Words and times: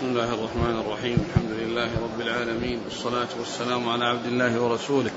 بسم 0.00 0.08
الله 0.08 0.34
الرحمن 0.34 0.80
الرحيم. 0.80 1.18
الحمد 1.28 1.50
لله 1.60 1.88
رب 2.02 2.20
العالمين. 2.20 2.78
والصلاة 2.84 3.28
والسلام 3.38 3.88
على 3.88 4.04
عبد 4.04 4.26
الله 4.26 4.60
ورسوله. 4.60 5.10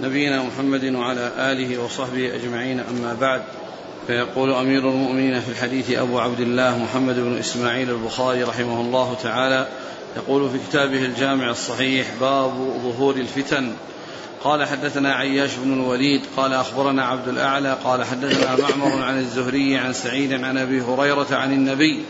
نبينا 0.00 0.42
محمد 0.42 0.84
وعلى 0.84 1.32
آله 1.38 1.78
وصحبه 1.84 2.34
أجمعين. 2.34 2.80
أما 2.80 3.16
بعد 3.20 3.42
فيقول 4.06 4.52
أمير 4.52 4.88
المؤمنين 4.90 5.40
في 5.40 5.48
الحديث 5.48 5.90
أبو 5.90 6.20
عبد 6.20 6.40
الله 6.40 6.78
محمد 6.78 7.14
بن 7.14 7.38
إسماعيل 7.38 7.90
البخاري 7.90 8.42
رحمه 8.42 8.80
الله 8.80 9.16
تعالى 9.22 9.68
يقول 10.16 10.50
في 10.50 10.58
كتابه 10.68 11.04
الجامع 11.04 11.50
الصحيح 11.50 12.06
باب 12.20 12.50
ظهور 12.82 13.16
الفتن. 13.16 13.72
قال 14.44 14.64
حدثنا 14.64 15.12
عياش 15.14 15.50
بن 15.56 15.72
الوليد. 15.72 16.22
قال 16.36 16.52
أخبرنا 16.52 17.04
عبد 17.04 17.28
الأعلى. 17.28 17.78
قال 17.84 18.04
حدثنا 18.04 18.56
معمر 18.56 19.02
عن 19.02 19.18
الزهري 19.18 19.76
عن 19.76 19.92
سعيد 19.92 20.32
عن 20.32 20.58
أبي 20.58 20.80
هريرة 20.80 21.28
عن 21.30 21.52
النبي 21.52 22.04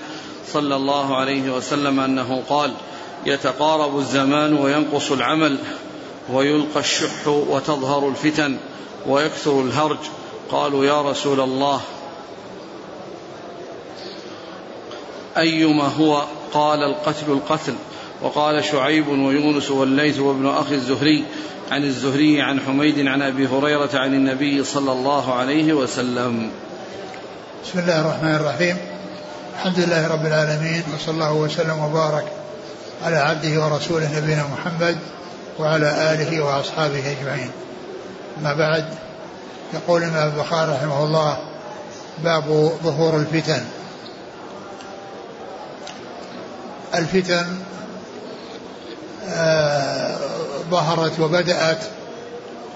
صلى 0.47 0.77
الله 0.77 1.17
عليه 1.17 1.51
وسلم 1.51 2.01
أنه 2.01 2.43
قال 2.49 2.73
يتقارب 3.27 3.99
الزمان 3.99 4.55
وينقص 4.55 5.13
العمل 5.13 5.59
ويلقى 6.33 6.81
الشح 6.81 7.29
وتظهر 7.29 8.09
الفتن 8.09 8.57
ويكثر 9.07 9.61
الهرج. 9.61 9.99
قالوا 10.51 10.85
يا 10.85 11.03
رسول 11.03 11.41
الله 11.41 11.81
أيما 15.37 15.89
هو؟ 15.89 16.25
قال 16.55 16.83
القتل 16.83 17.33
القتل. 17.33 17.75
وقال 18.23 18.65
شعيب 18.65 19.09
ويونس 19.09 19.71
والليث 19.71 20.21
وابن 20.21 20.47
أخي 20.47 20.75
الزهري 20.75 21.25
عن 21.71 21.85
الزهري 21.85 22.43
عن 22.43 22.61
حميد 22.61 23.07
عن 23.07 23.23
أبي 23.23 23.47
هريرة 23.47 23.91
عن 23.95 24.15
النبي 24.15 24.65
صلى 24.65 24.93
الله 24.93 25.35
عليه 25.35 25.73
وسلم. 25.73 26.51
بسم 27.65 27.79
الله 27.79 28.01
الرحمن 28.01 28.35
الرحيم. 28.35 28.92
الحمد 29.55 29.79
لله 29.79 30.09
رب 30.09 30.27
العالمين 30.27 30.83
وصلى 30.95 31.15
الله 31.15 31.33
وسلم 31.33 31.79
وبارك 31.79 32.25
على 33.05 33.17
عبده 33.17 33.65
ورسوله 33.65 34.19
نبينا 34.19 34.47
محمد 34.47 34.99
وعلى 35.59 36.13
آله 36.13 36.45
وأصحابه 36.45 37.13
أجمعين. 37.13 37.51
أما 38.41 38.55
بعد 38.55 38.85
يقول 39.75 40.03
الإمام 40.03 40.29
البخاري 40.29 40.73
رحمه 40.73 41.05
الله 41.05 41.39
باب 42.25 42.45
ظهور 42.85 43.17
الفتن. 43.17 43.65
الفتن 46.95 47.47
آه 49.29 50.19
ظهرت 50.71 51.21
وبدأت 51.21 51.79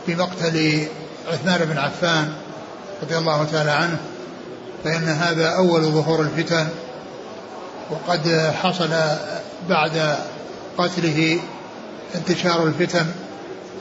بمقتل 0.09 0.87
عثمان 1.33 1.65
بن 1.65 1.79
عفان 1.79 2.33
رضي 3.03 3.19
الله 3.19 3.47
تعالى 3.53 3.71
عنه 3.71 3.99
فإن 4.87 5.09
هذا 5.09 5.49
أول 5.49 5.83
ظهور 5.83 6.21
الفتن 6.21 6.69
وقد 7.91 8.53
حصل 8.63 8.91
بعد 9.69 10.17
قتله 10.79 11.41
انتشار 12.15 12.67
الفتن 12.67 13.07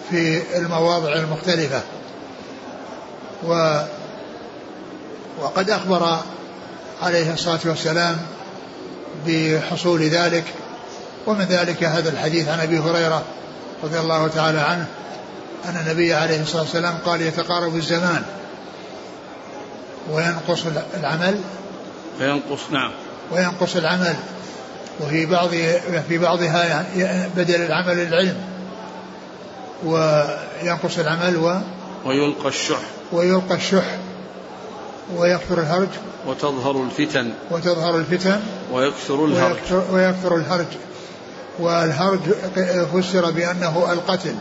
في 0.09 0.41
المواضع 0.57 1.13
المختلفة. 1.13 1.81
و 3.47 3.79
وقد 5.41 5.69
أخبر 5.69 6.19
عليه 7.01 7.33
الصلاة 7.33 7.59
والسلام 7.65 8.17
بحصول 9.27 10.01
ذلك 10.01 10.43
ومن 11.27 11.45
ذلك 11.45 11.83
هذا 11.83 12.09
الحديث 12.09 12.47
عن 12.49 12.59
أبي 12.59 12.79
هريرة 12.79 13.23
رضي 13.83 13.99
الله 13.99 14.27
تعالى 14.27 14.59
عنه 14.59 14.85
أن 15.65 15.77
النبي 15.77 16.13
عليه 16.13 16.41
الصلاة 16.41 16.61
والسلام 16.61 16.97
قال 17.05 17.21
يتقارب 17.21 17.75
الزمان. 17.75 18.23
وينقص 20.11 20.65
العمل؟ 20.97 21.39
وينقص 22.21 22.61
نعم. 22.71 22.91
وينقص 23.31 23.75
العمل. 23.75 24.15
وفي 25.01 25.25
بعض 25.25 25.49
في 26.07 26.17
بعضها 26.17 26.85
يعني 26.95 27.29
بدل 27.35 27.61
العمل 27.61 27.99
العلم. 27.99 28.37
وينقص 29.85 30.99
العمل 30.99 31.37
و 31.37 31.59
ويلقى 32.05 32.47
الشح. 32.47 32.79
ويلقى 33.11 33.55
الشح. 33.55 33.97
ويكثر 35.15 35.59
الهرج. 35.59 35.87
وتظهر 36.27 36.83
الفتن. 36.83 37.31
وتظهر 37.51 37.97
الفتن. 37.97 38.39
ويكثر 38.71 39.25
الهرج. 39.25 39.55
ويكثر, 39.55 39.83
ويكثر 39.91 40.35
الهرج. 40.35 40.65
والهرج 41.59 42.19
فسر 42.93 43.31
بأنه 43.31 43.91
القتل. 43.91 44.35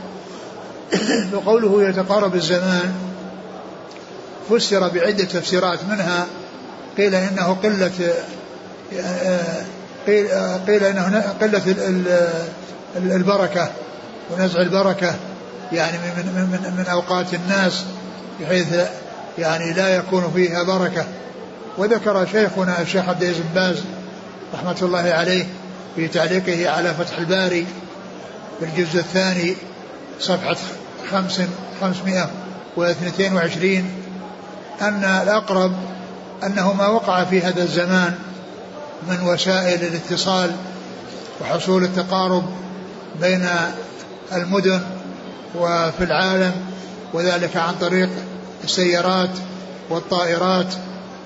وقوله 1.35 1.89
يتقارب 1.89 2.35
الزمان 2.35 3.14
فسر 4.51 4.89
بعدة 4.89 5.25
تفسيرات 5.25 5.79
منها 5.85 6.27
قيل 6.97 7.15
إنه 7.15 7.57
قلة 7.63 7.91
قيل, 10.07 10.29
قيل 10.67 10.85
إنه 10.85 11.35
قلة 11.41 11.63
البركة 12.97 13.71
ونزع 14.31 14.61
البركة 14.61 15.15
يعني 15.73 15.99
من, 15.99 16.25
من, 16.35 16.75
من 16.79 16.87
أوقات 16.87 17.35
الناس 17.35 17.85
بحيث 18.41 18.67
يعني 19.39 19.73
لا 19.73 19.97
يكون 19.97 20.33
فيها 20.35 20.63
بركة. 20.63 21.05
وذكر 21.79 22.27
شيخنا 22.27 22.81
الشيخ 22.81 23.09
عبد 23.09 23.23
العزيز 23.23 23.43
باز 23.55 23.77
رحمة 24.55 24.77
الله 24.83 24.99
عليه 24.99 25.47
في 25.97 26.09
تعليقه 26.09 26.71
على 26.71 26.95
فتح 26.95 27.19
الباري 27.19 27.67
في 28.61 28.65
الجزء 28.65 28.99
الثاني 28.99 29.57
صفحة 30.21 30.57
خمس 31.11 31.41
خمسمائة 31.81 32.31
واثنتين 32.77 33.33
وعشرين 33.33 34.04
أن 34.81 35.05
الأقرب 35.05 35.73
أنه 36.47 36.73
ما 36.73 36.87
وقع 36.87 37.25
في 37.25 37.41
هذا 37.41 37.63
الزمان 37.63 38.15
من 39.09 39.21
وسائل 39.27 39.85
الاتصال 39.85 40.51
وحصول 41.41 41.85
التقارب 41.85 42.45
بين 43.21 43.49
المدن 44.33 44.81
وفي 45.55 46.05
العالم 46.05 46.53
وذلك 47.13 47.57
عن 47.57 47.75
طريق 47.81 48.11
السيارات 48.65 49.31
والطائرات 49.91 50.75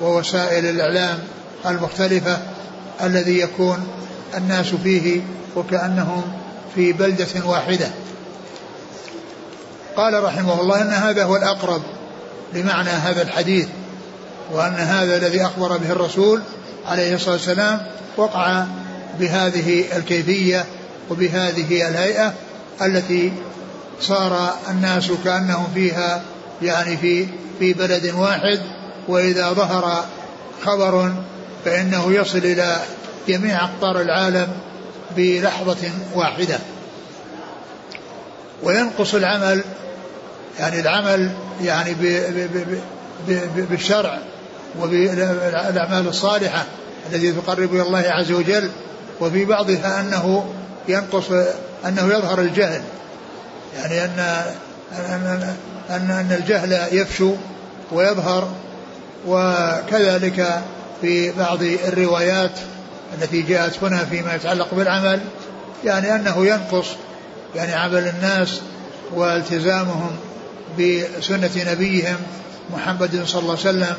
ووسائل 0.01 0.67
الإعلام 0.67 1.19
المختلفة 1.67 2.39
الذي 3.03 3.41
يكون 3.41 3.89
الناس 4.37 4.67
فيه 4.67 5.21
وكأنهم 5.57 6.23
في 6.75 6.93
بلدة 6.93 7.47
واحدة. 7.47 7.91
قال 9.97 10.25
رحمه 10.25 10.61
الله 10.61 10.83
أن 10.83 10.91
هذا 10.91 11.25
هو 11.25 11.37
الأقرب 11.37 11.83
لمعنى 12.55 12.91
هذا 12.91 13.23
الحديث 13.23 13.67
وأن 14.53 14.75
هذا 14.75 15.17
الذي 15.17 15.43
أخبر 15.43 15.77
به 15.77 15.93
الرسول 15.93 16.43
عليه 16.87 17.15
الصلاة 17.15 17.35
والسلام 17.35 17.87
وقع 18.17 18.65
بهذه 19.21 19.85
الكيفية 19.97 20.65
وبهذه 21.11 21.89
الهيئة 21.89 22.35
التي 22.83 23.33
صار 24.01 24.55
الناس 24.71 25.11
كأنهم 25.25 25.67
فيها 25.75 26.23
يعني 26.63 26.97
في 26.97 27.27
في 27.59 27.73
بلد 27.73 28.15
واحد 28.15 28.61
وإذا 29.09 29.53
ظهر 29.53 30.05
خبر 30.65 31.13
فإنه 31.65 32.13
يصل 32.13 32.39
إلى 32.39 32.77
جميع 33.29 33.65
أقطار 33.65 34.01
العالم 34.01 34.49
بلحظة 35.17 35.91
واحدة. 36.15 36.59
وينقص 38.63 39.15
العمل 39.15 39.65
يعني 40.59 40.81
العمل 40.81 41.31
يعني 41.63 41.95
بالشرع 43.57 44.19
وبالأعمال 44.81 46.09
الصالحة 46.09 46.65
التي 47.13 47.33
تقرب 47.33 47.75
إلى 47.75 47.83
الله 47.83 48.05
عز 48.07 48.33
وجل 48.33 48.71
وفي 49.21 49.45
بعضها 49.45 50.01
أنه 50.01 50.53
ينقص 50.89 51.31
أنه 51.87 52.07
يظهر 52.07 52.41
الجهل. 52.41 52.83
يعني 53.77 54.05
أن 54.05 54.45
أن 54.93 55.55
أن, 55.91 56.11
أن 56.11 56.37
الجهل 56.41 56.79
يفشو 56.93 57.35
ويظهر 57.93 58.49
وكذلك 59.27 60.63
في 61.01 61.31
بعض 61.31 61.63
الروايات 61.63 62.51
التي 63.19 63.43
جاءت 63.43 63.83
هنا 63.83 64.05
فيما 64.05 64.35
يتعلق 64.35 64.75
بالعمل 64.75 65.21
يعني 65.85 66.15
أنه 66.15 66.47
ينقص 66.47 66.87
يعني 67.57 67.73
عمل 67.75 68.09
الناس 68.09 68.61
والتزامهم 69.15 70.17
بسنة 70.79 71.73
نبيهم 71.73 72.17
محمد 72.75 73.23
صلى 73.27 73.41
الله 73.41 73.57
عليه 73.59 73.61
وسلم 73.61 73.95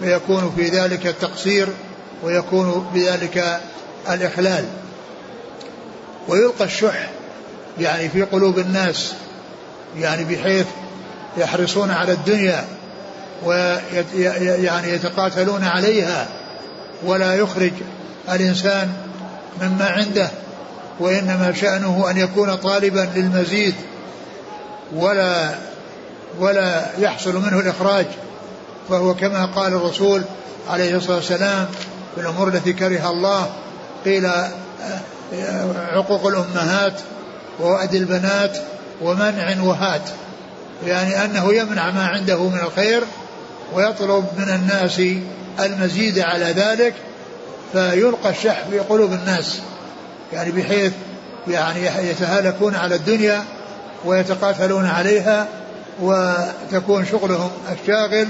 فيكون 0.00 0.52
في 0.56 0.68
ذلك 0.68 1.06
التقصير 1.06 1.68
ويكون 2.22 2.90
بذلك 2.94 3.60
الإخلال 4.10 4.64
ويلقى 6.28 6.64
الشح 6.64 7.10
يعني 7.80 8.08
في 8.08 8.22
قلوب 8.22 8.58
الناس 8.58 9.12
يعني 9.98 10.24
بحيث 10.24 10.66
يحرصون 11.36 11.90
على 11.90 12.12
الدنيا 12.12 12.64
ويعني 13.44 14.88
يتقاتلون 14.88 15.64
عليها 15.64 16.28
ولا 17.04 17.34
يخرج 17.34 17.72
الإنسان 18.32 18.92
مما 19.62 19.88
عنده 19.88 20.30
وإنما 21.00 21.52
شأنه 21.60 22.10
أن 22.10 22.16
يكون 22.16 22.54
طالبا 22.54 23.08
للمزيد 23.14 23.74
ولا 24.94 25.54
ولا 26.38 26.86
يحصل 26.98 27.36
منه 27.36 27.60
الإخراج 27.60 28.06
فهو 28.88 29.14
كما 29.14 29.46
قال 29.46 29.72
الرسول 29.72 30.22
عليه 30.70 30.96
الصلاة 30.96 31.16
والسلام 31.16 31.66
في 32.14 32.20
الأمور 32.20 32.48
التي 32.48 32.72
كره 32.72 33.10
الله 33.10 33.50
قيل 34.04 34.30
عقوق 35.76 36.26
الأمهات 36.26 37.00
ووأد 37.60 37.94
البنات 37.94 38.58
ومنع 39.02 39.62
وهات 39.62 40.02
يعني 40.86 41.24
أنه 41.24 41.54
يمنع 41.54 41.90
ما 41.90 42.06
عنده 42.06 42.48
من 42.48 42.58
الخير 42.58 43.02
ويطلب 43.74 44.24
من 44.38 44.48
الناس 44.48 45.02
المزيد 45.60 46.18
على 46.18 46.44
ذلك 46.44 46.94
فيلقى 47.72 48.30
الشح 48.30 48.62
في 48.70 48.78
قلوب 48.78 49.12
الناس 49.12 49.60
يعني 50.32 50.50
بحيث 50.50 50.92
يعني 51.48 52.08
يتهالكون 52.10 52.74
على 52.74 52.94
الدنيا 52.94 53.44
ويتقاتلون 54.04 54.86
عليها 54.86 55.46
وتكون 56.00 57.06
شغلهم 57.06 57.50
الشاغل 57.72 58.28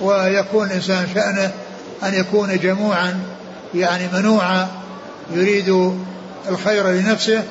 ويكون 0.00 0.66
الإنسان 0.66 1.06
شأنه 1.14 1.52
أن 2.02 2.14
يكون 2.14 2.58
جموعا 2.58 3.20
يعني 3.74 4.08
منوعا 4.12 4.68
يريد 5.34 5.94
الخير 6.48 6.88
لنفسه 6.88 7.42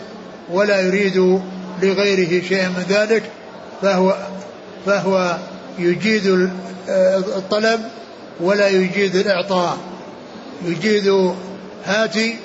ولا 0.51 0.81
يريد 0.81 1.41
لغيره 1.81 2.43
شيئا 2.47 2.67
من 2.67 2.85
ذلك 2.89 3.23
فهو 3.81 4.17
فهو 4.85 5.37
يجيد 5.79 6.49
الطلب 7.37 7.81
ولا 8.39 8.67
يجيد 8.67 9.15
الإعطاء. 9.15 9.77
يجيد 10.65 11.33
هاتي 11.85 12.37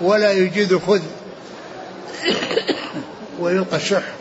ولا 0.00 0.32
يجيد 0.32 0.78
خذ. 0.78 1.00
ويلقى 3.40 3.76
الشح. 3.76 4.15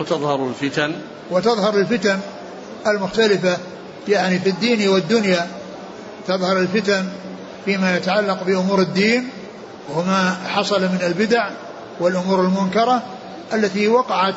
وتظهر 0.00 0.48
الفتن. 0.48 0.92
وتظهر 1.30 1.76
الفتن 1.76 2.18
المختلفة 2.86 3.56
يعني 4.08 4.38
في 4.38 4.50
الدين 4.50 4.88
والدنيا. 4.88 5.46
تظهر 6.28 6.58
الفتن 6.58 7.04
فيما 7.64 7.96
يتعلق 7.96 8.42
بأمور 8.42 8.80
الدين 8.80 9.28
وما 9.94 10.36
حصل 10.48 10.80
من 10.80 10.98
البدع 11.06 11.50
والأمور 12.00 12.40
المنكرة 12.40 13.02
التي 13.54 13.88
وقعت 13.88 14.34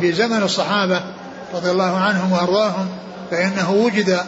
في 0.00 0.12
زمن 0.12 0.42
الصحابة 0.42 1.00
رضي 1.54 1.70
الله 1.70 1.96
عنهم 1.96 2.32
وأرضاهم 2.32 2.88
فإنه 3.30 3.70
وجد 3.70 4.20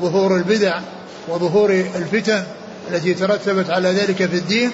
ظهور 0.00 0.36
البدع 0.36 0.80
وظهور 1.28 1.70
الفتن 1.70 2.44
التي 2.90 3.14
ترتبت 3.14 3.70
على 3.70 3.88
ذلك 3.88 4.16
في 4.16 4.36
الدين 4.36 4.70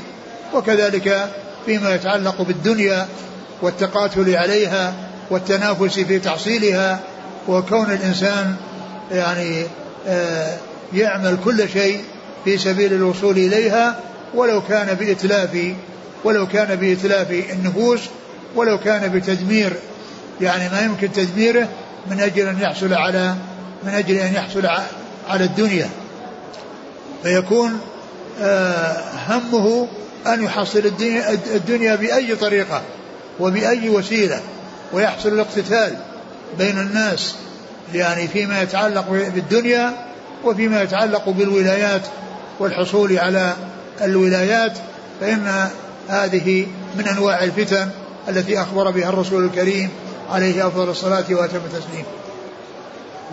وكذلك 0.54 1.30
فيما 1.66 1.94
يتعلق 1.94 2.42
بالدنيا 2.42 3.06
والتقاتل 3.62 4.36
عليها 4.36 4.94
والتنافس 5.30 5.98
في 5.98 6.18
تحصيلها 6.18 7.00
وكون 7.48 7.90
الإنسان 7.90 8.56
يعني 9.12 9.66
آه، 10.08 10.56
يعمل 10.94 11.36
كل 11.44 11.68
شيء 11.68 12.00
في 12.44 12.58
سبيل 12.58 12.92
الوصول 12.92 13.36
إليها 13.36 14.00
ولو 14.34 14.62
كان 14.68 14.94
بإتلاف 14.94 15.74
ولو 16.24 16.46
كان 16.46 16.76
بإتلاف 16.76 17.30
النفوس 17.30 18.00
ولو 18.56 18.78
كان 18.78 19.12
بتدمير 19.12 19.72
يعني 20.40 20.68
ما 20.68 20.80
يمكن 20.80 21.12
تدميره 21.12 21.68
من 22.10 22.20
أجل 22.20 22.48
أن 22.48 22.60
يحصل 22.60 22.94
على 22.94 23.34
من 23.84 23.94
أجل 23.94 24.16
أن 24.16 24.34
يحصل 24.34 24.66
على 25.28 25.44
الدنيا. 25.44 25.88
فيكون 27.22 27.80
آه، 28.40 29.02
همه 29.28 29.88
أن 30.26 30.44
يحصل 30.44 30.78
الدنيا, 30.78 31.30
الدنيا 31.54 31.94
بأي 31.94 32.36
طريقة. 32.36 32.82
وبأي 33.40 33.88
وسيلة 33.88 34.40
ويحصل 34.92 35.28
الاقتتال 35.28 35.96
بين 36.58 36.78
الناس 36.78 37.34
يعني 37.94 38.28
فيما 38.28 38.62
يتعلق 38.62 39.10
بالدنيا 39.10 39.92
وفيما 40.44 40.82
يتعلق 40.82 41.28
بالولايات 41.28 42.02
والحصول 42.58 43.18
على 43.18 43.52
الولايات 44.02 44.78
فإن 45.20 45.68
هذه 46.08 46.66
من 46.98 47.08
أنواع 47.08 47.44
الفتن 47.44 47.88
التي 48.28 48.62
أخبر 48.62 48.90
بها 48.90 49.08
الرسول 49.08 49.44
الكريم 49.44 49.90
عليه 50.30 50.66
أفضل 50.66 50.88
الصلاة 50.88 51.24
وأتم 51.30 51.56
التسليم. 51.56 52.04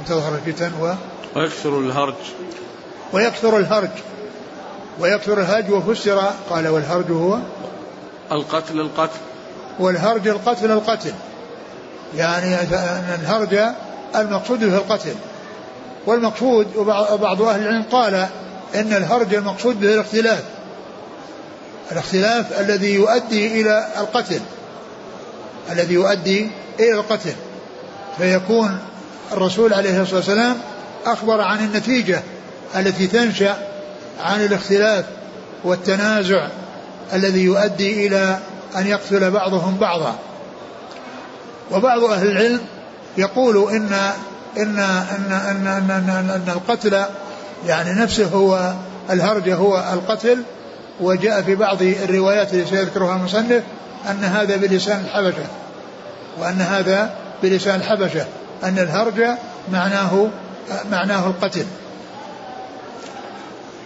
تظهر 0.07 0.35
الفتن 0.45 0.71
و 0.81 0.93
ويكثر 1.35 1.79
الهرج. 1.79 2.13
ويكثر 3.13 3.57
الهرج. 3.57 3.89
ويكثر 4.99 5.41
الهرج 5.41 5.71
وفسر 5.71 6.31
قال 6.49 6.67
والهرج 6.67 7.11
هو 7.11 7.39
القتل 8.31 8.79
القتل. 8.79 9.19
والهرج 9.79 10.27
القتل 10.27 10.71
القتل. 10.71 11.13
يعني 12.17 12.55
أن 12.55 13.19
الهرج 13.21 13.59
المقصود 14.15 14.59
به 14.59 14.75
القتل. 14.75 15.15
والمقصود 16.05 16.75
وبعض 16.75 17.41
أهل 17.41 17.61
العلم 17.61 17.83
قال 17.91 18.13
إن 18.75 18.93
الهرج 18.93 19.35
المقصود 19.35 19.79
به 19.79 19.93
الاختلاف. 19.93 20.43
الاختلاف 21.91 22.59
الذي 22.59 22.93
يؤدي 22.93 23.61
إلى 23.61 23.87
القتل. 23.97 24.39
الذي 25.71 25.93
يؤدي 25.93 26.49
إلى 26.79 26.93
القتل. 26.93 27.33
فيكون 28.17 28.79
الرسول 29.31 29.73
عليه 29.73 30.01
الصلاة 30.01 30.17
والسلام 30.17 30.57
أخبر 31.05 31.41
عن 31.41 31.59
النتيجة 31.59 32.21
التي 32.75 33.07
تنشأ 33.07 33.57
عن 34.19 34.45
الاختلاف 34.45 35.05
والتنازع 35.63 36.47
الذي 37.13 37.43
يؤدي 37.43 38.07
إلى 38.07 38.39
أن 38.77 38.87
يقتل 38.87 39.31
بعضهم 39.31 39.77
بعضا. 39.77 40.15
وبعض 41.71 42.03
أهل 42.03 42.31
العلم 42.31 42.59
يقول 43.17 43.71
إن 43.71 43.93
إن 44.57 44.79
إن 44.79 44.79
إن, 44.79 45.67
إن, 45.67 45.91
إن, 45.91 46.29
إن 46.29 46.49
القتل 46.49 47.03
يعني 47.67 48.01
نفسه 48.01 48.25
هو 48.25 48.73
الهرج 49.09 49.49
هو 49.49 49.83
القتل. 49.93 50.43
وجاء 51.01 51.41
في 51.41 51.55
بعض 51.55 51.81
الروايات 51.81 52.53
التي 52.53 52.75
سيذكرها 52.75 53.15
المصنف 53.15 53.63
أن 54.09 54.23
هذا 54.23 54.55
بلسان 54.55 55.03
الحبشة. 55.05 55.45
وأن 56.39 56.61
هذا 56.61 57.13
بلسان 57.43 57.75
الحبشة. 57.75 58.25
أن 58.63 58.79
الهرج 58.79 59.21
معناه 59.71 60.27
معناه 60.91 61.27
القتل. 61.27 61.65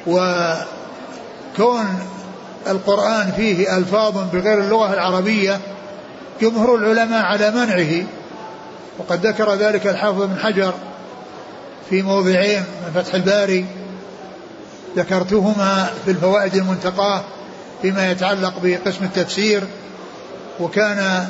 وكون 0.08 1.86
القرآن 2.72 3.32
فيه 3.36 3.78
ألفاظ 3.78 4.18
بغير 4.34 4.60
اللغة 4.60 4.94
العربية 4.94 5.60
جمهور 6.42 6.76
العلماء 6.76 7.26
على 7.26 7.52
منعه. 7.52 8.06
وقد 9.00 9.26
ذكر 9.26 9.56
ذلك 9.56 9.88
الحافظ 9.88 10.22
بن 10.22 10.40
حجر 10.40 10.74
في 11.90 12.02
موضعين 12.02 12.60
من 12.60 13.02
فتح 13.02 13.14
الباري. 13.14 13.66
ذكرتهما 14.98 15.90
في 16.06 16.12
الفوائد 16.12 16.56
المنتقاة 16.56 17.22
فيما 17.82 18.12
يتعلق 18.12 18.54
بقسم 18.64 19.04
التفسير. 19.04 19.64
وكان 20.60 21.28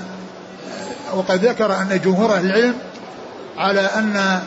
وقد 1.13 1.45
ذكر 1.45 1.81
أن 1.81 1.99
جمهور 2.05 2.37
العلم 2.37 2.73
على 3.57 3.81
أن 3.81 4.41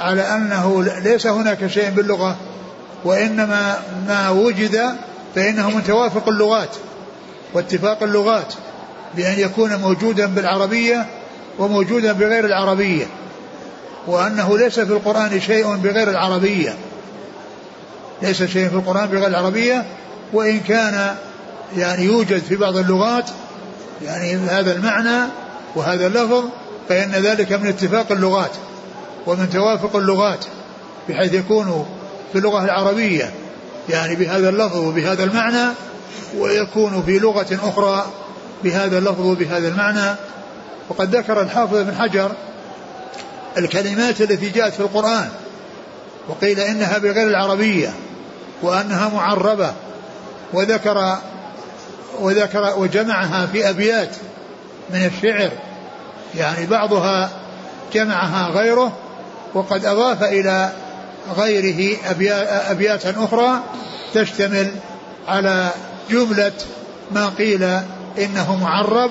على 0.00 0.22
أنه 0.22 0.84
ليس 1.02 1.26
هناك 1.26 1.66
شيء 1.66 1.90
باللغة 1.90 2.36
وإنما 3.04 3.78
ما 4.08 4.30
وجد 4.30 4.96
فانه 5.34 5.70
من 5.70 5.84
توافق 5.84 6.28
اللغات 6.28 6.76
واتفاق 7.54 8.02
اللغات 8.02 8.54
بأن 9.16 9.38
يكون 9.38 9.76
موجودا 9.76 10.26
بالعربية 10.26 11.06
وموجودا 11.58 12.12
بغير 12.12 12.44
العربية 12.44 13.06
وأنه 14.06 14.58
ليس 14.58 14.80
في 14.80 14.92
القرآن 14.92 15.40
شيء 15.40 15.76
بغير 15.76 16.10
العربية. 16.10 16.74
ليس 18.22 18.42
شيء 18.42 18.68
في 18.68 18.74
القرآن 18.74 19.06
بغير 19.06 19.26
العربية 19.26 19.84
وإن 20.32 20.60
كان 20.60 21.16
يعني 21.76 22.04
يوجد 22.04 22.42
في 22.42 22.56
بعض 22.56 22.76
اللغات 22.76 23.30
يعني 24.04 24.34
هذا 24.34 24.72
المعنى 24.72 25.28
وهذا 25.76 26.06
اللفظ 26.06 26.44
فإن 26.88 27.10
ذلك 27.10 27.52
من 27.52 27.66
اتفاق 27.66 28.12
اللغات 28.12 28.50
ومن 29.26 29.50
توافق 29.50 29.96
اللغات 29.96 30.44
بحيث 31.08 31.32
يكون 31.32 31.86
في 32.32 32.38
اللغة 32.38 32.64
العربية. 32.64 33.30
يعني 33.88 34.16
بهذا 34.16 34.48
اللفظ 34.48 34.76
وبهذا 34.76 35.24
المعنى 35.24 35.72
ويكون 36.38 37.02
في 37.02 37.18
لغة 37.18 37.58
أخرى 37.62 38.06
بهذا 38.64 38.98
اللفظ 38.98 39.26
وبهذا 39.26 39.68
المعنى. 39.68 40.16
وقد 40.88 41.16
ذكر 41.16 41.40
الحافظ 41.40 41.76
بن 41.76 41.94
حجر 41.94 42.32
الكلمات 43.58 44.20
التي 44.20 44.50
جاءت 44.50 44.72
في 44.72 44.80
القرآن 44.80 45.28
وقيل 46.28 46.60
إنها 46.60 46.98
بغير 46.98 47.28
العربية 47.28 47.92
وأنها 48.62 49.08
معربة 49.08 49.72
وذكر 50.52 51.18
وذكر 52.20 52.74
وجمعها 52.78 53.46
في 53.46 53.68
أبيات 53.70 54.16
من 54.90 55.04
الشعر. 55.04 55.50
يعني 56.34 56.66
بعضها 56.66 57.30
جمعها 57.92 58.48
غيره 58.48 58.92
وقد 59.54 59.84
أضاف 59.84 60.22
إلى 60.22 60.72
غيره 61.36 61.96
أبياتا 62.70 63.14
أخرى 63.24 63.62
تشتمل 64.14 64.70
على 65.28 65.70
جملة 66.10 66.52
ما 67.12 67.28
قيل 67.28 67.62
إنه 68.18 68.56
معرب 68.62 69.10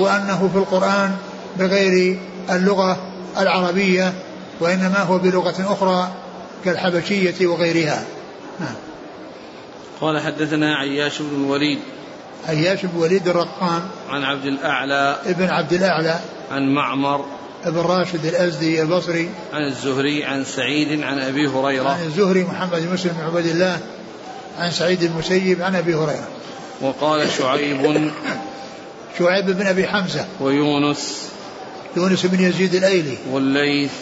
وأنه 0.00 0.50
في 0.52 0.58
القرآن 0.58 1.16
بغير 1.56 2.18
اللغة 2.50 2.98
العربية 3.38 4.12
وإنما 4.60 4.98
هو 4.98 5.18
بلغة 5.18 5.72
أخرى 5.72 6.12
كالحبشية 6.64 7.46
وغيرها. 7.46 8.04
نعم. 8.60 8.74
قال 10.00 10.20
حدثنا 10.20 10.74
عياش 10.76 11.22
بن 11.22 11.44
الوليد. 11.44 11.78
عياش 12.48 12.86
بن 12.86 12.98
وليد 12.98 13.28
الرقام 13.28 13.88
عن 14.08 14.24
عبد 14.24 14.46
الأعلى. 14.46 15.16
ابن 15.26 15.48
عبد 15.48 15.72
الأعلى. 15.72 16.20
عن 16.52 16.74
معمر. 16.74 17.24
ابن 17.64 17.78
راشد 17.78 18.26
الأزدي 18.26 18.82
البصري. 18.82 19.30
عن 19.52 19.66
الزهري 19.66 20.24
عن 20.24 20.44
سعيد 20.44 21.02
عن 21.02 21.18
أبي 21.18 21.46
هريرة. 21.46 21.88
عن 21.88 22.04
الزهري 22.04 22.44
محمد 22.44 22.82
بن 22.82 22.92
مسلم 22.92 23.12
بن 23.12 23.24
عبد 23.24 23.46
الله 23.46 23.78
عن 24.58 24.70
سعيد 24.70 25.02
المسيب 25.02 25.62
عن 25.62 25.76
أبي 25.76 25.94
هريرة. 25.94 26.28
وقال 26.80 27.30
شعيب 27.30 28.10
شعيب 29.18 29.46
بن 29.46 29.66
أبي 29.66 29.86
حمزة. 29.86 30.26
ويونس. 30.40 31.30
يونس 31.96 32.26
بن 32.26 32.40
يزيد 32.40 32.74
الأيلي. 32.74 33.18
والليث. 33.30 33.92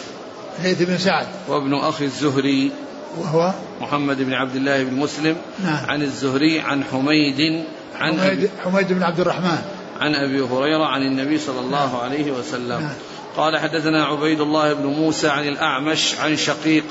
ليث 0.63 0.81
بن 0.81 0.97
سعد. 0.97 1.27
وابن 1.47 1.73
أخي 1.73 2.05
الزهري. 2.05 2.71
وهو؟ 3.17 3.53
محمد 3.81 4.17
بن 4.17 4.33
عبد 4.33 4.55
الله 4.55 4.83
بن 4.83 4.93
مسلم. 4.93 5.35
نعم. 5.63 5.85
عن 5.87 6.01
الزهري 6.01 6.59
عن 6.59 6.83
حميد 6.83 7.63
عن 7.99 8.19
حميد, 8.19 8.49
حميد 8.63 8.93
بن 8.93 9.03
عبد 9.03 9.19
الرحمن. 9.19 9.57
عن 9.99 10.15
أبي 10.15 10.41
هريرة 10.41 10.85
عن 10.85 11.01
النبي 11.01 11.37
صلى 11.37 11.59
الله 11.59 12.01
عليه 12.01 12.31
وسلم. 12.31 12.81
نعم. 12.81 12.93
قال 13.37 13.59
حدثنا 13.59 14.05
عبيد 14.05 14.41
الله 14.41 14.73
بن 14.73 14.85
موسى 14.85 15.27
عن 15.27 15.47
الأعمش 15.47 16.15
عن 16.19 16.37
شقيق 16.37 16.83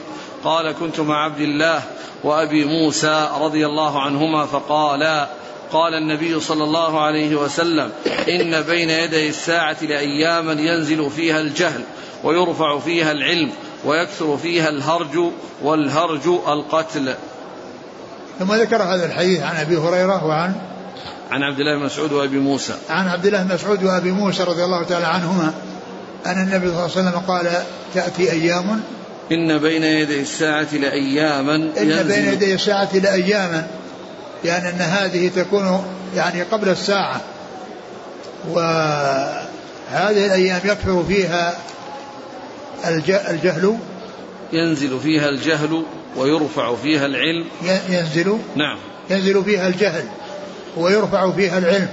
قال 0.44 0.72
كنت 0.72 1.00
مع 1.00 1.24
عبد 1.24 1.40
الله 1.40 1.82
وأبي 2.24 2.64
موسى 2.64 3.28
رضي 3.40 3.66
الله 3.66 4.02
عنهما 4.02 4.46
فقالا 4.46 5.28
قال 5.72 5.94
النبي 5.94 6.40
صلى 6.40 6.64
الله 6.64 7.00
عليه 7.00 7.36
وسلم 7.36 7.90
إن 8.28 8.62
بين 8.62 8.90
يدي 8.90 9.28
الساعة 9.28 9.76
لأياما 9.82 10.52
ينزل 10.52 11.10
فيها 11.10 11.40
الجهل 11.40 11.80
ويرفع 12.24 12.78
فيها 12.78 13.12
العلم 13.12 13.50
ويكثر 13.84 14.36
فيها 14.36 14.68
الهرج 14.68 15.32
والهرج 15.62 16.26
القتل. 16.26 17.14
ثم 18.38 18.54
ذكر 18.54 18.82
هذا 18.82 19.06
الحديث 19.06 19.42
عن 19.42 19.56
أبي 19.56 19.76
هريرة 19.76 20.26
وعن 20.26 20.54
عن 21.30 21.42
عبد 21.42 21.60
الله 21.60 21.78
بن 21.78 21.84
مسعود 21.84 22.12
وأبي 22.12 22.38
موسى. 22.38 22.74
عن 22.90 23.08
عبد 23.08 23.26
الله 23.26 23.42
بن 23.42 23.54
مسعود 23.54 23.84
وأبي 23.84 24.10
موسى 24.10 24.44
رضي 24.44 24.64
الله 24.64 24.82
تعالى 24.82 25.06
عنهما. 25.06 25.54
أن 26.26 26.42
النبي 26.42 26.66
صلى 26.66 26.70
الله 26.70 26.80
عليه 26.82 26.92
وسلم 26.92 27.18
قال 27.28 27.62
تأتي 27.94 28.32
أيام. 28.32 28.80
إن 29.32 29.58
بين 29.58 29.82
يدي 29.82 30.20
الساعة 30.20 30.68
لأياما 30.74 31.54
إن 31.54 32.02
بين 32.02 32.24
يدي 32.32 32.54
الساعة 32.54 32.88
لأياما 32.96 33.66
يعني 34.44 34.68
أن 34.68 34.80
هذه 34.80 35.28
تكون 35.36 35.84
يعني 36.16 36.42
قبل 36.42 36.68
الساعة. 36.68 37.20
وهذه 38.50 40.26
الأيام 40.26 40.60
يكثر 40.64 41.04
فيها 41.08 41.54
الج- 42.88 43.10
الجهل. 43.30 43.76
ينزل 44.52 45.00
فيها 45.00 45.28
الجهل 45.28 45.82
ويرفع 46.16 46.74
فيها 46.74 47.06
العلم. 47.06 47.46
ينزل. 47.88 48.38
نعم. 48.56 48.78
ينزل 49.10 49.44
فيها 49.44 49.68
الجهل 49.68 50.04
ويرفع 50.76 51.30
فيها 51.30 51.58
العلم. 51.58 51.88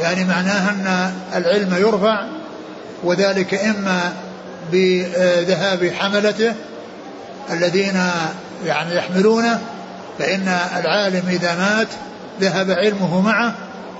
يعني 0.00 0.24
معناها 0.24 0.70
أن 0.70 1.12
العلم 1.40 1.74
يرفع 1.74 2.26
وذلك 3.04 3.54
إما 3.54 4.12
بذهاب 4.72 5.92
حملته 5.98 6.54
الذين 7.50 8.00
يعني 8.66 8.94
يحملونه 8.94 9.60
فإن 10.18 10.58
العالم 10.76 11.22
إذا 11.28 11.54
مات 11.54 11.88
ذهب 12.40 12.70
علمه 12.70 13.20
معه 13.20 13.54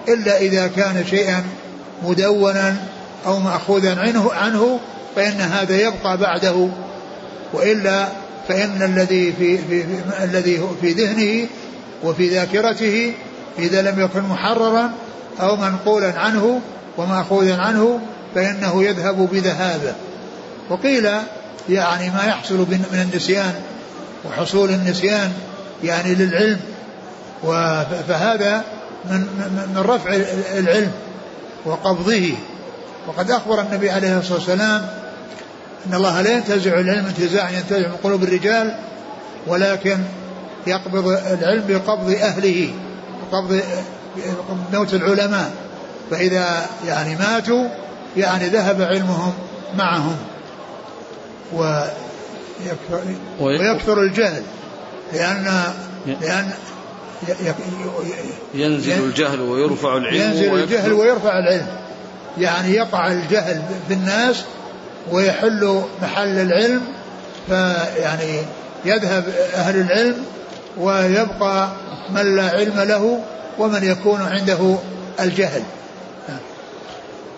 إلا 0.09 0.37
إذا 0.37 0.67
كان 0.67 1.05
شيئا 1.11 1.45
مدونا 2.03 2.77
أو 3.27 3.39
مأخوذا 3.39 4.01
عنه 4.01 4.33
عنه 4.33 4.81
فإن 5.17 5.41
هذا 5.41 5.77
يبقى 5.77 6.19
بعده. 6.19 6.69
وإلا 7.53 8.09
فإن 8.49 8.83
الذي 8.83 9.33
في, 9.33 9.59
في, 9.59 9.83
في 9.83 10.25
الذي 10.25 10.61
في 10.81 10.93
ذهنه 10.93 11.49
وفي 12.05 12.29
ذاكرته 12.29 13.13
إذا 13.59 13.83
لم 13.83 14.01
يكن 14.01 14.23
محررا 14.23 14.91
أو 15.41 15.57
منقولا 15.57 16.19
عنه 16.19 16.61
ومأخوذا 16.99 17.57
عنه 17.57 18.01
فإنه 18.35 18.85
يذهب 18.85 19.29
بذهابه. 19.33 19.95
وقيل 20.71 21.09
يعني 21.69 22.11
ما 22.11 22.25
يحصل 22.25 22.59
من 22.59 23.09
النسيان 23.13 23.55
وحصول 24.25 24.71
النسيان 24.71 25.33
يعني 25.85 26.15
للعلم. 26.15 26.61
فهذا 28.09 28.65
من, 29.05 29.19
من 29.21 29.69
من 29.75 29.81
رفع 29.81 30.15
العلم 30.59 30.93
وقبضه. 31.65 32.31
وقد 33.07 33.31
أخبر 33.31 33.61
النبي 33.61 33.91
عليه 33.91 34.19
الصلاة 34.19 34.39
والسلام 34.39 34.87
أن 35.87 35.95
الله 35.95 36.21
لا 36.21 36.31
ينتزع 36.31 36.81
العلم 36.81 37.07
انتزاعا 37.07 37.51
ينتزع 37.51 37.89
من 37.89 37.97
قلوب 38.05 38.23
الرجال 38.23 38.75
ولكن 39.47 39.99
يقبض 40.67 41.09
العلم 41.09 41.65
بقبض 41.69 42.11
أهله 42.11 42.71
بقبض 43.33 43.63
موت 44.73 44.95
العلماء. 44.95 45.51
فإذا 46.11 46.67
يعني 46.87 47.17
ماتوا 47.17 47.69
يعني 48.17 48.49
ذهب 48.49 48.83
علمهم 48.83 49.33
معهم 49.77 50.17
ويكثر, 51.53 53.03
ويكثر 53.41 54.01
الجهل. 54.01 54.43
لأن 55.13 55.63
لأن 56.07 56.51
ينزل 58.55 59.05
الجهل 59.05 59.41
ويرفع 59.41 59.97
العلم 59.97 60.23
ينزل 60.23 60.55
الجهل 60.55 60.93
ويرفع 60.93 61.39
العلم. 61.39 61.67
يعني 62.39 62.73
يقع 62.73 63.13
الجهل 63.13 63.63
في 63.89 63.95
الناس 63.95 64.45
ويحل 65.13 65.83
محل 66.03 66.39
العلم 66.41 66.81
فيعني 67.49 68.43
يذهب 68.85 69.25
أهل 69.55 69.81
العلم 69.81 70.25
ويبقى 70.79 71.69
من 72.11 72.37
لا 72.37 72.49
علم 72.49 72.81
له 72.81 73.21
ومن 73.59 73.85
يكون 73.85 74.23
عنده 74.23 74.77
الجهل. 75.21 75.63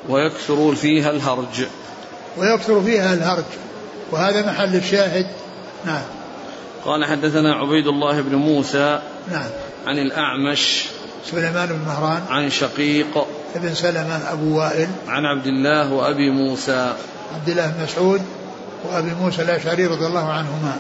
ويكثر 0.09 0.75
فيها 0.75 1.11
الهرج. 1.11 1.67
ويكثر 2.37 2.83
فيها 2.83 3.15
الهرج. 3.15 3.45
وهذا 4.11 4.47
محل 4.47 4.77
الشاهد. 4.77 5.27
نعم. 5.87 6.03
قال 6.85 7.05
حدثنا 7.05 7.55
عبيد 7.55 7.87
الله 7.87 8.21
بن 8.21 8.35
موسى 8.35 9.01
نعم. 9.31 9.47
عن 9.87 9.99
الأعمش 9.99 10.85
سليمان 11.31 11.69
بن 11.69 11.79
مهران 11.87 12.23
عن 12.29 12.51
شقيق 12.51 13.27
ابن 13.57 13.75
سلمة 13.75 14.33
أبو 14.33 14.59
وائل 14.59 14.89
عن 15.09 15.25
عبد 15.25 15.47
الله 15.47 15.93
وأبي 15.93 16.31
موسى. 16.31 16.95
عبد 17.35 17.49
الله 17.49 17.67
بن 17.67 17.83
مسعود 17.83 18.23
وأبي 18.85 19.11
موسى 19.15 19.43
الأشعري 19.43 19.87
رضي 19.87 20.07
الله 20.07 20.33
عنهما. 20.33 20.77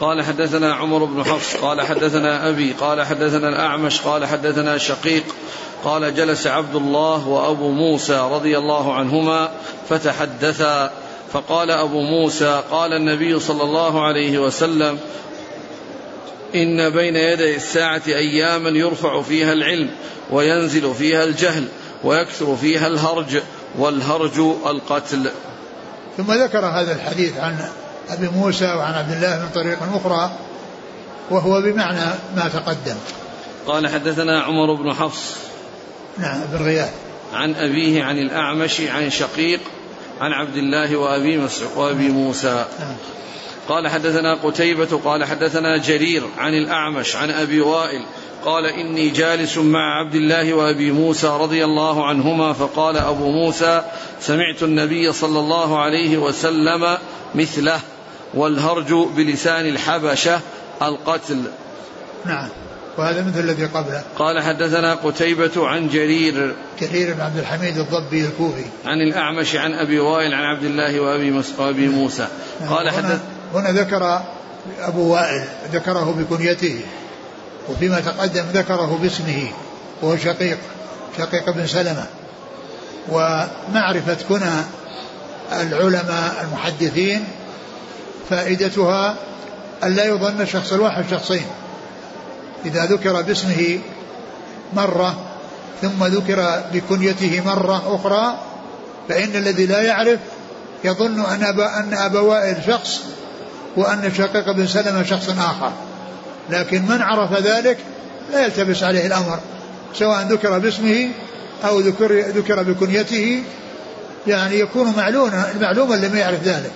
قال 0.00 0.22
حدثنا 0.22 0.74
عمر 0.74 1.04
بن 1.04 1.24
حفص 1.24 1.56
قال 1.56 1.82
حدثنا 1.82 2.48
أبي 2.48 2.72
قال 2.72 3.02
حدثنا 3.02 3.48
الأعمش 3.48 4.00
قال 4.00 4.26
حدثنا 4.26 4.78
شقيق 4.78 5.24
قال 5.84 6.14
جلس 6.14 6.46
عبد 6.46 6.74
الله 6.74 7.28
وأبو 7.28 7.70
موسى 7.70 8.28
رضي 8.32 8.58
الله 8.58 8.94
عنهما 8.94 9.50
فتحدثا. 9.88 10.90
فقال 11.32 11.70
أبو 11.70 12.00
موسى 12.00 12.62
قال 12.70 12.92
النبي 12.92 13.40
صلى 13.40 13.62
الله 13.62 14.04
عليه 14.04 14.38
وسلم 14.38 14.98
إن 16.54 16.90
بين 16.90 17.16
يدي 17.16 17.56
الساعة 17.56 18.02
أياما 18.06 18.70
يرفع 18.70 19.22
فيها 19.22 19.52
العلم 19.52 19.90
وينزل 20.30 20.94
فيها 20.94 21.24
الجهل 21.24 21.64
ويكثر 22.04 22.56
فيها 22.56 22.86
الهرج 22.86 23.42
والهرج 23.78 24.38
القتل. 24.66 25.30
ثم 26.16 26.32
ذكر 26.32 26.66
هذا 26.66 26.92
الحديث 26.92 27.38
عن 27.38 27.56
أبي 28.10 28.28
موسى 28.28 28.64
وعن 28.64 28.94
عبد 28.94 29.12
الله 29.12 29.42
من 29.42 29.48
طريق 29.54 29.78
أخرى 29.94 30.30
وهو 31.30 31.62
بمعنى 31.62 32.14
ما 32.36 32.48
تقدم. 32.48 32.96
قال 33.66 33.88
حدثنا 33.88 34.42
عمر 34.42 34.74
بن 34.74 34.92
حفص 34.92 35.36
نعم 36.18 36.40
ابن 36.42 36.64
غياث 36.64 36.92
عن 37.32 37.54
أبيه 37.54 38.02
عن 38.02 38.18
الأعمش 38.18 38.80
عن 38.80 39.10
شقيق 39.10 39.60
عن 40.20 40.32
عبد 40.32 40.56
الله 40.56 40.96
وأبي, 40.96 41.38
مسعود 41.38 41.70
وأبي 41.76 42.08
موسى. 42.08 42.64
نعم. 42.80 42.96
قال 43.68 43.88
حدثنا 43.88 44.34
قتيبة 44.34 45.00
قال 45.04 45.24
حدثنا 45.24 45.76
جرير 45.76 46.22
عن 46.38 46.54
الأعمش 46.54 47.16
عن 47.16 47.30
أبي 47.30 47.60
وائل 47.60 48.04
قال 48.44 48.66
إني 48.66 49.10
جالس 49.10 49.58
مع 49.58 49.98
عبد 49.98 50.14
الله 50.14 50.54
وأبي 50.54 50.90
موسى 50.90 51.26
رضي 51.26 51.64
الله 51.64 52.06
عنهما 52.06 52.52
فقال 52.52 52.96
أبو 52.96 53.30
موسى 53.30 53.82
سمعت 54.20 54.62
النبي 54.62 55.12
صلى 55.12 55.38
الله 55.38 55.78
عليه 55.78 56.18
وسلم 56.18 56.98
مثله 57.34 57.80
والهرج 58.34 58.92
بلسان 58.92 59.66
الحبشة 59.66 60.40
القتل. 60.82 61.42
نعم. 62.24 62.48
وهذا 62.98 63.24
مثل 63.24 63.40
الذي 63.40 63.66
قبله. 63.66 64.02
قال 64.16 64.42
حدثنا 64.42 64.94
قتيبة 64.94 65.68
عن 65.68 65.88
جرير. 65.88 66.54
كثير 66.80 67.14
بن 67.14 67.20
عبد 67.20 67.38
الحميد 67.38 67.78
الضبي 67.78 68.26
الكوفي. 68.26 68.64
عن 68.86 69.00
الأعمش 69.00 69.56
عن 69.56 69.72
أبي 69.72 70.00
وائل 70.00 70.34
عن 70.34 70.42
عبد 70.42 70.64
الله 70.64 71.00
وأبي. 71.00 71.42
وأبي 71.58 71.88
موسى. 71.88 72.26
قال 72.68 72.88
هنا, 72.88 73.08
حدث 73.08 73.20
هنا 73.54 73.72
ذكر 73.72 74.20
أبو 74.80 75.12
وائل 75.12 75.44
ذكره 75.72 76.14
بكنيته 76.18 76.80
وفيما 77.68 78.00
تقدم 78.00 78.44
ذكره 78.54 78.98
باسمه 79.02 79.48
وهو 80.02 80.16
شقيق 80.16 80.58
شقيق 81.18 81.50
بن 81.50 81.66
سلمة. 81.66 82.06
ومعرفة 83.08 84.16
كنى 84.28 84.62
العلماء 85.52 86.46
المحدثين 86.48 87.24
فائدتها 88.30 89.16
أن 89.84 89.94
لا 89.94 90.04
يظن 90.04 90.40
الشخص 90.40 90.72
الواحد 90.72 91.04
شخصين. 91.10 91.46
إذا 92.64 92.84
ذكر 92.84 93.22
باسمه 93.22 93.78
مرة 94.72 95.16
ثم 95.82 96.04
ذكر 96.04 96.62
بكنيته 96.72 97.42
مرة 97.46 97.96
أخرى 97.96 98.38
فإن 99.08 99.36
الذي 99.36 99.66
لا 99.66 99.82
يعرف 99.82 100.18
يظن 100.84 101.20
أن 101.20 101.44
أبا, 101.44 101.78
أن 101.78 101.94
أبا 101.94 102.20
وائل 102.20 102.56
شخص 102.66 103.00
وأن 103.76 104.12
شقيق 104.18 104.50
بن 104.50 104.66
سلمة 104.66 105.02
شخص 105.02 105.28
آخر. 105.28 105.72
لكن 106.50 106.82
من 106.82 107.02
عرف 107.02 107.32
ذلك 107.32 107.78
لا 108.32 108.44
يلتبس 108.44 108.82
عليه 108.82 109.06
الأمر 109.06 109.38
سواء 109.94 110.22
ذكر 110.22 110.58
باسمه 110.58 111.08
أو 111.64 111.80
ذكر, 111.80 112.20
ذكر 112.20 112.62
بكنيته 112.62 113.42
يعني 114.26 114.58
يكون 114.58 114.92
معلوما 114.96 115.54
معلوما 115.60 115.94
لم 115.94 116.16
يعرف 116.16 116.42
ذلك. 116.42 116.72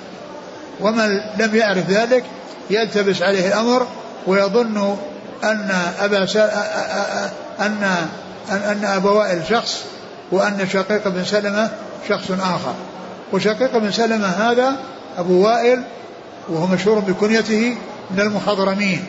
ومن 0.81 1.21
لم 1.39 1.57
يعرف 1.57 1.91
ذلك 1.91 2.25
يلتبس 2.71 3.23
عليه 3.23 3.49
الأمر 3.49 3.87
ويظن 4.27 4.97
أن 5.45 5.71
أبا 6.01 6.27
أن 7.61 8.07
أن 8.51 8.85
أبا 8.85 9.11
وائل 9.11 9.43
شخص 9.49 9.85
وأن 10.33 10.69
شقيق 10.73 11.09
بن 11.09 11.25
سلمة 11.25 11.71
شخص 12.09 12.31
آخر. 12.31 12.75
وشقيق 13.33 13.79
بن 13.79 13.93
سلمة 13.93 14.27
هذا 14.27 14.77
أبو 15.19 15.45
وائل 15.45 15.83
وهو 16.49 16.67
مشهور 16.67 16.99
بكنيته 16.99 17.77
من 18.11 18.21
المخضرمين 18.21 19.05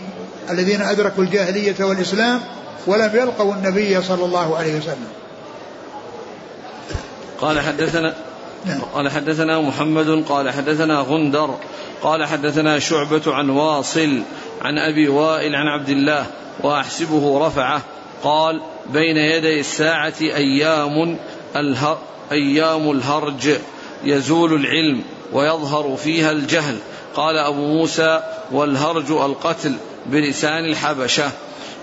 الذين 0.50 0.82
أدركوا 0.82 1.24
الجاهلية 1.24 1.76
والإسلام 1.80 2.42
ولم 2.88 3.12
يلقوا 3.14 3.54
النبي 3.54 4.02
صلى 4.02 4.26
الله 4.26 4.58
عليه 4.58 4.78
وسلم. 4.78 5.08
قال 7.42 7.60
حدثنا 7.60 8.14
نعم. 8.66 8.82
قال 8.94 9.10
حدثنا 9.10 9.62
محمد 9.62 10.24
قال 10.30 10.50
حدثنا 10.50 11.00
غندر 11.00 11.56
قال 12.02 12.26
حدثنا 12.26 12.80
شعبة 12.80 13.22
عن 13.28 13.50
واصل 13.50 14.22
عن 14.62 14.78
أبي 14.78 15.08
وائل 15.08 15.56
عن 15.56 15.68
عبد 15.68 15.90
الله 15.90 16.26
وأحسبه 16.64 17.48
رفعه 17.48 17.82
قال 18.24 18.62
بين 18.94 19.18
يدي 19.18 19.60
الساعة 19.60 20.14
أيام 20.22 21.18
أيام 22.32 22.92
الهرج 22.92 23.50
يزول 24.04 24.54
العلم 24.54 25.04
ويظهر 25.34 25.96
فيها 25.96 26.32
الجهل 26.32 26.78
قال 27.16 27.38
أبو 27.38 27.66
موسى 27.68 28.22
والهرج 28.52 29.12
القتل 29.12 29.74
بلسان 30.06 30.66
الحبشة 30.66 31.32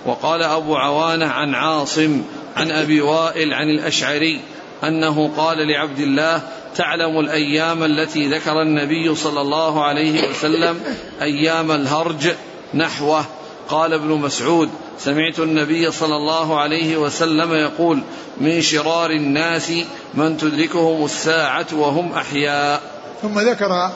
وقال 0.06 0.42
أبو 0.42 0.76
عوانة 0.76 1.26
عن 1.26 1.54
عاصم 1.54 2.23
عن 2.56 2.71
أبي 2.71 3.00
وائل 3.00 3.54
عن 3.54 3.68
الأشعري 3.68 4.40
أنه 4.85 5.30
قال 5.37 5.59
لعبد 5.68 5.99
الله 5.99 6.42
تعلم 6.76 7.21
الأيام 7.21 7.83
التي 7.83 8.28
ذكر 8.28 8.62
النبي 8.62 9.14
صلى 9.14 9.40
الله 9.40 9.85
عليه 9.85 10.28
وسلم 10.28 10.80
أيام 11.23 11.71
الهرج 11.71 12.28
نحوه. 12.75 13.25
قال 13.68 13.92
ابن 13.92 14.09
مسعود 14.09 14.71
سمعت 14.99 15.38
النبي 15.38 15.90
صلى 15.90 16.16
الله 16.16 16.61
عليه 16.61 16.97
وسلم 16.97 17.52
يقول 17.54 18.02
من 18.37 18.61
شرار 18.61 19.11
الناس 19.11 19.73
من 20.14 20.37
تدركهم 20.37 21.04
الساعة 21.04 21.66
وهم 21.73 22.12
أحياء. 22.12 22.80
ثم 23.23 23.40
ذكر 23.40 23.90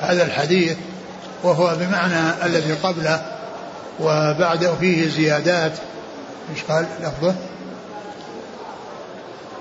هذا 0.00 0.26
الحديث 0.26 0.76
وهو 1.42 1.76
بمعنى 1.80 2.46
الذي 2.46 2.72
قبله 2.72 3.22
وبعد 4.00 4.76
فيه 4.80 5.08
زيادات. 5.08 5.72
إيش 6.54 6.62
قال؟ 6.62 6.86
لفظه؟ 7.00 7.34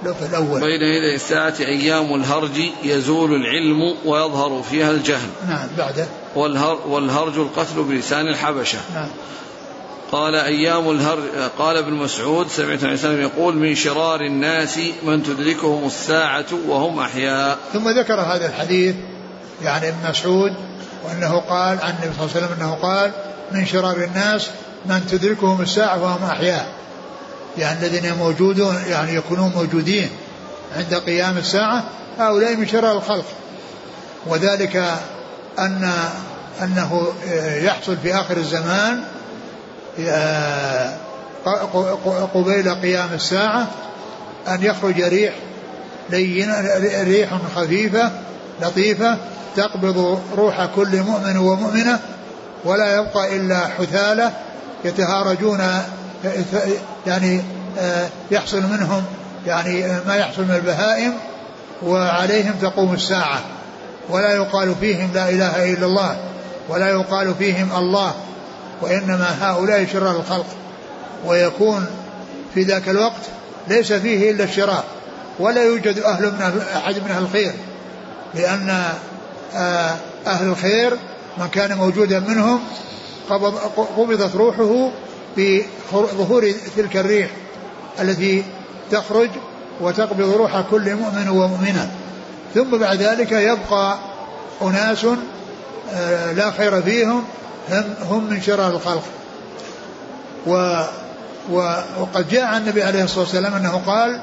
في 0.03 0.25
الأول. 0.25 0.61
بين 0.61 0.81
يدي 0.81 1.15
الساعة 1.15 1.53
أيام 1.59 2.15
الهرج 2.15 2.61
يزول 2.83 3.35
العلم 3.35 3.95
ويظهر 4.05 4.61
فيها 4.61 4.91
الجهل. 4.91 5.29
نعم 5.49 5.67
بعده. 5.77 6.07
والهر 6.35 6.79
والهرج 6.87 7.37
القتل 7.37 7.83
بلسان 7.83 8.27
الحبشة. 8.27 8.77
نعم. 8.93 9.07
قال 10.11 10.35
أيام 10.35 10.91
الهر 10.91 11.19
قال 11.57 11.77
ابن 11.77 11.93
مسعود 11.93 12.47
سمعت 12.47 12.83
النبي 12.83 12.97
صلى 12.97 13.21
يقول 13.21 13.55
من 13.55 13.75
شرار 13.75 14.21
الناس 14.21 14.79
من 15.03 15.23
تدركهم 15.23 15.87
الساعة 15.87 16.45
وهم 16.67 16.99
أحياء. 16.99 17.57
ثم 17.73 17.89
ذكر 17.89 18.21
هذا 18.21 18.47
الحديث 18.47 18.95
يعني 19.61 19.89
ابن 19.89 20.09
مسعود 20.09 20.53
وأنه 21.05 21.39
قال 21.39 21.79
عن 21.81 21.93
النبي 21.93 22.15
صلى 22.17 22.25
الله 22.25 22.35
عليه 22.35 22.45
وسلم 22.45 22.49
أنه 22.59 22.75
قال 22.75 23.11
من 23.51 23.65
شرار 23.65 23.97
الناس 23.97 24.49
من 24.85 25.07
تدركهم 25.07 25.61
الساعة 25.61 26.03
وهم 26.03 26.23
أحياء. 26.23 26.67
يعني 27.57 27.79
الذين 27.87 28.13
موجودون 28.13 28.75
يعني 28.89 29.15
يكونون 29.15 29.51
موجودين 29.55 30.09
عند 30.77 30.93
قيام 30.95 31.37
الساعة 31.37 31.83
هؤلاء 32.19 32.55
من 32.55 32.67
شرار 32.67 32.97
الخلق. 32.97 33.25
وذلك 34.27 34.75
أن 35.59 35.91
أنه 36.61 37.07
يحصل 37.61 37.97
في 37.97 38.15
آخر 38.15 38.37
الزمان 38.37 39.03
قبيل 42.33 42.75
قيام 42.75 43.09
الساعة 43.13 43.67
أن 44.47 44.63
يخرج 44.63 45.01
ريح 45.01 45.33
لينة 46.09 46.55
ريح 47.03 47.29
خفيفة 47.55 48.11
لطيفة 48.61 49.17
تقبض 49.55 50.21
روح 50.37 50.65
كل 50.75 51.01
مؤمن 51.01 51.37
ومؤمنة 51.37 51.99
ولا 52.65 52.95
يبقى 52.95 53.35
إلا 53.35 53.67
حثالة 53.67 54.31
يتهارجون 54.85 55.59
يعني 57.07 57.41
يحصل 58.31 58.61
منهم 58.61 59.03
يعني 59.45 59.87
ما 60.07 60.15
يحصل 60.15 60.41
من 60.41 60.55
البهائم 60.55 61.13
وعليهم 61.83 62.53
تقوم 62.61 62.93
الساعة. 62.93 63.41
ولا 64.09 64.35
يقال 64.35 64.75
فيهم 64.79 65.09
لا 65.13 65.29
إله 65.29 65.73
إلا 65.73 65.85
الله 65.85 66.17
ولا 66.69 66.89
يقال 66.89 67.35
فيهم 67.35 67.69
الله 67.77 68.13
وإنما 68.81 69.35
هؤلاء 69.41 69.87
شرار 69.93 70.15
الخلق. 70.15 70.45
ويكون 71.25 71.85
في 72.53 72.63
ذاك 72.63 72.89
الوقت 72.89 73.21
ليس 73.67 73.93
فيه 73.93 74.31
إلا 74.31 74.43
الشرار 74.43 74.83
ولا 75.39 75.63
يوجد 75.63 75.99
أهل 75.99 76.25
من 76.25 76.61
أحد 76.75 76.95
من 76.95 77.11
أهل 77.11 77.23
الخير 77.23 77.53
لأن 78.35 78.83
آه، 79.55 79.95
أهل 80.27 80.47
الخير 80.47 80.97
من 81.37 81.47
كان 81.47 81.77
موجودا 81.77 82.19
منهم 82.19 82.59
قبضت 83.97 84.35
روحه 84.35 84.91
بظهور 85.37 86.53
تلك 86.77 86.97
الريح 86.97 87.29
التي 87.99 88.43
تخرج 88.91 89.29
وتقبض 89.81 90.33
روح 90.35 90.61
كل 90.71 90.95
مؤمن 90.95 91.29
ومؤمنة. 91.29 91.91
ثم 92.55 92.77
بعد 92.77 93.01
ذلك 93.01 93.31
يبقى 93.31 93.97
أناس 94.61 95.05
آه، 95.93 96.31
لا 96.31 96.51
خير 96.51 96.81
فيهم 96.81 97.23
هم, 97.69 97.93
هم 98.09 98.23
من 98.29 98.41
شرار 98.41 98.71
الخلق. 98.71 99.03
و 100.47 100.81
وقد 101.51 102.29
جاء 102.29 102.45
عن 102.45 102.61
النبي 102.61 102.83
عليه 102.83 103.03
الصلاة 103.03 103.19
والسلام 103.19 103.53
أنه 103.53 103.81
قال 103.87 104.21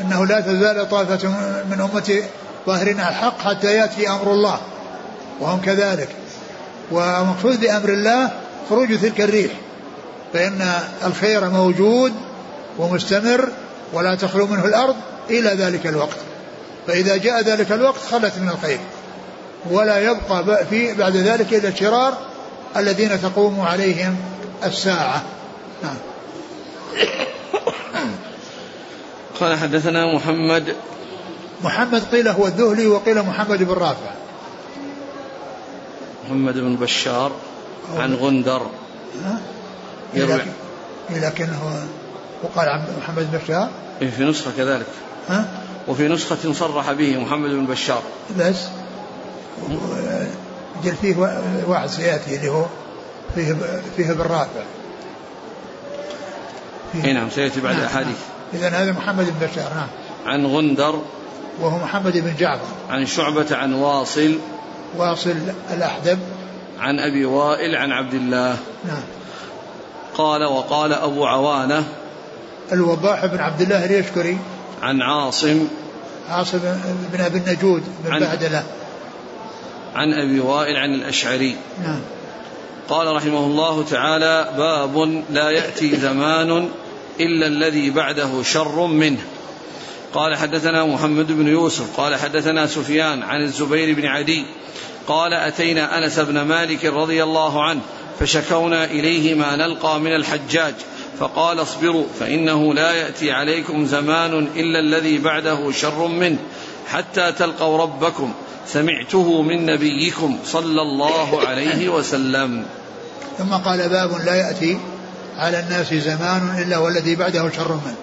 أنه 0.00 0.26
لا 0.26 0.40
تزال 0.40 0.88
طائفة 0.88 1.28
من 1.70 1.88
أمتي 1.92 2.24
ظاهرين 2.66 3.00
الحق 3.00 3.40
حتى 3.40 3.74
يأتي 3.74 4.10
أمر 4.10 4.32
الله 4.32 4.58
وهم 5.40 5.60
كذلك. 5.60 6.08
ومقصود 6.92 7.60
بأمر 7.60 7.88
الله 7.88 8.30
خروج 8.70 8.98
تلك 8.98 9.20
الريح. 9.20 9.52
فإن 10.32 10.72
الخير 11.06 11.50
موجود 11.50 12.12
ومستمر 12.78 13.48
ولا 13.92 14.14
تخلو 14.14 14.46
منه 14.46 14.64
الأرض 14.64 14.96
إلى 15.30 15.48
ذلك 15.48 15.86
الوقت. 15.86 16.16
فإذا 16.86 17.16
جاء 17.16 17.42
ذلك 17.42 17.72
الوقت 17.72 18.00
خلت 18.10 18.38
من 18.38 18.48
الخير. 18.48 18.78
ولا 19.70 20.00
يبقى 20.00 20.66
في 20.70 20.94
بعد 20.94 21.16
ذلك 21.16 21.54
إلا 21.54 21.68
الشرار 21.68 22.18
الذين 22.76 23.22
تقوم 23.22 23.60
عليهم 23.60 24.16
الساعة. 24.64 25.22
نعم. 25.82 25.96
قال 29.40 29.58
حدثنا 29.58 30.14
محمد. 30.14 30.76
محمد 31.64 32.02
قيل 32.12 32.28
هو 32.28 32.46
الذهلي 32.46 32.86
وقيل 32.86 33.22
محمد 33.22 33.62
بن 33.62 33.72
رافع. 33.72 34.10
محمد 36.24 36.54
بن 36.54 36.76
بشار 36.76 37.32
عن 37.96 38.14
غندر. 38.14 38.62
يروي. 40.14 40.40
لكن 41.10 41.44
هو 41.44 41.70
وقال 42.42 42.68
عن 42.68 42.84
محمد 43.02 43.30
بن 43.32 43.38
بشار. 43.38 43.68
إيه، 44.02 44.10
في 44.10 44.24
نسخة 44.24 44.50
كذلك. 44.56 44.86
ها؟ 45.28 45.48
وفي 45.88 46.08
نسخة 46.08 46.52
صرح 46.52 46.92
به 46.92 47.16
محمد 47.16 47.50
بن 47.50 47.66
بشار. 47.66 48.02
بس. 48.38 48.56
جل 50.84 50.94
فيه 51.02 51.16
واحد 51.66 51.88
سيأتي 51.88 52.36
اللي 52.36 52.48
هو 52.48 52.66
فيه 53.34 53.56
فيه 53.96 54.12
بالرافع. 54.12 54.62
اي 57.04 57.12
نعم 57.12 57.30
سيأتي 57.30 57.60
بعد 57.60 57.74
نعم 57.74 57.84
احاديث 57.84 58.16
اذا 58.54 58.68
هذا 58.68 58.92
محمد 58.92 59.24
بن 59.24 59.46
بشار 59.46 59.74
نعم. 59.74 59.88
عن 60.26 60.46
غندر. 60.46 61.02
وهو 61.60 61.78
محمد 61.78 62.18
بن 62.18 62.34
جعفر. 62.38 62.64
عن 62.90 63.06
شعبة 63.06 63.56
عن 63.56 63.72
واصل. 63.72 64.38
واصل 64.96 65.34
الأحدب. 65.70 66.18
عن 66.80 66.98
أبي 66.98 67.24
وائل 67.24 67.76
عن 67.76 67.92
عبد 67.92 68.14
الله. 68.14 68.56
نعم. 68.84 69.02
قال 70.18 70.44
وقال 70.44 70.92
أبو 70.92 71.26
عوانة 71.26 71.84
الوضاح 72.72 73.26
بن 73.26 73.38
عبد 73.38 73.60
الله 73.60 73.84
اليشكري 73.84 74.38
عن 74.82 75.02
عاصم 75.02 75.68
عاصم 76.28 76.58
بن 77.12 77.20
أبي 77.20 77.38
النجود 77.38 77.82
بن 78.04 78.18
بهدلة 78.18 78.64
عن 79.94 80.12
أبي 80.12 80.40
وائل 80.40 80.76
عن 80.76 80.94
الأشعري. 80.94 81.56
نعم. 81.82 82.00
قال 82.88 83.16
رحمه 83.16 83.38
الله 83.38 83.84
تعالى 83.84 84.48
باب 84.56 85.24
لا 85.30 85.50
يأتي 85.50 85.96
زمان 85.96 86.68
إلا 87.20 87.46
الذي 87.46 87.90
بعده 87.90 88.42
شر 88.42 88.86
منه. 88.86 89.20
قال 90.14 90.36
حدثنا 90.36 90.84
محمد 90.84 91.32
بن 91.32 91.48
يوسف 91.48 92.00
قال 92.00 92.16
حدثنا 92.16 92.66
سفيان 92.66 93.22
عن 93.22 93.42
الزبير 93.42 93.96
بن 93.96 94.06
عدي 94.06 94.44
قال 95.06 95.34
أتينا 95.34 95.98
أنس 95.98 96.18
بن 96.18 96.40
مالك 96.40 96.84
رضي 96.84 97.22
الله 97.22 97.64
عنه 97.64 97.80
فشكونا 98.20 98.84
إليه 98.84 99.34
ما 99.34 99.56
نلقى 99.56 100.00
من 100.00 100.14
الحجاج 100.14 100.74
فقال 101.20 101.62
اصبروا 101.62 102.04
فإنه 102.20 102.74
لا 102.74 102.92
يأتي 102.92 103.32
عليكم 103.32 103.86
زمان 103.86 104.48
إلا 104.56 104.80
الذي 104.80 105.18
بعده 105.18 105.72
شر 105.72 106.06
منه 106.06 106.38
حتى 106.88 107.32
تلقوا 107.32 107.78
ربكم 107.78 108.32
سمعته 108.66 109.42
من 109.42 109.66
نبيكم 109.66 110.38
صلى 110.44 110.82
الله 110.82 111.46
عليه 111.46 111.88
وسلم. 111.88 112.64
ثم 113.38 113.54
قال 113.54 113.88
باب 113.88 114.10
لا 114.26 114.34
يأتي 114.34 114.78
على 115.36 115.60
الناس 115.60 115.94
زمان 115.94 116.62
إلا 116.62 116.78
والذي 116.78 117.16
بعده 117.16 117.50
شر 117.50 117.72
منه. 117.72 117.96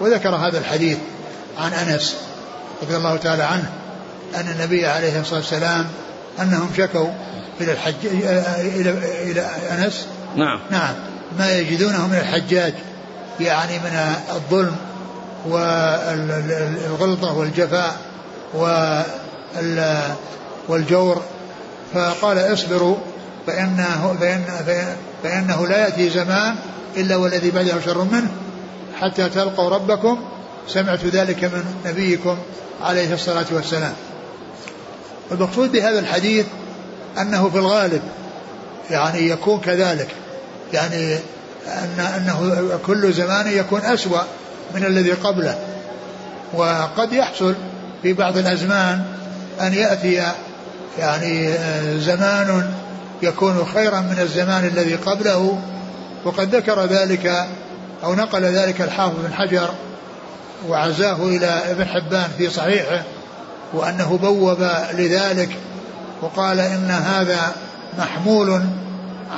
وذكر 0.00 0.28
هذا 0.28 0.58
الحديث 0.58 0.98
عن 1.58 1.72
أنس 1.72 2.16
رضي 2.82 2.96
الله 2.96 3.16
تعالى 3.16 3.42
عنه 3.42 3.72
أن 4.34 4.48
النبي 4.48 4.86
عليه 4.86 5.20
الصلاة 5.20 5.38
والسلام 5.38 5.86
أنهم 6.40 6.70
شكوا 6.76 7.08
إلى 7.60 7.72
الحج 7.72 7.94
إلى 8.04 8.90
إلى 9.22 9.50
أنس؟ 9.70 10.06
نعم. 10.36 10.60
نعم. 10.70 10.94
ما 11.38 11.52
يجدونه 11.52 12.06
من 12.06 12.14
الحجاج 12.14 12.74
يعني 13.40 13.78
من 13.78 14.16
الظلم 14.30 14.76
والغلطة 15.46 17.32
والجفاء 17.36 17.96
والجور. 20.68 21.22
فقال 21.94 22.38
اصبروا 22.38 22.96
فإنه, 23.46 24.16
فإن 24.20 24.44
فإنه 25.22 25.66
لا 25.66 25.78
يأتي 25.78 26.10
زمان 26.10 26.56
إلا 26.96 27.16
والذي 27.16 27.50
بعده 27.50 27.80
شر 27.80 28.04
منه 28.04 28.30
حتى 29.00 29.28
تلقوا 29.28 29.70
ربكم. 29.70 30.24
سمعت 30.68 31.04
ذلك 31.04 31.44
من 31.44 31.64
نبيكم 31.86 32.38
عليه 32.82 33.14
الصلاة 33.14 33.46
والسلام. 33.50 33.92
والمقصود 35.30 35.72
بهذا 35.72 35.98
الحديث 35.98 36.46
أنه 37.18 37.50
في 37.50 37.58
الغالب 37.58 38.02
يعني 38.90 39.28
يكون 39.28 39.60
كذلك. 39.60 40.08
يعني 40.72 41.18
أن 41.66 42.00
أنه 42.00 42.68
كل 42.86 43.12
زمان 43.12 43.46
يكون 43.48 43.80
أسوأ 43.80 44.22
من 44.74 44.84
الذي 44.84 45.12
قبله. 45.12 45.58
وقد 46.54 47.12
يحصل 47.12 47.54
في 48.02 48.12
بعض 48.12 48.36
الأزمان 48.36 49.04
أن 49.60 49.74
يأتي 49.74 50.22
يعني 50.98 51.54
زمان 51.98 52.72
يكون 53.22 53.66
خيرا 53.74 54.00
من 54.00 54.18
الزمان 54.20 54.66
الذي 54.66 54.94
قبله. 54.94 55.58
وقد 56.24 56.54
ذكر 56.54 56.84
ذلك 56.84 57.46
أو 58.04 58.14
نقل 58.14 58.42
ذلك 58.42 58.80
الحافظ 58.80 59.14
بن 59.24 59.34
حجر 59.34 59.70
وعزاه 60.68 61.16
إلى 61.22 61.46
ابن 61.46 61.84
حبان 61.84 62.28
في 62.38 62.50
صحيحه 62.50 63.02
وأنه 63.72 64.18
بوب 64.22 64.68
لذلك 64.92 65.48
وقال 66.22 66.60
إن 66.60 66.90
هذا 66.90 67.52
محمول 67.98 68.62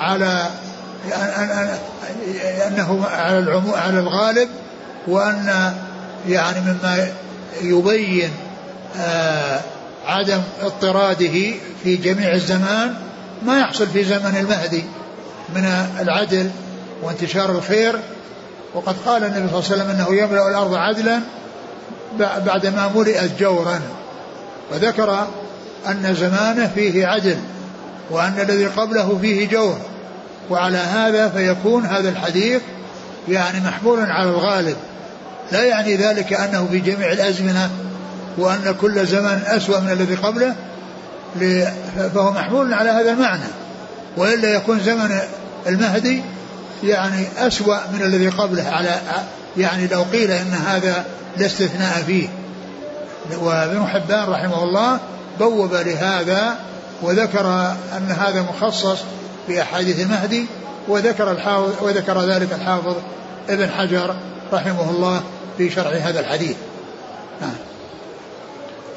على 0.01 0.47
أنه 2.67 3.07
على 3.07 3.39
العمو 3.39 3.75
على 3.75 3.99
الغالب 3.99 4.49
وأن 5.09 5.75
يعني 6.29 6.61
مما 6.61 7.09
يبين 7.63 8.31
آه 9.01 9.61
عدم 10.07 10.41
اضطراده 10.63 11.55
في 11.85 11.97
جميع 11.97 12.33
الزمان 12.33 12.95
ما 13.43 13.61
يحصل 13.61 13.87
في 13.87 14.05
زمن 14.05 14.37
المهدي 14.41 14.85
من 15.55 15.65
العدل 16.01 16.51
وانتشار 17.03 17.51
الخير. 17.51 18.01
وقد 18.75 18.97
قال 19.07 19.25
النبي 19.25 19.49
صلى 19.49 19.59
الله 19.59 19.71
عليه 19.71 19.83
وسلم 19.83 19.91
إنه 19.91 20.23
يملأ 20.23 20.49
الأرض 20.49 20.75
عدلا 20.75 21.21
بعدما 22.19 22.91
ملئت 22.95 23.41
جورا. 23.41 23.81
وذكر 24.73 25.27
أن 25.87 26.15
زمانه 26.15 26.71
فيه 26.75 27.07
عدل 27.07 27.37
وأن 28.11 28.41
الذي 28.41 28.67
قبله 28.67 29.19
فيه 29.23 29.49
جور. 29.49 29.79
وعلى 30.51 30.79
هذا 30.79 31.29
فيكون 31.29 31.87
هذا 31.87 32.09
الحديث 32.09 32.63
يعني 33.29 33.61
محمول 33.61 34.11
على 34.11 34.31
الغالب. 34.31 34.77
لا 35.53 35.65
يعني 35.65 35.97
ذلك 35.97 36.33
أنه 36.33 36.69
في 36.71 36.79
جميع 36.79 37.13
الأزمنة 37.13 37.71
وأن 38.39 38.75
كل 38.81 39.07
زمن 39.07 39.43
أسوأ 39.47 39.81
من 39.81 39.91
الذي 39.91 40.15
قبله 40.15 40.55
فهو 42.15 42.31
محمول 42.31 42.75
على 42.75 42.91
هذا 42.91 43.11
المعنى. 43.11 43.49
وإلا 44.17 44.55
يكون 44.55 44.81
زمن 44.81 45.19
المهدي 45.67 46.23
يعني 46.85 47.27
أسوأ 47.39 47.79
من 47.93 48.03
الذي 48.03 48.29
قبله 48.29 48.69
على 48.69 49.01
يعني 49.57 49.87
لو 49.87 50.03
قيل 50.03 50.31
إن 50.31 50.55
هذا 50.67 51.05
لا 51.37 51.47
استثناء 51.47 52.03
فيه. 52.07 52.29
وابن 53.41 53.87
حبان 53.87 54.29
رحمه 54.29 54.63
الله 54.63 55.01
بوب 55.41 55.75
لهذا 55.75 56.59
وذكر 57.03 57.47
أن 57.97 58.11
هذا 58.11 58.43
مخصص 58.43 58.99
بأحاديث 59.49 60.01
المهدي 60.01 60.47
وذكر 60.89 61.33
الحافظ 61.33 61.73
وذكر 61.83 62.21
ذلك 62.21 62.53
الحافظ 62.53 62.97
ابن 63.49 63.71
حجر 63.71 64.17
رحمه 64.53 64.91
الله 64.91 65.23
في 65.59 65.71
شرح 65.71 66.07
هذا 66.07 66.21
الحديث. 66.21 66.57
نعم. 67.41 67.55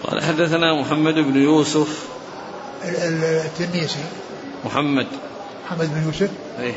قال 0.03 0.23
حدثنا 0.23 0.81
محمد 0.81 1.13
بن 1.13 1.43
يوسف. 1.43 2.05
التنيسي. 2.85 4.03
محمد. 4.65 5.07
محمد 5.65 5.89
بن 5.93 6.03
يوسف. 6.05 6.29
إيه. 6.59 6.73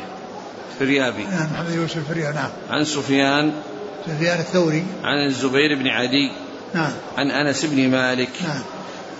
فريابي. 0.79 1.23
نعم 1.23 1.49
محمد 1.53 1.71
بن 1.71 1.81
يوسف 1.81 1.97
الفريابي 1.97 2.35
نعم. 2.35 2.49
عن 2.69 2.85
سفيان. 2.85 3.53
سفيان 4.07 4.39
الثوري. 4.39 4.85
عن 5.03 5.27
الزبير 5.27 5.75
بن 5.75 5.87
عدي. 5.87 6.31
نعم. 6.73 6.91
عن 7.17 7.31
أنس 7.31 7.65
بن 7.65 7.89
مالك. 7.89 8.29
نعم. 8.43 8.61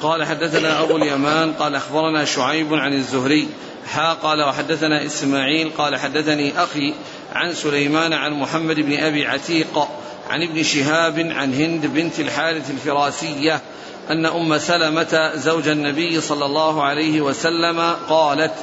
قال 0.02 0.24
حدثنا 0.24 0.82
أبو 0.82 0.98
اليمان 0.98 1.54
قال 1.54 1.76
أخبرنا 1.76 2.26
شعيب 2.26 2.74
عن 2.74 2.94
الزهري 2.94 3.48
حا 3.88 4.14
قال 4.14 4.42
وحدثنا 4.42 5.06
إسماعيل 5.06 5.72
قال 5.78 5.96
حدثني 5.96 6.64
أخي 6.64 6.94
عن 7.34 7.54
سليمان 7.54 8.14
عن 8.14 8.34
محمد 8.34 8.76
بن 8.76 9.00
أبي 9.00 9.28
عتيق 9.28 9.88
عن 10.30 10.44
ابن 10.44 10.64
شهاب 10.64 11.20
عن 11.20 11.54
هند 11.54 11.86
بنت 11.86 12.20
الحارث 12.20 12.72
الفراسية 12.72 13.62
أن 14.10 14.26
أم 14.26 14.58
سلمة 14.58 15.32
زوج 15.36 15.68
النبي 15.68 16.22
صلى 16.22 16.46
الله 16.46 16.84
عليه 16.84 17.22
وسلم 17.22 17.96
قالت 18.10 18.54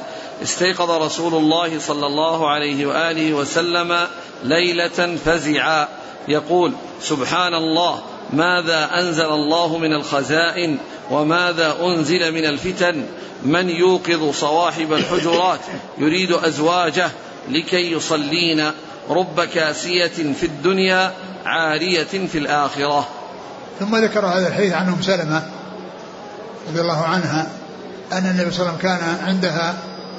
استيقظ 0.43 0.91
رسول 0.91 1.33
الله 1.33 1.79
صلى 1.79 2.05
الله 2.05 2.49
عليه 2.49 2.85
وآله 2.85 3.33
وسلم 3.33 4.07
ليلة 4.43 5.17
فزعا. 5.25 5.87
يقول 6.27 6.73
سبحان 7.01 7.53
الله 7.53 8.01
ماذا 8.33 8.89
أنزل 8.99 9.25
الله 9.25 9.77
من 9.77 9.93
الخزائن 9.93 10.77
وماذا 11.11 11.75
أنزل 11.81 12.31
من 12.31 12.45
الفتن؟ 12.45 13.05
من 13.43 13.69
يوقظ 13.69 14.31
صواحب 14.31 14.93
الحجرات 14.93 15.59
يريد 15.97 16.31
أزواجه 16.31 17.11
لكي 17.49 17.91
يصلين 17.91 18.71
رب 19.09 19.41
كاسية 19.41 20.33
في 20.33 20.45
الدنيا 20.45 21.11
عارية 21.45 22.03
في 22.03 22.37
الآخرة. 22.37 23.07
ثم 23.79 23.95
ذكر 23.95 24.25
هذا 24.25 24.47
الحديث 24.47 24.73
عن 24.73 24.87
أم 24.87 25.01
سلمة 25.01 25.43
رضي 26.69 26.81
الله 26.81 27.01
عنها 27.01 27.47
أن 28.13 28.25
النبي 28.25 28.51
صلى 28.51 28.69
الله 28.69 28.69
عليه 28.69 28.77
وسلم 28.77 28.77
كان 28.77 29.27
عندها 29.27 29.75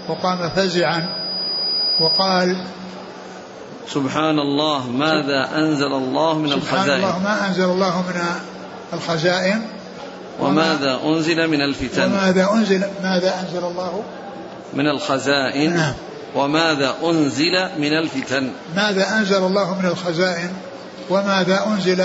وقام 0.09 0.51
فزعا 0.51 1.09
وقال 2.01 2.57
سبحان 3.89 4.39
الله 4.39 4.91
ماذا 4.91 5.49
أنزل 5.55 5.93
الله 5.93 6.39
من 6.39 6.51
سبحان 6.51 6.79
الخزائن؟ 6.79 7.05
الله 7.05 7.19
ما 7.19 7.49
أنزل 7.49 7.65
الله 7.65 8.03
من 8.03 8.23
الخزائن؟ 8.93 9.63
وماذا 10.41 11.01
أنزل 11.05 11.49
من 11.51 11.61
الفتن؟ 11.61 12.13
وماذا 12.13 12.51
أنزل 12.53 12.85
ماذا 13.03 13.41
أنزل 13.41 13.65
الله؟ 13.65 14.03
من 14.75 14.89
الخزائن؟ 14.89 15.77
نعم. 15.77 15.95
وماذا 16.35 16.95
أنزل 17.05 17.69
من 17.79 17.93
الفتن؟ 17.99 18.51
ماذا 18.77 19.19
أنزل 19.19 19.37
الله 19.37 19.79
من 19.79 19.87
الخزائن؟ 19.87 20.51
وماذا 21.11 21.67
أنزل 21.67 22.05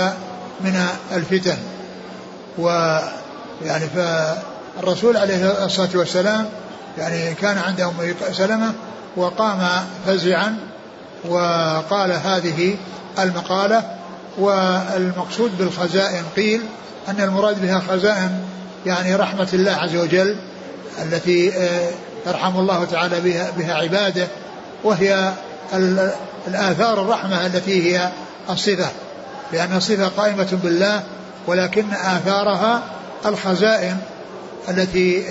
من 0.60 0.86
الفتن؟ 1.12 1.56
و 2.58 2.98
يعني 3.64 3.84
فالرسول 3.86 5.16
عليه 5.16 5.64
الصلاة 5.64 5.88
والسلام 5.94 6.48
يعني 6.98 7.34
كان 7.34 7.58
عند 7.58 7.80
أم 7.80 8.14
سلمة 8.32 8.72
وقام 9.16 9.68
فزعا 10.06 10.69
وقال 11.28 12.12
هذه 12.12 12.76
المقالة 13.18 13.82
والمقصود 14.38 15.58
بالخزائن. 15.58 16.24
قيل 16.36 16.60
أن 17.08 17.20
المراد 17.20 17.62
بها 17.62 17.82
خزائن 17.88 18.30
يعني 18.86 19.14
رحمة 19.14 19.48
الله 19.52 19.72
عز 19.72 19.96
وجل 19.96 20.36
التي 21.02 21.52
يرحم 22.26 22.58
الله 22.58 22.84
تعالى 22.84 23.20
بها, 23.20 23.50
بها 23.50 23.74
عباده 23.74 24.26
وهي 24.84 25.32
الآثار 26.48 27.02
الرحمة 27.02 27.46
التي 27.46 27.96
هي 27.96 28.10
الصفة. 28.50 28.88
لأن 29.52 29.76
الصفة 29.76 30.08
قائمة 30.08 30.58
بالله 30.62 31.02
ولكن 31.46 31.84
آثارها 31.92 32.82
الخزائن 33.26 33.96
التي 34.68 35.22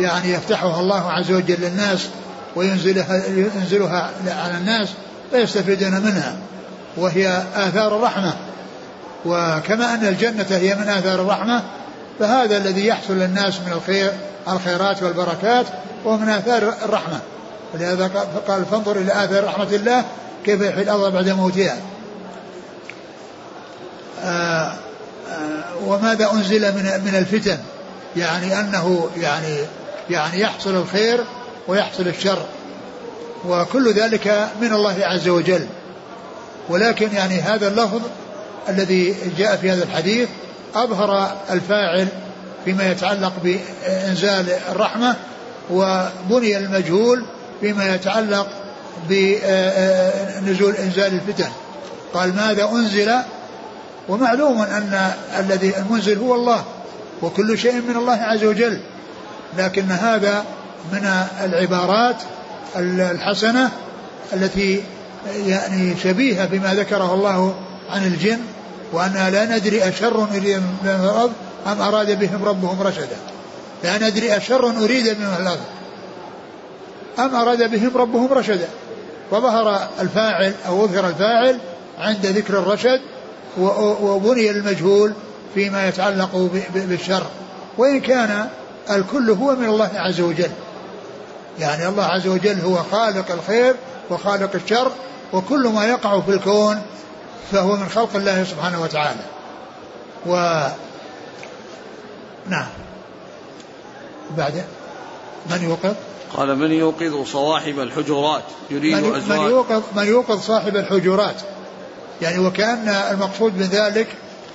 يعني 0.00 0.32
يفتحها 0.32 0.80
الله 0.80 1.12
عز 1.12 1.32
وجل 1.32 1.60
للناس 1.60 2.08
وينزلها 2.56 3.26
ينزلها 3.26 4.10
على 4.26 4.58
الناس 4.58 4.88
فيستفيدون 5.30 5.90
منها 5.90 6.36
وهي 6.96 7.42
آثار 7.54 7.96
الرحمة. 7.96 8.34
وكما 9.24 9.94
أن 9.94 10.06
الجنة 10.06 10.46
هي 10.50 10.74
من 10.74 10.88
آثار 10.88 11.20
الرحمة 11.20 11.62
فهذا 12.20 12.56
الذي 12.56 12.86
يحصل 12.86 13.14
للناس 13.14 13.60
من 13.66 13.72
الخير 13.72 14.12
الخيرات 14.48 15.02
والبركات 15.02 15.66
ومن 16.04 16.28
آثار 16.28 16.74
الرحمة. 16.84 17.20
ولهذا 17.74 18.10
قال 18.48 18.64
فانظر 18.64 18.96
إلى 18.96 19.24
آثار 19.24 19.44
رحمة 19.44 19.68
الله 19.72 20.04
كيف 20.44 20.60
يحيي 20.60 20.82
الأرض 20.82 21.12
بعد 21.12 21.28
موتها. 21.28 21.76
آه، 24.24 24.72
آه، 25.30 25.84
وماذا 25.84 26.32
أنزل 26.32 26.72
من 26.72 27.02
من 27.04 27.14
الفتن؟ 27.14 27.58
يعني 28.16 28.60
أنه 28.60 29.08
يعني 29.16 29.56
يعني 30.10 30.40
يحصل 30.40 30.76
الخير 30.76 31.24
ويحصل 31.68 32.08
الشر. 32.08 32.46
وكل 33.48 33.92
ذلك 33.92 34.48
من 34.60 34.72
الله 34.72 34.96
عز 35.00 35.28
وجل. 35.28 35.66
ولكن 36.68 37.12
يعني 37.14 37.40
هذا 37.40 37.68
اللفظ 37.68 38.00
الذي 38.68 39.16
جاء 39.38 39.56
في 39.56 39.70
هذا 39.70 39.84
الحديث 39.84 40.28
أظهر 40.74 41.36
الفاعل 41.50 42.08
فيما 42.64 42.90
يتعلق 42.90 43.32
بإنزال 43.42 44.46
الرحمة 44.70 45.16
وبني 45.70 46.56
المجهول 46.56 47.24
فيما 47.60 47.94
يتعلق 47.94 48.46
بنزول 49.08 50.74
إنزال 50.74 51.14
الفتن. 51.14 51.48
قال 52.14 52.36
ماذا 52.36 52.64
أنزل؟ 52.64 53.12
ومعلوم 54.08 54.62
أن 54.62 55.12
الذي 55.38 55.76
المنزل 55.78 56.18
هو 56.18 56.34
الله 56.34 56.64
وكل 57.22 57.58
شيء 57.58 57.80
من 57.80 57.96
الله 57.96 58.16
عز 58.16 58.44
وجل. 58.44 58.80
لكن 59.58 59.90
هذا 59.90 60.44
من 60.92 61.26
العبارات 61.44 62.16
الحسنة 62.76 63.70
التي 64.32 64.82
يعني 65.46 65.96
شبيهة 66.02 66.46
بما 66.46 66.74
ذكره 66.74 67.14
الله 67.14 67.54
عن 67.90 68.06
الجن 68.06 68.38
وأننا 68.92 69.30
لا 69.30 69.44
ندري 69.56 69.88
أشر 69.88 70.24
أريد 70.24 70.62
من 70.82 71.00
الأرض 71.04 71.32
أم 71.66 71.82
أراد 71.82 72.18
بهم 72.18 72.44
ربهم 72.44 72.82
رشدا. 72.82 73.16
لا 73.84 74.08
ندري 74.08 74.36
أشر 74.36 74.84
أريد 74.84 75.04
بهم 75.04 75.34
الأرض 75.40 75.60
أم 77.18 77.34
أراد 77.34 77.70
بهم 77.70 77.90
ربهم 77.94 78.32
رشدا. 78.32 78.68
فظهر 79.30 79.88
الفاعل 80.00 80.52
أو 80.66 80.84
أظهر 80.84 81.08
الفاعل 81.08 81.58
عند 81.98 82.26
ذكر 82.26 82.58
الرشد 82.58 83.00
وبني 84.00 84.50
المجهول 84.50 85.12
فيما 85.54 85.88
يتعلق 85.88 86.50
بالشر. 86.74 87.26
وإن 87.78 88.00
كان 88.00 88.48
الكل 88.90 89.30
هو 89.30 89.56
من 89.56 89.64
الله 89.64 89.90
عز 89.94 90.20
وجل. 90.20 90.50
يعني 91.58 91.88
الله 91.88 92.04
عز 92.04 92.26
وجل 92.26 92.60
هو 92.60 92.76
خالق 92.76 93.30
الخير 93.30 93.74
وخالق 94.10 94.50
الشر 94.54 94.92
وكل 95.32 95.68
ما 95.68 95.86
يقع 95.86 96.20
في 96.20 96.30
الكون 96.30 96.82
فهو 97.52 97.76
من 97.76 97.88
خلق 97.88 98.16
الله 98.16 98.44
سبحانه 98.44 98.82
وتعالى. 98.82 99.20
و 100.26 100.62
نعم. 102.48 102.66
بعد 104.36 104.64
من 105.50 105.62
يوقظ؟ 105.62 105.94
قال 106.36 106.58
من 106.58 106.72
يوقظ 106.72 107.26
صواحب 107.26 107.80
الحجرات 107.80 108.42
يريد 108.70 108.94
من, 108.94 109.14
أزواج. 109.14 109.38
من 109.40 109.50
يوقظ 109.50 109.82
من 109.96 110.06
يوقظ 110.06 110.40
صاحب 110.40 110.76
الحجرات. 110.76 111.36
يعني 112.22 112.38
وكأن 112.38 112.88
المقصود 112.88 113.56
من 113.56 113.62
ذلك 113.62 114.08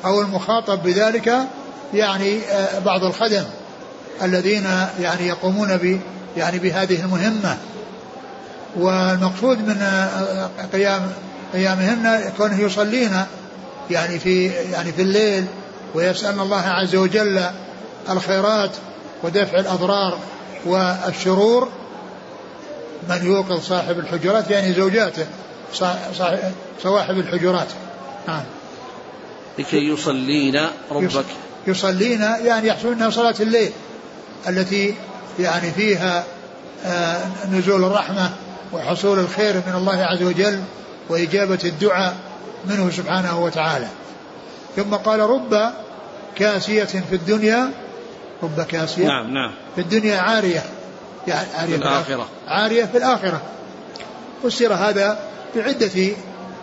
أو 0.06 0.22
المخاطب 0.22 0.84
بذلك 0.84 1.48
يعني 1.94 2.40
آه، 2.40 2.80
بعض 2.80 3.04
الخدم 3.04 3.44
الذين 4.22 4.66
يعني 5.00 5.28
يقومون 5.28 5.78
ب 5.78 6.00
يعني 6.40 6.60
بهذه 6.60 7.02
المهمة. 7.02 7.58
والمقصود 8.76 9.58
من 9.58 10.08
قيام 10.74 11.12
قيامهن 11.54 12.32
كونه 12.38 12.62
يصلين 12.62 13.24
يعني 13.92 14.20
في 14.20 14.46
يعني 14.48 14.92
في 14.92 15.02
الليل 15.02 15.46
ويسألن 15.96 16.40
الله 16.40 16.62
عز 16.62 16.96
وجل 16.96 17.46
الخيرات 18.10 18.72
ودفع 19.24 19.60
الأضرار 19.60 20.18
والشرور. 20.66 21.70
من 23.10 23.26
يوقظ 23.26 23.62
صاحب 23.62 24.00
الحجرات 24.00 24.52
يعني 24.52 24.74
زوجاته 24.74 25.26
صواحب 26.84 27.18
الحجرات. 27.18 27.68
نعم. 28.28 28.44
لكي 29.60 29.78
يصلين 29.78 30.68
ربك. 30.92 31.26
يصلين 31.68 32.22
يعني 32.22 32.68
يحصلون 32.68 33.12
صلاة 33.12 33.36
الليل 33.40 33.72
التي 34.48 34.96
يعني 35.40 35.72
فيها 35.72 36.24
آه، 36.86 37.26
نزول 37.52 37.84
الرحمة 37.84 38.32
وحصول 38.74 39.20
الخير 39.20 39.56
من 39.68 39.76
الله 39.76 40.04
عز 40.04 40.24
وجل 40.24 40.60
وإجابة 41.10 41.60
الدعاء 41.64 42.16
منه 42.66 42.92
سبحانه 42.92 43.40
وتعالى. 43.44 43.88
ثم 44.76 44.96
قال 44.96 45.20
رب 45.20 45.72
كاسية 46.36 46.84
في 46.84 47.16
الدنيا 47.16 47.72
رب 48.44 48.62
كاسية 48.62 49.08
نعم 49.08 49.34
نعم. 49.34 49.52
في 49.76 49.82
الدنيا 49.82 50.18
عارية. 50.18 50.64
يعني 51.28 51.48
عارية 51.56 51.76
في 51.78 51.82
الآخرة. 51.82 52.28
عارية 52.48 52.86
في 52.86 52.98
الآخرة. 52.98 53.42
فسر 54.44 54.74
هذا 54.74 55.20
بعدة 55.56 56.12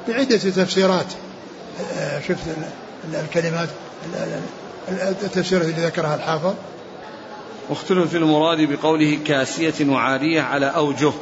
بعدة 0.09 0.37
تفسيرات. 0.37 1.07
آه، 1.98 2.20
شفت 2.20 2.42
الكلمات 3.14 3.68
التفسيرات 5.22 5.64
اللي 5.64 5.87
ذكرها 5.87 6.14
الحافظ. 6.14 6.55
واختلف 7.68 8.11
في 8.11 8.16
المراد 8.16 8.61
بقوله 8.61 9.18
كاسية 9.26 9.74
وعارية 9.88 10.42
على 10.42 10.66
أوجه. 10.66 11.12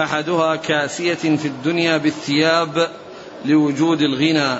أحدها 0.00 0.56
كاسية 0.56 1.14
في 1.14 1.48
الدنيا 1.48 1.96
بالثياب 1.96 2.90
لوجود 3.44 4.00
الغنى. 4.00 4.58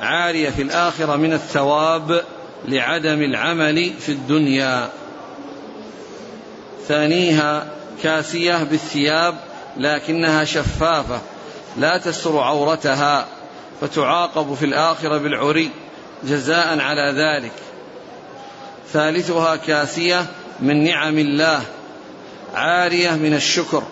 عارية 0.00 0.50
في 0.50 0.62
الآخرة 0.62 1.16
من 1.16 1.32
الثواب 1.32 2.24
لعدم 2.64 3.22
العمل 3.22 3.92
في 4.00 4.12
الدنيا. 4.12 4.88
ثانيها 6.88 7.68
كاسية 8.02 8.64
بالثياب 8.64 9.34
لكنها 9.76 10.44
شفافة 10.44 11.20
لا 11.76 11.98
تستر 11.98 12.38
عورتها 12.38 13.26
فتعاقب 13.80 14.54
في 14.54 14.64
الآخرة 14.64 15.18
بالعري 15.18 15.70
جزاء 16.24 16.80
على 16.80 17.12
ذلك. 17.16 17.52
ثالثها 18.92 19.56
كاسية 19.56 20.26
من 20.60 20.84
نعم 20.84 21.18
الله 21.18 21.62
عارية 22.54 23.10
من 23.10 23.34
الشكر 23.34 23.82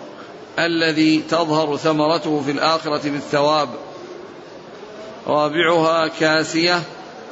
الذي 0.59 1.23
تظهر 1.31 1.77
ثمرته 1.77 2.43
في 2.45 2.51
الآخرة 2.51 3.11
بالثواب. 3.11 3.69
رابعها 5.27 6.09
كاسية 6.09 6.83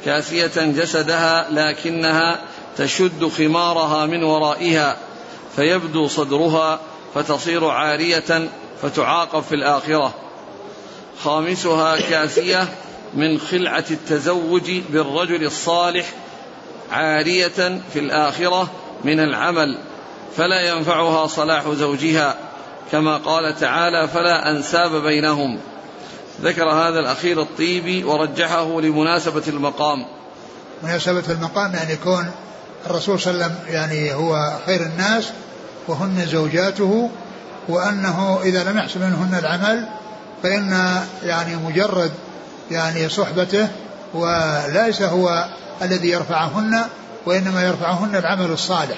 كاسية 0.05 0.51
جسدها 0.55 1.47
لكنها 1.51 2.39
تشد 2.77 3.31
خمارها 3.37 4.05
من 4.05 4.23
ورائها 4.23 4.97
فيبدو 5.55 6.07
صدرها 6.07 6.79
فتصير 7.15 7.65
عارية 7.65 8.49
فتعاقب 8.81 9.43
في 9.43 9.55
الآخرة. 9.55 10.13
خامسها 11.23 11.99
كاسية 12.09 12.67
من 13.13 13.39
خلعة 13.39 13.85
التزوج 13.91 14.71
بالرجل 14.89 15.43
الصالح 15.43 16.13
عارية 16.91 17.81
في 17.93 17.99
الآخرة 17.99 18.69
من 19.03 19.19
العمل 19.19 19.77
فلا 20.37 20.61
ينفعها 20.61 21.27
صلاح 21.27 21.69
زوجها. 21.69 22.35
كما 22.91 23.17
قال 23.17 23.59
تعالى 23.59 24.07
فلا 24.07 24.51
أنساب 24.51 24.91
بينهم. 25.03 25.59
ذكر 26.41 26.69
هذا 26.69 26.99
الأخير 26.99 27.41
الطيبي 27.41 28.03
ورجحه 28.03 28.81
لمناسبة 28.81 29.43
المقام. 29.47 30.05
مناسبة 30.83 31.23
المقام 31.29 31.73
يعني 31.73 31.95
كون 31.95 32.31
الرسول 32.85 33.19
صلى 33.19 33.33
الله 33.33 33.45
عليه 33.45 33.55
وسلم 33.55 33.75
يعني 33.75 34.13
هو 34.13 34.53
خير 34.65 34.81
الناس 34.81 35.29
وهن 35.87 36.25
زوجاته 36.25 37.09
وأنه 37.69 38.39
إذا 38.43 38.63
لم 38.63 38.77
يحصل 38.77 38.99
منهن 38.99 39.39
العمل 39.39 39.87
فإن 40.43 41.01
يعني 41.23 41.55
مجرد 41.55 42.11
يعني 42.71 43.09
صحبته 43.09 43.67
وليس 44.13 45.01
هو 45.01 45.45
الذي 45.81 46.09
يرفعهن 46.09 46.85
وإنما 47.25 47.63
يرفعهن 47.63 48.15
العمل 48.15 48.51
الصالح. 48.51 48.97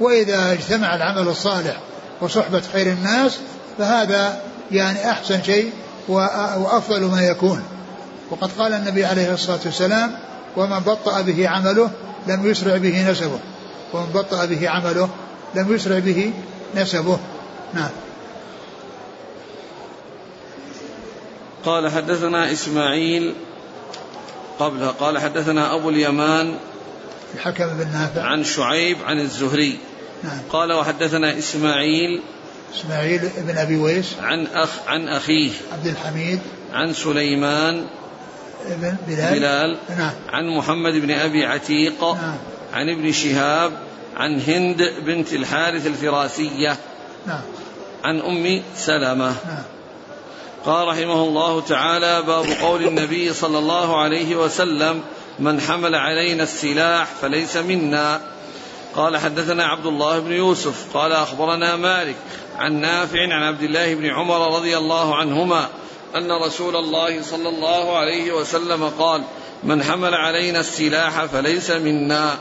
وإذا 0.00 0.52
اجتمع 0.52 0.94
العمل 0.94 1.28
الصالح 1.28 1.76
وصحبة 2.20 2.62
خير 2.72 2.86
الناس 2.86 3.38
فهذا 3.78 4.40
يعني 4.70 5.10
أحسن 5.10 5.42
شيء 5.42 5.72
وأفضل 6.08 7.04
ما 7.04 7.22
يكون. 7.22 7.62
وقد 8.30 8.50
قال 8.58 8.72
النبي 8.72 9.04
عليه 9.04 9.34
الصلاة 9.34 9.60
والسلام 9.64 10.12
ومن 10.56 10.78
بطأ 10.78 11.20
به 11.20 11.48
عمله 11.48 11.90
لم 12.26 12.50
يسرع 12.50 12.76
به 12.76 13.10
نسبه. 13.10 13.38
ومن 13.92 14.06
بطأ 14.14 14.44
به 14.44 14.68
عمله 14.68 15.08
لم 15.54 15.74
يسرع 15.74 15.98
به 15.98 16.32
نسبه. 16.76 17.18
نعم. 17.74 17.90
قال 21.64 21.90
حدثنا 21.90 22.52
إسماعيل 22.52 23.34
قبلها. 24.58 24.90
قال 24.90 25.18
حدثنا 25.18 25.74
أبو 25.74 25.90
اليمان 25.90 26.54
الحكم 27.34 27.66
بن 27.66 27.88
نافع. 27.92 28.22
عن 28.22 28.44
شعيب 28.44 28.96
عن 29.06 29.20
الزهري. 29.20 29.78
نعم. 30.22 30.38
قال 30.50 30.72
وحدثنا 30.72 31.38
إسماعيل 31.38 32.22
إسماعيل 32.74 33.30
بن 33.38 33.58
أبي 33.58 33.76
ويس. 33.76 34.14
عن 34.20 34.46
أخ 34.46 34.70
عن 34.86 35.08
أخيه. 35.08 35.50
عبد 35.72 35.86
الحميد. 35.86 36.40
عن 36.72 36.92
سليمان 36.92 37.86
بن 38.68 38.96
بلال, 39.06 39.38
بلال. 39.38 39.76
نعم. 39.98 40.12
عن 40.28 40.48
محمد 40.56 40.92
بن 40.92 41.10
أبي 41.10 41.46
عتيق. 41.46 42.04
نعم. 42.04 42.36
عن 42.72 42.88
ابن 42.88 43.12
شهاب. 43.12 43.72
عن 44.16 44.40
هند 44.40 44.92
بنت 45.06 45.32
الحارث 45.32 45.86
الفراسية. 45.86 46.76
نعم. 47.26 47.40
عن 48.04 48.20
أم 48.20 48.62
سلمة. 48.76 49.34
نعم. 49.46 49.77
قال 50.68 50.88
رحمه 50.88 51.24
الله 51.24 51.60
تعالى 51.60 52.22
باب 52.22 52.44
قول 52.62 52.88
النبي 52.88 53.32
صلى 53.32 53.58
الله 53.58 54.02
عليه 54.02 54.36
وسلم 54.36 55.02
من 55.38 55.60
حمل 55.60 55.94
علينا 55.94 56.42
السلاح 56.42 57.06
فليس 57.20 57.56
منا 57.56 58.20
قال 58.94 59.16
حدثنا 59.16 59.64
عبد 59.66 59.86
الله 59.86 60.18
بن 60.18 60.32
يوسف 60.32 60.96
قال 60.96 61.12
أخبرنا 61.12 61.76
مالك 61.76 62.16
عن 62.58 62.80
نافع 62.80 63.22
عن 63.22 63.42
عبد 63.42 63.62
الله 63.62 63.94
بن 63.94 64.06
عمر 64.06 64.56
رضي 64.56 64.78
الله 64.78 65.16
عنهما 65.16 65.68
أن 66.16 66.32
رسول 66.46 66.76
الله 66.76 67.22
صلى 67.22 67.48
الله 67.48 67.96
عليه 67.96 68.32
وسلم 68.32 68.88
قال 68.88 69.22
من 69.64 69.82
حمل 69.82 70.14
علينا 70.14 70.60
السلاح 70.60 71.24
فليس 71.24 71.70
منا 71.70 72.38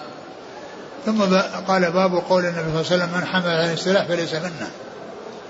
ثم 1.05 1.21
قال 1.67 1.91
باب 1.91 2.23
قول 2.29 2.45
النبي 2.45 2.61
صلى 2.61 2.95
الله 2.95 3.05
عليه 3.05 3.05
وسلم 3.05 3.09
من 3.17 3.25
حمل 3.25 3.49
علينا 3.49 3.73
السلاح 3.73 4.07
فليس 4.07 4.33
منا 4.33 4.69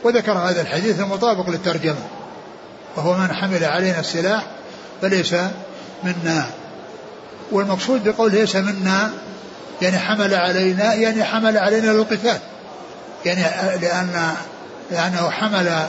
وذكر 0.04 0.32
هذا 0.32 0.62
الحديث 0.62 1.00
المطابق 1.00 1.50
للترجمة. 1.50 2.27
وهو 2.98 3.18
من 3.18 3.34
حمل 3.34 3.66
علينا 3.66 4.00
السلاح 4.00 4.44
فليس 5.02 5.36
منا. 6.04 6.46
والمقصود 7.52 8.04
بقول 8.04 8.32
ليس 8.32 8.56
منا 8.56 9.12
يعني 9.82 9.98
حمل 9.98 10.34
علينا 10.34 10.94
يعني 10.94 11.24
حمل 11.24 11.58
علينا 11.58 11.92
للقتال. 11.92 12.40
يعني 13.26 13.42
لأن 13.82 14.34
لأنه 14.92 15.30
حمل 15.30 15.88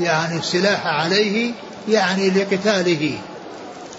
يعني 0.00 0.38
السلاح 0.38 0.86
عليه 0.86 1.52
يعني 1.88 2.30
لقتاله. 2.30 3.18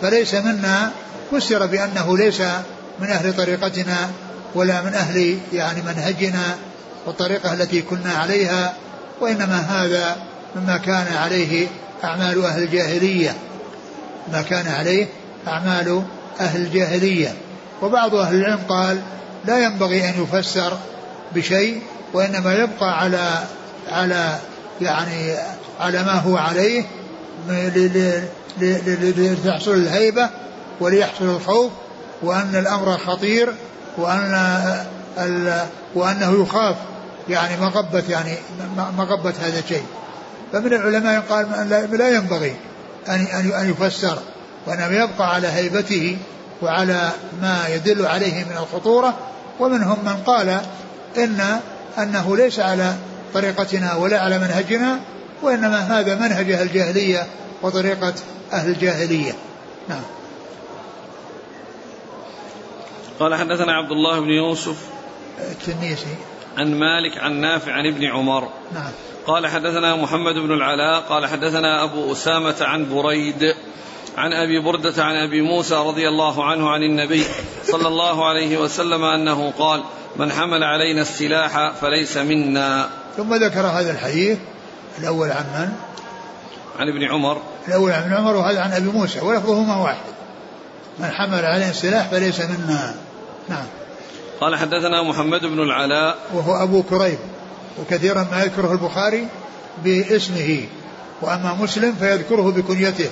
فليس 0.01 0.33
منا 0.33 0.91
فسر 1.31 1.65
بأنه 1.65 2.17
ليس 2.17 2.41
من 2.99 3.07
أهل 3.09 3.37
طريقتنا 3.37 4.09
ولا 4.55 4.81
من 4.81 4.93
أهل 4.93 5.37
يعني 5.53 5.81
منهجنا 5.81 6.55
والطريقة 7.05 7.53
التي 7.53 7.81
كنا 7.81 8.13
عليها 8.13 8.73
وإنما 9.21 9.57
هذا 9.59 10.15
مما 10.55 10.77
كان 10.77 11.13
عليه 11.17 11.67
أعمال 12.03 12.45
أهل 12.45 12.63
الجاهلية 12.63 13.35
ما 14.31 14.41
كان 14.41 14.67
عليه 14.67 15.07
أعمال 15.47 16.03
أهل 16.39 16.61
الجاهلية. 16.61 17.33
وبعض 17.81 18.15
أهل 18.15 18.35
العلم 18.35 18.59
قال 18.69 19.01
لا 19.45 19.59
ينبغي 19.63 20.09
أن 20.09 20.13
يفسر 20.23 20.77
بشيء 21.35 21.81
وإنما 22.13 22.53
يبقى 22.53 22.99
على 22.99 23.43
على 23.91 24.37
يعني 24.81 25.35
على 25.79 26.03
ما 26.03 26.13
هو 26.13 26.37
عليه 26.37 26.83
لتحصل 28.59 29.73
الهيبة 29.73 30.29
وليحصل 30.79 31.25
الخوف 31.25 31.71
وأن 32.21 32.55
الأمر 32.55 32.97
خطير 32.97 33.53
وأن 33.97 34.85
وأنه 35.95 36.41
يخاف 36.41 36.75
يعني 37.29 37.61
مغبة 37.61 38.03
يعني 38.09 38.35
مغبة 38.97 39.33
هذا 39.41 39.59
الشيء 39.59 39.83
فمن 40.53 40.73
العلماء 40.73 41.21
قال 41.29 41.69
لا 41.91 42.09
ينبغي 42.09 42.55
أن 43.07 43.27
أن 43.51 43.69
يفسر 43.69 44.19
وإنما 44.67 45.03
يبقى 45.03 45.33
على 45.33 45.47
هيبته 45.47 46.17
وعلى 46.61 47.11
ما 47.41 47.67
يدل 47.69 48.05
عليه 48.05 48.43
من 48.43 48.57
الخطورة. 48.57 49.17
ومنهم 49.59 50.05
من 50.05 50.23
قال 50.25 50.61
إن 51.17 51.59
أنه 51.97 52.37
ليس 52.37 52.59
على 52.59 52.93
طريقتنا 53.33 53.95
ولا 53.95 54.19
على 54.19 54.39
منهجنا 54.39 54.99
وإنما 55.41 55.79
هذا 55.79 56.15
منهج 56.15 56.51
أهل 56.51 56.61
الجاهلية 56.61 57.27
وطريقة 57.61 58.13
أهل 58.53 58.69
الجاهلية. 58.69 59.33
نعم. 59.89 60.01
قال 63.19 63.35
حدثنا 63.35 63.71
عبد 63.71 63.91
الله 63.91 64.19
بن 64.19 64.29
يوسف 64.29 64.77
التنيسي. 65.51 66.15
عن 66.57 66.73
مالك 66.73 67.17
عن 67.17 67.41
نافع 67.41 67.71
عن 67.71 67.85
ابن 67.85 68.05
عمر. 68.05 68.49
نعم. 68.73 68.91
قال 69.27 69.47
حدثنا 69.47 69.95
محمد 69.95 70.33
بن 70.33 70.53
العلاء 70.53 71.01
قال 71.01 71.25
حدثنا 71.25 71.83
أبو 71.83 72.11
أسامة 72.11 72.55
عن 72.61 72.89
بريد 72.89 73.55
عن 74.17 74.33
أبي 74.33 74.59
بردة 74.59 75.03
عن 75.03 75.15
أبي 75.15 75.41
موسى 75.41 75.75
رضي 75.75 76.07
الله 76.07 76.45
عنه 76.45 76.69
عن 76.69 76.83
النبي 76.83 77.23
صلى 77.63 77.87
الله 77.87 78.27
عليه 78.27 78.57
وسلم 78.57 79.03
أنه 79.03 79.53
قال 79.59 79.83
من 80.15 80.31
حمل 80.31 80.63
علينا 80.63 81.01
السلاح 81.01 81.71
فليس 81.81 82.17
منا. 82.17 82.89
ثم 83.17 83.33
ذكر 83.33 83.59
هذا 83.59 83.91
الحديث 83.91 84.37
الأول 84.99 85.31
عن 85.31 85.43
من؟ 85.43 85.71
عن 86.79 86.87
ابن 86.89 87.03
عمر. 87.03 87.41
الأول 87.67 87.91
عن 87.91 88.01
ابن 88.01 88.13
عمر 88.13 88.35
وهذا 88.35 88.61
عن 88.61 88.71
أبي 88.71 88.87
موسى 88.87 89.19
ولفظهما 89.19 89.77
واحد. 89.77 90.13
من 90.99 91.11
حمل 91.11 91.45
علينا 91.45 91.69
السلاح 91.69 92.07
فليس 92.07 92.39
منا. 92.39 92.95
نعم. 93.49 93.65
قال 94.41 94.55
حدثنا 94.55 95.03
محمد 95.03 95.45
بن 95.45 95.59
العلاء. 95.59 96.17
وهو 96.33 96.63
أبو 96.63 96.83
كريب. 96.83 97.19
وكثيرا 97.79 98.27
ما 98.31 98.43
يذكره 98.43 98.71
البخاري 98.71 99.27
باسمه. 99.83 100.63
وأما 101.21 101.53
مسلم 101.53 101.95
فيذكره 101.99 102.51
بكنيته 102.51 103.09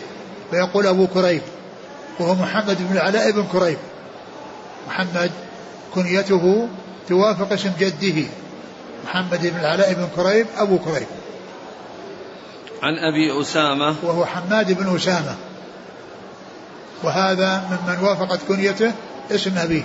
فيقول 0.51 0.87
أبو 0.87 1.07
كريب 1.07 1.41
وهو 2.19 2.35
محمد 2.35 2.77
بن 2.89 2.97
العلاء 2.97 3.31
بن 3.31 3.43
كريب. 3.51 3.77
محمد 4.87 5.31
كنيته 5.95 6.67
توافق 7.09 7.53
اسم 7.53 7.71
جده 7.79 8.23
محمد 9.05 9.41
بن 9.41 9.59
العلاء 9.59 9.93
بن 9.93 10.07
كريب 10.15 10.47
أبو 10.57 10.77
كريب. 10.77 11.07
عن 12.83 12.93
أبي 12.93 13.41
أسامة. 13.41 13.95
وهو 14.03 14.25
حماد 14.25 14.71
بن 14.71 14.95
أسامة. 14.95 15.35
وهذا 17.03 17.63
ممن 17.69 18.03
وافقت 18.03 18.39
كنيته 18.47 18.91
اسم 19.31 19.57
أبيه. 19.57 19.83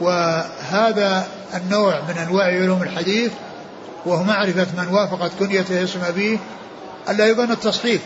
وهذا 0.00 1.26
النوع 1.54 2.00
من 2.00 2.18
أنواع 2.18 2.46
علوم 2.46 2.82
الحديث 2.82 3.32
وهو 4.06 4.22
معرفة 4.22 4.66
من 4.76 4.88
وافقت 4.88 5.30
كنيته 5.38 5.84
اسم 5.84 6.04
أبيه 6.04 6.38
ألا 7.08 7.26
يظن 7.26 7.50
التصحيف 7.50 8.00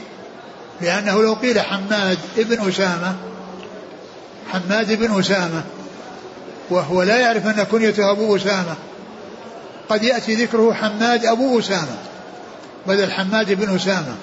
لأنه 0.81 1.23
لو 1.23 1.35
قيل 1.35 1.61
حماد 1.61 2.19
ابن 2.39 2.69
أسامة 2.69 3.17
حماد 4.53 4.93
بن 4.93 5.19
أسامة 5.19 5.63
وهو 6.71 7.03
لا 7.03 7.17
يعرف 7.19 7.47
أن 7.47 7.63
كنيته 7.63 8.11
أبو 8.11 8.37
أسامة 8.37 8.75
قد 9.89 10.03
يأتي 10.03 10.35
ذكره 10.35 10.73
حماد 10.73 11.27
أبو 11.27 11.59
أسامة 11.59 11.97
بدل 12.87 13.13
حماد 13.13 13.53
بن 13.53 13.77
أسامة 13.77 14.15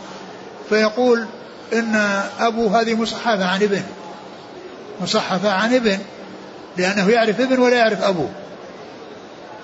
فيقول 0.70 1.26
إن 1.74 2.22
أبو 2.40 2.68
هذه 2.68 2.96
مصحفة 2.96 3.46
عن 3.46 3.64
ابن 3.64 3.82
مصحفة 5.02 5.52
عن 5.52 5.76
ابن 5.76 5.98
لأنه 6.78 7.10
يعرف 7.10 7.42
ابن 7.42 7.60
ولا 7.60 7.76
يعرف 7.76 8.04
أبوه 8.04 8.30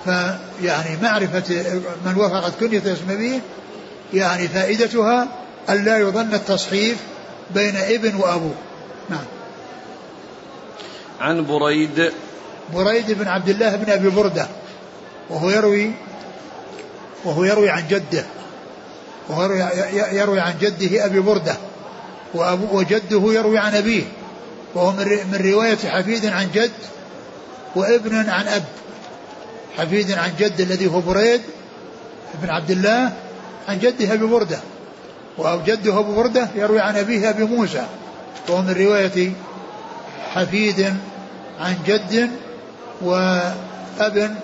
فيعني 0.04 0.96
معرفة 1.02 1.64
من 2.06 2.14
وفقت 2.16 2.52
كنية 2.60 2.92
اسم 2.92 3.10
أبيه 3.10 3.40
يعني 4.14 4.48
فائدتها 4.48 5.28
ألا 5.70 5.98
يظن 5.98 6.34
التصحيف 6.34 6.98
بين 7.54 7.76
ابن 7.76 8.14
وأبوه. 8.14 8.54
نعم. 9.10 9.24
عن 11.20 11.46
بريد. 11.46 12.12
بريد 12.74 13.12
بن 13.12 13.28
عبد 13.28 13.48
الله 13.48 13.76
بن 13.76 13.92
أبي 13.92 14.10
بردة 14.10 14.46
وهو 15.30 15.50
يروي 15.50 15.92
وهو 17.24 17.44
يروي 17.44 17.70
عن 17.70 17.88
جده 17.88 18.24
وهو 19.28 19.70
يروي 20.12 20.40
عن 20.40 20.54
جده 20.60 21.06
أبي 21.06 21.20
بردة 21.20 21.56
وأبو 22.34 22.78
وجده 22.78 23.32
يروي 23.32 23.58
عن 23.58 23.74
أبيه 23.74 24.02
وهو 24.74 24.92
من 25.32 25.40
رواية 25.52 25.76
حفيد 25.76 26.26
عن 26.26 26.48
جد 26.54 26.72
وابن 27.76 28.28
عن 28.28 28.48
أب. 28.48 28.64
حفيد 29.80 30.12
عن 30.12 30.32
جد 30.38 30.60
الذي 30.60 30.86
هو 30.86 31.00
بريد 31.00 31.40
بن 32.42 32.50
عبد 32.50 32.70
الله 32.70 33.12
عن 33.68 33.78
جده 33.78 34.12
أبي 34.12 34.26
بردة. 34.26 34.58
وجده 35.38 35.98
أبو 35.98 36.14
بردة 36.14 36.48
يروي 36.54 36.80
عن 36.80 36.96
أبيه 36.96 37.30
أبي 37.30 37.44
موسى. 37.44 37.86
وهو 38.48 38.62
من 38.62 38.74
رواية 38.78 39.32
حفيد 40.34 40.96
عن 41.60 41.76
جد 41.86 42.30
وأب 43.02 44.36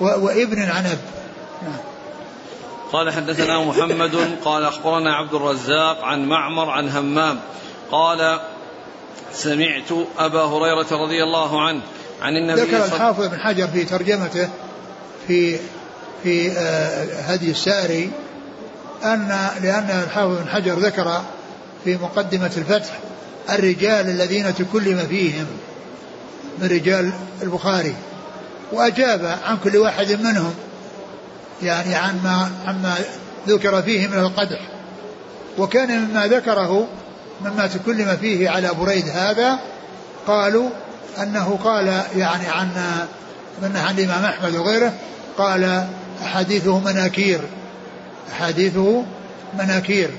وابن 0.00 0.62
عن 0.62 0.86
أب. 0.86 0.98
نعم. 1.62 1.80
قال 2.92 3.12
حدثنا 3.12 3.64
محمد 3.64 4.16
قال 4.44 4.64
أخبرنا 4.64 5.16
عبد 5.16 5.34
الرزاق 5.34 6.04
عن 6.04 6.24
معمر 6.24 6.70
عن 6.70 6.88
همام. 6.88 7.40
قال 7.90 8.40
سمعت 9.32 9.92
أبا 10.18 10.44
هريرة 10.44 10.86
رضي 10.92 11.22
الله 11.22 11.62
عنه 11.62 11.80
عن 12.22 12.36
النبي 12.36 12.60
ذكر 12.60 12.84
الحافظ 12.84 13.26
بن 13.26 13.40
حجر 13.40 13.68
في 13.68 13.84
ترجمته 13.84 14.48
في 15.28 15.58
في 16.22 16.52
آه، 16.52 17.20
هدي 17.20 17.50
الساري 17.50 18.10
أن 19.04 19.48
لأن 19.62 20.02
الحافظ 20.04 20.38
بن 20.38 20.48
حجر 20.48 20.78
ذكر 20.78 21.22
في 21.84 21.96
مقدمة 21.96 22.50
الفتح 22.56 22.98
الرجال 23.50 24.08
الذين 24.08 24.54
تكلم 24.54 25.06
فيهم 25.08 25.46
من 26.58 26.68
رجال 26.68 27.12
البخاري 27.42 27.94
وأجاب 28.72 29.38
عن 29.44 29.56
كل 29.64 29.76
واحد 29.76 30.12
منهم 30.12 30.54
يعني 31.62 31.94
عما 31.94 32.50
عما 32.66 32.94
ذكر 33.48 33.82
فيه 33.82 34.06
من 34.06 34.18
القدح 34.18 34.60
وكان 35.58 36.00
مما 36.00 36.26
ذكره 36.26 36.86
مما 37.44 37.66
تكلم 37.66 38.16
فيه 38.20 38.50
على 38.50 38.70
بريد 38.80 39.08
هذا 39.08 39.58
قالوا 40.26 40.70
أنه 41.22 41.58
قال 41.64 41.86
يعني 42.16 42.48
عن 42.48 42.68
من 43.62 43.76
عن 43.76 43.98
الإمام 43.98 44.24
أحمد 44.24 44.56
وغيره 44.56 44.92
قال 45.38 45.86
أحاديثه 46.22 46.78
مناكير 46.78 47.40
أحاديثه 48.32 49.04
مناكير. 49.58 50.10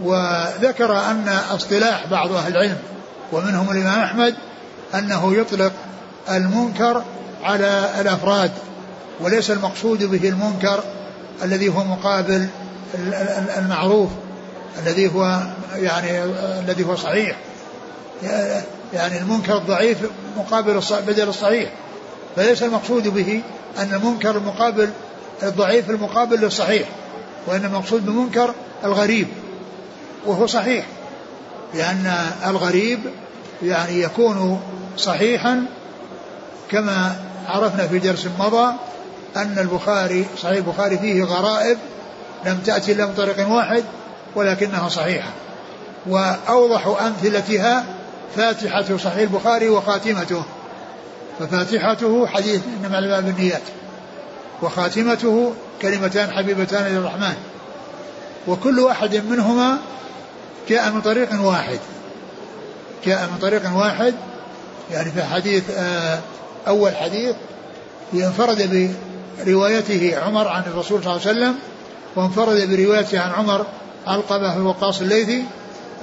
وذكر 0.00 0.98
أن 0.98 1.28
اصطلاح 1.28 2.06
بعض 2.10 2.32
أهل 2.32 2.52
العلم 2.52 2.78
ومنهم 3.32 3.70
الإمام 3.70 4.00
أحمد 4.00 4.34
أنه 4.94 5.34
يطلق 5.34 5.72
المنكر 6.30 7.02
على 7.42 7.90
الأفراد 8.00 8.50
وليس 9.20 9.50
المقصود 9.50 10.04
به 10.04 10.28
المنكر 10.28 10.84
الذي 11.42 11.68
هو 11.68 11.84
مقابل 11.84 12.46
المعروف 13.58 14.10
الذي 14.82 15.14
هو 15.14 15.40
يعني 15.74 16.24
الذي 16.60 16.84
هو 16.84 16.96
صحيح. 16.96 17.36
يعني 18.92 19.18
المنكر 19.18 19.56
الضعيف 19.56 19.98
مقابل 20.36 20.80
بدل 21.06 21.28
الصحيح. 21.28 21.70
فليس 22.36 22.62
المقصود 22.62 23.08
به 23.08 23.42
أن 23.78 23.94
المنكر 23.94 24.36
المقابل 24.36 24.90
الضعيف 25.42 25.90
المقابل 25.90 26.40
للصحيح 26.40 26.88
وإن 27.46 27.64
المقصود 27.64 28.06
بمنكر 28.06 28.54
الغريب 28.84 29.28
وهو 30.26 30.46
صحيح. 30.46 30.86
لأن 31.74 32.12
الغريب 32.46 33.00
يعني 33.62 34.00
يكون 34.00 34.60
صحيحا 34.96 35.64
كما 36.70 37.16
عرفنا 37.48 37.86
في 37.86 37.98
درس 37.98 38.26
مضى 38.38 38.74
أن 39.36 39.58
البخاري 39.58 40.26
صحيح 40.42 40.56
البخاري 40.56 40.98
فيه 40.98 41.24
غرائب 41.24 41.78
لم 42.46 42.58
تأتي 42.66 42.92
إلا 42.92 43.06
من 43.06 43.14
طريق 43.14 43.48
واحد 43.48 43.84
ولكنها 44.34 44.88
صحيحة. 44.88 45.30
وأوضح 46.06 46.86
أمثلتها 46.86 47.84
فاتحة 48.36 48.96
صحيح 48.96 49.18
البخاري 49.18 49.68
وخاتمته. 49.68 50.42
ففاتحته 51.38 52.26
حديث 52.26 52.60
إنما 52.80 52.98
الأعمال 52.98 53.32
بالنيات 53.32 53.62
وخاتمته 54.62 55.52
كلمتان 55.82 56.30
حبيبتان 56.30 56.84
للرحمن 56.84 57.34
وكل 58.48 58.80
واحد 58.80 59.16
منهما 59.16 59.78
جاء 60.68 60.90
من 60.90 61.00
طريق 61.00 61.28
واحد. 61.42 61.78
جاء 63.06 63.26
من 63.32 63.38
طريق 63.38 63.76
واحد. 63.76 64.14
يعني 64.90 65.10
في 65.10 65.22
حديث 65.22 65.70
آه، 65.70 66.18
أول 66.68 66.96
حديث 66.96 67.34
انفرد 68.14 68.90
بروايته 69.46 70.18
عمر 70.18 70.48
عن 70.48 70.62
الرسول 70.66 71.02
صلى 71.04 71.12
الله 71.12 71.28
عليه 71.28 71.38
وسلم 71.38 71.54
وانفرد 72.16 72.70
بروايته 72.70 73.20
عن 73.20 73.30
عمر 73.30 73.66
علقمة 74.06 74.54
بن 74.54 74.66
وقاص 74.66 75.00
الليثي 75.00 75.44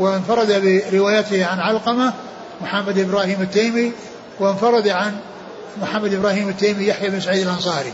وانفرد 0.01 0.81
بروايته 0.91 1.45
عن 1.45 1.59
علقمة 1.59 2.13
محمد 2.61 2.99
إبراهيم 2.99 3.41
التيمي 3.41 3.91
وانفرد 4.39 4.87
عن 4.87 5.17
محمد 5.81 6.13
إبراهيم 6.13 6.49
التيمي 6.49 6.87
يحيى 6.87 7.09
بن 7.09 7.21
سعيد 7.21 7.47
الأنصاري. 7.47 7.93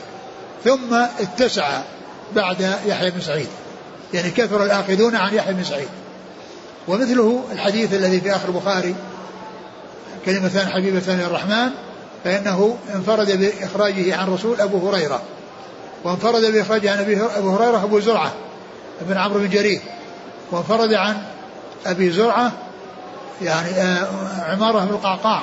ثم 0.63 0.93
اتسع 0.93 1.81
بعد 2.35 2.75
يحيى 2.85 3.11
بن 3.11 3.21
سعيد. 3.21 3.47
يعني 4.13 4.29
كثر 4.29 4.63
الآخذون 4.63 5.15
عن 5.15 5.33
يحيى 5.33 5.53
بن 5.53 5.63
سعيد. 5.63 5.87
ومثله 6.87 7.43
الحديث 7.51 7.93
الذي 7.93 8.21
في 8.21 8.35
آخر 8.35 8.47
البخاري 8.47 8.95
كلمتان 10.25 10.67
حبيبتان 10.67 11.19
للرحمن 11.19 11.69
فإنه 12.23 12.77
انفرد 12.95 13.31
بإخراجه 13.31 14.15
عن 14.15 14.27
رسول 14.27 14.61
أبو 14.61 14.89
هريرة. 14.89 15.21
وانفرد 16.03 16.45
بإخراجه 16.45 16.91
عن 16.91 17.27
أبو 17.35 17.55
هريرة 17.55 17.83
أبو 17.83 17.99
زرعة 17.99 18.33
بن 19.01 19.17
عمرو 19.17 19.39
بن 19.39 19.49
جرير. 19.49 19.81
وانفرد 20.51 20.93
عن 20.93 21.17
أبي 21.85 22.11
زرعة 22.11 22.51
يعني 23.41 23.69
آه، 23.69 24.07
عمارة 24.51 24.79
بن 24.79 24.89
القعقاع. 24.89 25.41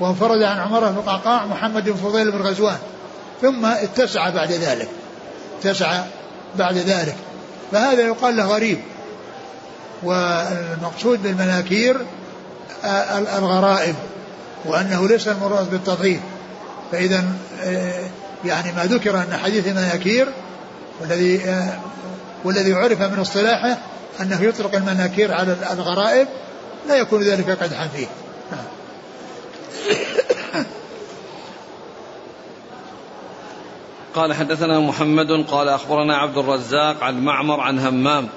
وانفرد 0.00 0.42
عن 0.42 0.58
عمارة 0.58 0.90
بن 0.90 0.98
القعقاع 0.98 1.46
محمد 1.46 1.84
بن 1.84 1.96
فضيل 1.96 2.30
بن 2.30 2.42
غزوان. 2.42 2.78
ثم 3.42 3.66
اتسع 3.66 4.30
بعد 4.30 4.52
ذلك. 4.52 4.88
اتسع 5.60 6.04
بعد 6.58 6.76
ذلك. 6.76 7.16
فهذا 7.72 8.02
يقال 8.02 8.36
له 8.36 8.44
غريب. 8.44 8.78
والمقصود 10.02 11.22
بالمناكير 11.22 11.96
آه، 12.84 13.18
الغرائب. 13.38 13.94
وأنه 14.64 15.08
ليس 15.08 15.28
المراد 15.28 15.70
بالتضعيف 15.70 16.20
فإذا 16.92 17.24
آه، 17.62 18.04
يعني 18.44 18.72
ما 18.72 18.84
ذكر 18.84 19.16
أن 19.16 19.36
حديث 19.44 19.66
المناكير 19.66 20.28
والذي 21.00 21.40
والذي 22.44 22.74
عرف 22.74 23.00
من 23.00 23.18
اصطلاحه 23.18 23.78
أنه 24.20 24.42
يطلق 24.42 24.74
المناكير 24.74 25.32
على 25.32 25.56
الغرائب 25.72 26.28
لا 26.88 26.96
يكون 26.96 27.22
ذلك 27.22 27.50
قدحا 27.50 27.88
فيه 27.88 28.06
قال 34.14 34.34
حدثنا 34.34 34.80
محمد 34.80 35.44
قال 35.50 35.68
أخبرنا 35.68 36.16
عبد 36.16 36.38
الرزاق 36.38 37.02
عن 37.02 37.24
معمر 37.24 37.60
عن 37.60 37.78
همام. 37.78 38.28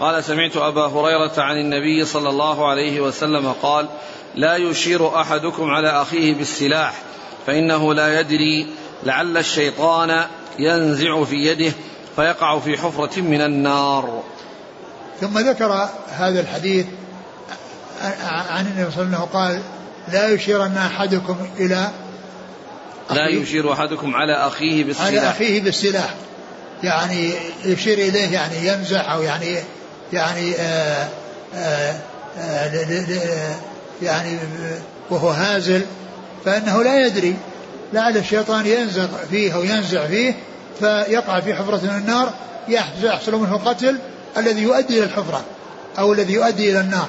قال 0.00 0.24
سمعت 0.24 0.56
أبا 0.56 0.86
هريرة 0.86 1.32
عن 1.38 1.56
النبي 1.56 2.04
صلى 2.04 2.28
الله 2.28 2.68
عليه 2.68 3.00
وسلم 3.00 3.52
قال 3.62 3.88
لا 4.34 4.56
يشير 4.56 5.20
أحدكم 5.20 5.70
على 5.70 5.88
أخيه 5.88 6.34
بالسلاح 6.34 7.02
فإنه 7.46 7.94
لا 7.94 8.20
يدري 8.20 8.66
لعل 9.04 9.36
الشيطان 9.36 10.24
ينزع 10.58 11.24
في 11.24 11.36
يده 11.36 11.72
فيقع 12.16 12.58
في 12.58 12.78
حفرة 12.78 13.20
من 13.20 13.40
النار. 13.40 14.22
ثم 15.20 15.38
ذكر 15.38 15.88
هذا 16.10 16.40
الحديث 16.40 16.86
عن 18.50 18.66
النبي 18.66 18.90
صلى 18.90 19.02
الله 19.02 19.16
عليه 19.16 19.26
وسلم 19.26 19.40
قال 19.40 19.62
لا 20.12 20.28
يشيرن 20.28 20.76
أحدكم 20.76 21.36
إلى 21.58 21.90
لا 23.10 23.28
يشير 23.28 23.72
أحدكم 23.72 24.14
على 24.14 24.32
أخيه 24.46 24.84
بالسلاح. 24.84 25.06
على 25.06 25.30
أخيه 25.30 25.60
بالسلاح. 25.60 26.14
يعني 26.82 27.32
يشير 27.64 27.98
إليه 27.98 28.32
يعني 28.32 28.66
يمزح 28.66 29.10
أو 29.10 29.22
يعني 29.22 29.58
يعني 30.12 30.54
آآ 30.54 31.08
آآ 31.54 32.00
آآ 32.38 33.54
يعني 34.02 34.38
وهو 35.10 35.28
هازل 35.28 35.82
فإنه 36.44 36.82
لا 36.82 37.06
يدري. 37.06 37.36
لعل 37.92 38.16
الشيطان 38.16 38.66
ينزغ 38.66 39.08
فيه 39.30 39.54
أو 39.54 39.64
ينزع 39.64 40.06
فيه 40.06 40.34
فيقع 40.80 41.40
في 41.40 41.54
حفرة 41.54 41.80
من 41.82 42.02
النار 42.02 42.32
يحصل 43.02 43.34
منه 43.34 43.54
القتل 43.54 43.98
الذي 44.36 44.62
يؤدي 44.62 44.98
إلى 44.98 45.04
الحفرة 45.04 45.44
أو 45.98 46.12
الذي 46.12 46.32
يؤدي 46.32 46.70
إلى 46.70 46.80
النار. 46.80 47.08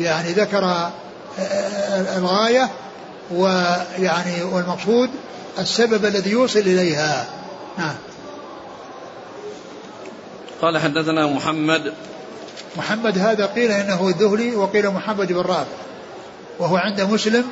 يعني 0.00 0.32
ذكر 0.32 0.64
آه، 0.64 0.90
آه، 1.38 2.18
الغاية 2.18 2.70
ويعني 3.30 4.42
والمقصود 4.42 5.10
السبب 5.58 6.04
الذي 6.04 6.30
يوصل 6.30 6.58
إليها. 6.58 7.26
نعم. 7.78 7.94
قال 10.62 10.78
حدثنا 10.78 11.26
محمد. 11.26 11.94
محمد 12.76 13.18
هذا 13.18 13.46
قيل 13.46 13.70
إنه 13.70 14.08
الذهلي 14.08 14.56
وقيل 14.56 14.90
محمد 14.90 15.32
بن 15.32 15.40
رافع. 15.40 15.76
وهو 16.58 16.76
عند 16.76 17.00
مسلم 17.00 17.44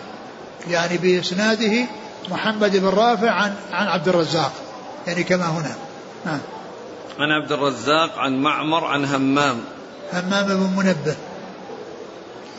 يعني 0.70 0.98
بإسناده 0.98 1.86
محمد 2.30 2.76
بن 2.76 2.86
رافع 2.86 3.30
عن 3.30 3.54
عن 3.72 3.86
عبد 3.86 4.08
الرزاق. 4.08 4.52
يعني 5.06 5.24
كما 5.24 5.46
هنا. 5.46 5.74
نعم. 6.26 6.40
عن 7.18 7.30
عبد 7.30 7.52
الرزاق 7.52 8.18
عن 8.18 8.42
معمر 8.42 8.84
عن 8.84 9.04
همام. 9.04 9.64
همام 10.12 10.46
بن 10.46 10.70
منبه. 10.76 11.16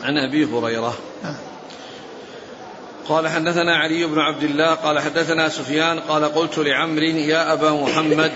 عن 0.02 0.18
أبي 0.18 0.44
هريرة. 0.44 0.94
نعم 1.24 1.34
قال 3.08 3.28
حدثنا 3.28 3.76
علي 3.76 4.06
بن 4.06 4.18
عبد 4.18 4.42
الله 4.42 4.74
قال 4.74 4.98
حدثنا 4.98 5.48
سفيان 5.48 6.00
قال 6.00 6.24
قلت 6.24 6.58
لعمر 6.58 7.02
يا 7.02 7.52
أبا 7.52 7.70
محمد 7.70 8.32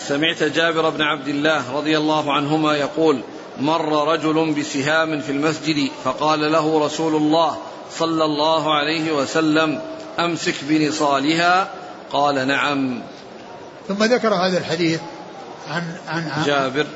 سمعت 0.00 0.42
جابر 0.42 0.90
بن 0.90 1.02
عبد 1.02 1.28
الله 1.28 1.76
رضي 1.76 1.98
الله 1.98 2.32
عنهما 2.32 2.76
يقول 2.76 3.20
مر 3.60 4.12
رجل 4.12 4.54
بسهام 4.54 5.20
في 5.20 5.32
المسجد 5.32 5.90
فقال 6.04 6.52
له 6.52 6.84
رسول 6.84 7.14
الله 7.14 7.56
صلى 7.98 8.24
الله 8.24 8.74
عليه 8.74 9.12
وسلم 9.12 9.80
أمسك 10.18 10.54
بنصالها؟ 10.62 11.68
قال 12.12 12.48
نعم. 12.48 13.02
ثم 13.88 14.04
ذكر 14.04 14.34
هذا 14.34 14.58
الحديث 14.58 15.00
عن 15.72 15.96
عن, 16.08 16.42
جابر 16.46 16.86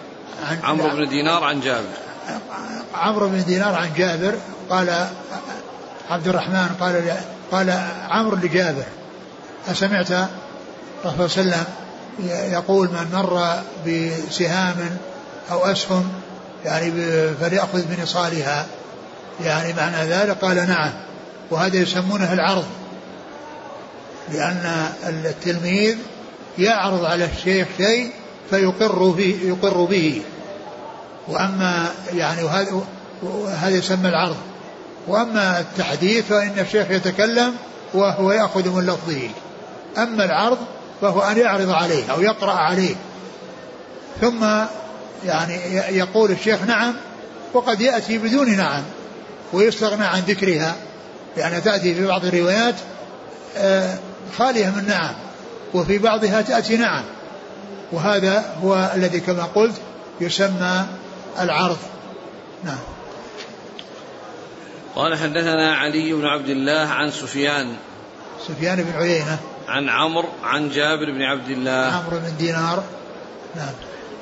عن 0.50 0.58
عمرو 0.64 0.96
بن 0.96 1.08
دينار 1.08 1.44
عن 1.44 1.60
جابر. 1.60 1.96
عمرو 2.94 3.28
بن 3.28 3.44
دينار 3.44 3.74
عن 3.74 3.94
جابر 3.96 4.34
قال 4.70 5.06
عبد 6.10 6.28
الرحمن 6.28 6.68
قال 6.80 7.16
قال 7.52 7.70
عمرو 8.08 8.36
لجابر. 8.36 8.84
أسمعت 9.70 10.10
الرسول 11.04 11.30
صلى 11.30 11.42
الله 11.42 11.56
عليه 11.56 11.64
وسلم 11.64 11.64
يقول 12.52 12.88
من 12.88 13.08
مر 13.12 13.62
بسهام 13.86 14.98
أو 15.50 15.64
أسهم 15.64 16.12
يعني 16.64 16.92
فليأخذ 17.40 17.82
بنصالها 17.82 18.66
يعني 19.44 19.72
معنى 19.72 19.96
ذلك 19.96 20.36
قال 20.44 20.68
نعم 20.68 20.92
وهذا 21.50 21.76
يسمونه 21.76 22.32
العرض. 22.32 22.66
لأن 24.32 24.92
التلميذ 25.04 25.96
يعرض 26.58 27.04
على 27.04 27.24
الشيخ 27.24 27.68
شيء 27.78 28.12
فيقر 28.50 29.08
به 29.08 29.38
يقر 29.42 29.84
به. 29.84 30.22
وأما 31.28 31.88
يعني 32.14 32.42
وهذا 32.42 32.82
هذا 33.58 33.76
يسمى 33.76 34.08
العرض. 34.08 34.36
وأما 35.08 35.60
التحديث 35.60 36.24
فإن 36.24 36.58
الشيخ 36.58 36.90
يتكلم 36.90 37.54
وهو 37.94 38.32
يأخذ 38.32 38.68
من 38.68 38.86
لفظه. 38.86 39.28
أما 39.98 40.24
العرض 40.24 40.58
فهو 41.00 41.20
أن 41.20 41.38
يعرض 41.38 41.70
عليه 41.70 42.12
أو 42.12 42.22
يقرأ 42.22 42.52
عليه. 42.52 42.94
ثم 44.20 44.46
يعني 45.26 45.54
يقول 45.98 46.30
الشيخ 46.30 46.62
نعم 46.62 46.94
وقد 47.54 47.80
يأتي 47.80 48.18
بدون 48.18 48.56
نعم 48.56 48.82
ويستغنى 49.52 50.04
عن 50.04 50.20
ذكرها. 50.20 50.74
يعني 51.36 51.60
تأتي 51.60 51.94
في 51.94 52.06
بعض 52.06 52.24
الروايات 52.24 52.74
آه، 53.56 53.98
خالية 54.38 54.66
من 54.66 54.84
نعم 54.88 55.14
وفي 55.74 55.98
بعضها 55.98 56.42
تأتي 56.42 56.76
نعم. 56.76 57.02
وهذا 57.92 58.56
هو 58.62 58.90
الذي 58.94 59.20
كما 59.20 59.42
قلت 59.42 59.74
يسمى 60.20 60.86
العرض. 61.40 61.78
نعم. 62.64 62.78
قال 64.96 65.18
حدثنا 65.18 65.76
علي 65.76 66.12
بن 66.12 66.24
عبد 66.24 66.48
الله 66.48 66.88
عن 66.88 67.10
سفيان. 67.10 67.76
سفيان 68.48 68.82
بن 68.82 68.92
عيينة. 69.02 69.38
عن 69.68 69.88
عمرو 69.88 70.28
عن 70.44 70.70
جابر 70.70 71.12
بن 71.12 71.22
عبد 71.22 71.50
الله. 71.50 71.92
عمرو 71.92 72.18
بن 72.18 72.36
دينار. 72.38 72.82
نعم. 73.56 73.74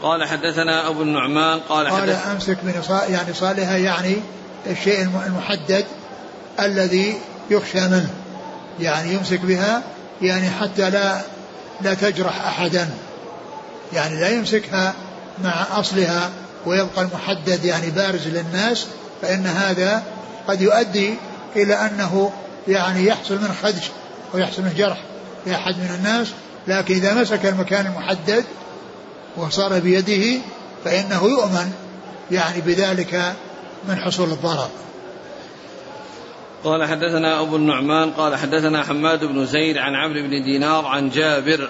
قال 0.02 0.24
حدثنا 0.24 0.88
أبو 0.88 1.02
النعمان 1.02 1.60
قال, 1.60 1.86
قال 1.86 2.02
حدث 2.02 2.26
أمسك 2.26 2.58
من 2.62 2.82
يعني 3.08 3.34
صالها 3.34 3.76
يعني 3.76 4.16
الشيء 4.66 5.02
المحدد 5.02 5.84
الذي 6.60 7.18
يخشى 7.50 7.80
منه. 7.80 8.10
يعني 8.80 9.12
يمسك 9.14 9.40
بها 9.40 9.82
يعني 10.22 10.50
حتى 10.50 10.90
لا 10.90 11.20
لا 11.80 11.94
تجرح 11.94 12.46
أحدا. 12.46 12.90
يعني 13.94 14.20
لا 14.20 14.28
يمسكها 14.28 14.94
مع 15.44 15.66
أصلها 15.80 16.30
ويبقى 16.66 17.02
المحدد 17.02 17.64
يعني 17.64 17.90
بارز 17.90 18.28
للناس 18.28 18.86
فإن 19.22 19.46
هذا 19.46 20.02
قد 20.48 20.60
يؤدي 20.60 21.14
إلى 21.56 21.74
أنه 21.74 22.32
يعني 22.68 23.06
يحصل 23.06 23.34
من 23.34 23.54
خدش 23.62 23.90
ويحصل 24.34 24.62
من 24.62 24.74
جرح 24.76 24.98
لأحد 25.46 25.74
من 25.76 25.94
الناس 25.98 26.28
لكن 26.68 26.94
إذا 26.94 27.14
مسك 27.14 27.46
المكان 27.46 27.86
المحدد 27.86 28.44
وصار 29.36 29.78
بيده 29.78 30.40
فإنه 30.84 31.24
يؤمن 31.24 31.72
يعني 32.30 32.60
بذلك 32.60 33.34
من 33.88 33.96
حصول 33.96 34.28
الضرر. 34.30 34.68
قال 36.64 36.84
حدثنا 36.84 37.40
أبو 37.40 37.56
النعمان 37.56 38.10
قال 38.10 38.36
حدثنا 38.36 38.82
حماد 38.82 39.24
بن 39.24 39.46
زيد 39.46 39.76
عن 39.76 39.94
عمرو 39.94 40.22
بن 40.22 40.44
دينار 40.44 40.86
عن 40.86 41.10
جابر 41.10 41.68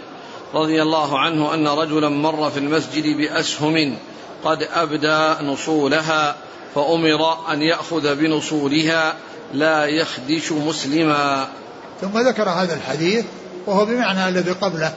رضي 0.54 0.82
الله 0.82 1.18
عنه 1.18 1.54
أن 1.54 1.68
رجلا 1.68 2.08
مر 2.08 2.50
في 2.50 2.58
المسجد 2.58 3.16
بأسهم 3.16 3.96
قد 4.44 4.62
أبدى 4.62 5.44
نصولها 5.44 6.36
فأمر 6.74 7.52
أن 7.52 7.62
يأخذ 7.62 8.14
بنصولها 8.14 9.14
لا 9.52 9.84
يخدش 9.84 10.52
مسلما. 10.52 11.48
ثم 12.00 12.18
ذكر 12.18 12.48
هذا 12.48 12.74
الحديث 12.74 13.24
وهو 13.66 13.84
بمعنى 13.84 14.28
الذي 14.28 14.50
قبله 14.50 14.94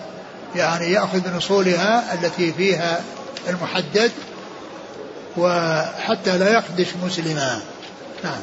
يعني 0.55 0.91
يأخذ 0.91 1.19
بنصولها 1.19 2.13
التي 2.13 2.53
فيها 2.53 3.01
المحدد 3.49 4.11
وحتى 5.37 6.37
لا 6.37 6.57
يخدش 6.57 6.87
مسلما. 7.05 7.61
نعم. 8.23 8.41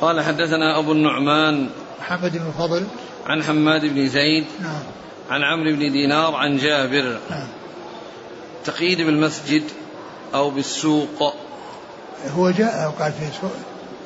قال 0.00 0.20
حدثنا 0.20 0.78
أبو 0.78 0.92
النعمان 0.92 1.68
محمد 2.00 2.32
بن 2.36 2.46
الفضل 2.46 2.86
عن 3.26 3.42
حماد 3.42 3.80
بن 3.80 4.08
زيد 4.08 4.44
نعم. 4.60 4.82
عن 5.30 5.42
عمرو 5.42 5.72
بن 5.72 5.92
دينار 5.92 6.34
عن 6.34 6.56
جابر. 6.56 7.18
تقييد 8.64 9.00
بالمسجد 9.00 9.62
أو 10.34 10.50
بالسوق. 10.50 11.34
هو 12.36 12.50
جاء 12.50 12.88
وقال 12.88 13.12
في 13.12 13.26
سوق 13.40 13.52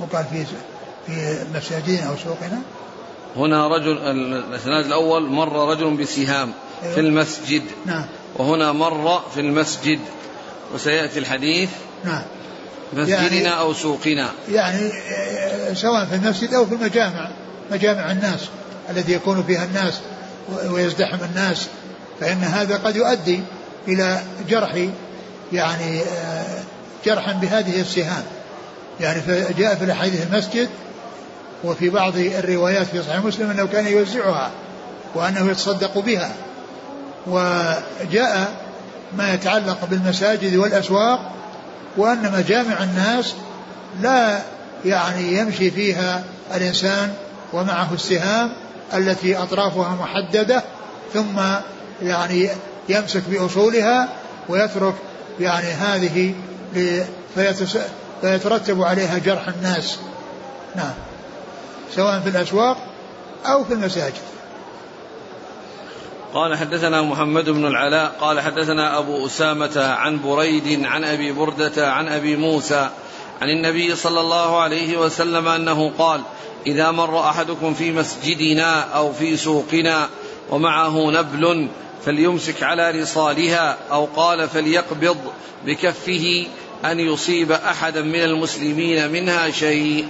وقال 0.00 0.24
في 0.24 0.44
في 1.06 1.44
مساجدنا 1.54 2.08
أو 2.08 2.16
سوقنا؟ 2.16 2.60
هنا 3.36 3.68
رجل 3.68 3.98
الإسناد 3.98 4.86
الأول 4.86 5.30
مر 5.30 5.70
رجل 5.70 5.96
بسهام 5.96 6.52
أيوه. 6.82 6.94
في 6.94 7.00
المسجد. 7.00 7.62
نعم. 7.86 8.04
وهنا 8.36 8.72
مر 8.72 9.22
في 9.34 9.40
المسجد. 9.40 10.00
وسيأتي 10.74 11.18
الحديث. 11.18 11.70
نعم. 12.04 12.22
مسجدنا 12.92 13.16
يعني 13.16 13.60
أو 13.60 13.72
سوقنا. 13.72 14.30
يعني 14.52 14.90
سواء 15.74 16.04
في 16.04 16.14
المسجد 16.14 16.54
أو 16.54 16.66
في 16.66 16.74
المجامع 16.74 17.30
مجامع 17.70 18.10
الناس 18.10 18.48
التي 18.90 19.12
يكون 19.12 19.42
فيها 19.42 19.64
الناس. 19.64 20.00
ويزدحم 20.70 21.18
الناس 21.24 21.66
فإن 22.20 22.44
هذا 22.44 22.76
قد 22.76 22.96
يؤدي 22.96 23.40
إلى 23.88 24.20
جرح 24.48 24.88
يعني 25.52 26.00
جرحا 27.04 27.32
بهذه 27.32 27.80
السهام. 27.80 28.22
يعني 29.00 29.20
فجاء 29.20 29.74
في 29.74 29.84
الأحاديث 29.84 30.26
المسجد 30.26 30.68
وفي 31.64 31.90
بعض 31.90 32.12
الروايات 32.16 32.86
في 32.86 33.02
صحيح 33.02 33.24
مسلم 33.24 33.50
إنه 33.50 33.66
كان 33.66 33.86
يوزعها 33.86 34.50
وأنه 35.14 35.50
يتصدق 35.50 35.98
بها. 35.98 36.32
وجاء 37.26 38.52
ما 39.16 39.34
يتعلق 39.34 39.84
بالمساجد 39.90 40.56
والأسواق 40.56 41.32
وأن 41.96 42.32
مجامع 42.32 42.82
الناس 42.82 43.34
لا 44.02 44.38
يعني 44.84 45.38
يمشي 45.38 45.70
فيها 45.70 46.24
الإنسان 46.54 47.12
ومعه 47.52 47.94
السهام 47.94 48.50
التي 48.94 49.36
أطرافها 49.36 49.96
محددة 50.00 50.62
ثم 51.14 51.40
يعني 52.02 52.50
يمسك 52.88 53.22
بأصولها 53.28 54.08
ويترك 54.48 54.94
يعني 55.40 55.66
هذه 55.66 56.34
فيترتب 58.20 58.82
عليها 58.82 59.18
جرح 59.18 59.48
الناس. 59.48 59.98
نعم. 60.76 60.94
سواء 61.94 62.20
في 62.20 62.28
الأسواق 62.28 62.76
أو 63.46 63.64
في 63.64 63.72
المساجد. 63.72 64.22
قال 66.34 66.56
حدثنا 66.56 67.02
محمد 67.02 67.50
بن 67.50 67.66
العلاء 67.66 68.12
قال 68.20 68.40
حدثنا 68.40 68.98
أبو 68.98 69.26
أسامة 69.26 69.80
عن 69.84 70.22
بريد 70.22 70.84
عن 70.84 71.04
أبي 71.04 71.32
بردة 71.32 71.92
عن 71.92 72.08
أبي 72.08 72.36
موسى 72.36 72.90
عن 73.40 73.48
النبي 73.48 73.96
صلى 73.96 74.20
الله 74.20 74.60
عليه 74.60 74.96
وسلم 74.96 75.48
أنه 75.48 75.92
قال 75.98 76.20
إذا 76.66 76.90
مر 76.90 77.20
أحدكم 77.20 77.74
في 77.74 77.92
مسجدنا 77.92 78.80
أو 78.80 79.12
في 79.12 79.36
سوقنا 79.36 80.08
ومعه 80.50 81.10
نبل 81.10 81.68
فليمسك 82.04 82.62
على 82.62 82.90
رصالها 82.90 83.76
أو 83.90 84.04
قال 84.04 84.48
فليقبض 84.48 85.16
بكفه 85.66 86.46
أن 86.84 87.00
يصيب 87.00 87.52
أحدا 87.52 88.02
من 88.02 88.24
المسلمين 88.24 89.10
منها 89.10 89.50
شيء. 89.50 90.06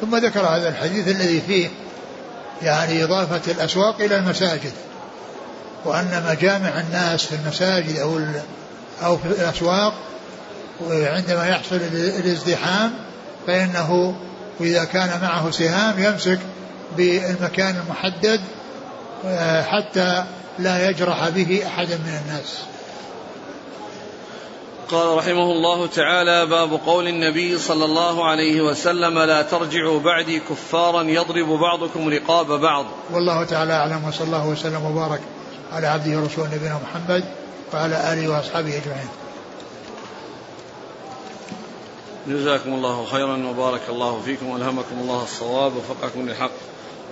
ثم 0.00 0.16
ذكر 0.16 0.40
هذا 0.40 0.68
الحديث 0.68 1.08
الذي 1.08 1.40
فيه 1.40 1.70
يعني 2.62 3.04
إضافة 3.04 3.52
الأسواق 3.52 4.00
إلى 4.00 4.16
المساجد 4.18 4.72
وأن 5.84 6.24
مجامع 6.30 6.80
الناس 6.80 7.24
في 7.24 7.34
المساجد 7.34 7.98
أو 7.98 8.20
أو 9.02 9.18
في 9.18 9.26
الأسواق 9.26 9.94
وعندما 10.80 11.48
يحصل 11.48 11.76
الازدحام 11.92 12.92
فإنه 13.46 14.16
إذا 14.60 14.84
كان 14.84 15.20
معه 15.22 15.50
سهام 15.50 15.94
يمسك 15.98 16.38
بالمكان 16.96 17.76
المحدد 17.76 18.40
آه، 19.26 19.62
حتى 19.62 20.24
لا 20.58 20.90
يجرح 20.90 21.28
به 21.28 21.62
أحدا 21.66 21.96
من 21.96 22.20
الناس. 22.24 22.58
قال 24.90 25.16
رحمه 25.16 25.52
الله 25.52 25.86
تعالى 25.86 26.46
باب 26.46 26.72
قول 26.86 27.08
النبي 27.08 27.58
صلى 27.58 27.84
الله 27.84 28.24
عليه 28.24 28.60
وسلم 28.60 29.18
لا 29.18 29.42
ترجعوا 29.42 30.00
بعدي 30.00 30.40
كفارا 30.40 31.02
يضرب 31.02 31.48
بعضكم 31.48 32.08
رقاب 32.08 32.60
بعض. 32.60 32.86
والله 33.10 33.44
تعالى 33.44 33.72
أعلم 33.72 34.04
وصلى 34.08 34.26
الله 34.26 34.46
وسلم 34.46 34.84
وبارك 34.84 35.20
على 35.72 35.86
عبده 35.86 36.18
ورسوله 36.18 36.54
نبينا 36.54 36.80
محمد 36.90 37.24
وعلى 37.74 38.12
آله 38.12 38.28
وأصحابه 38.28 38.68
أجمعين. 38.68 39.08
جزاكم 42.28 42.74
الله 42.74 43.04
خيرا 43.04 43.46
وبارك 43.46 43.80
الله 43.88 44.20
فيكم 44.24 44.48
وألهمكم 44.48 44.98
الله 45.00 45.22
الصواب 45.22 45.72
وفقكم 45.76 46.28
للحق. 46.28 46.50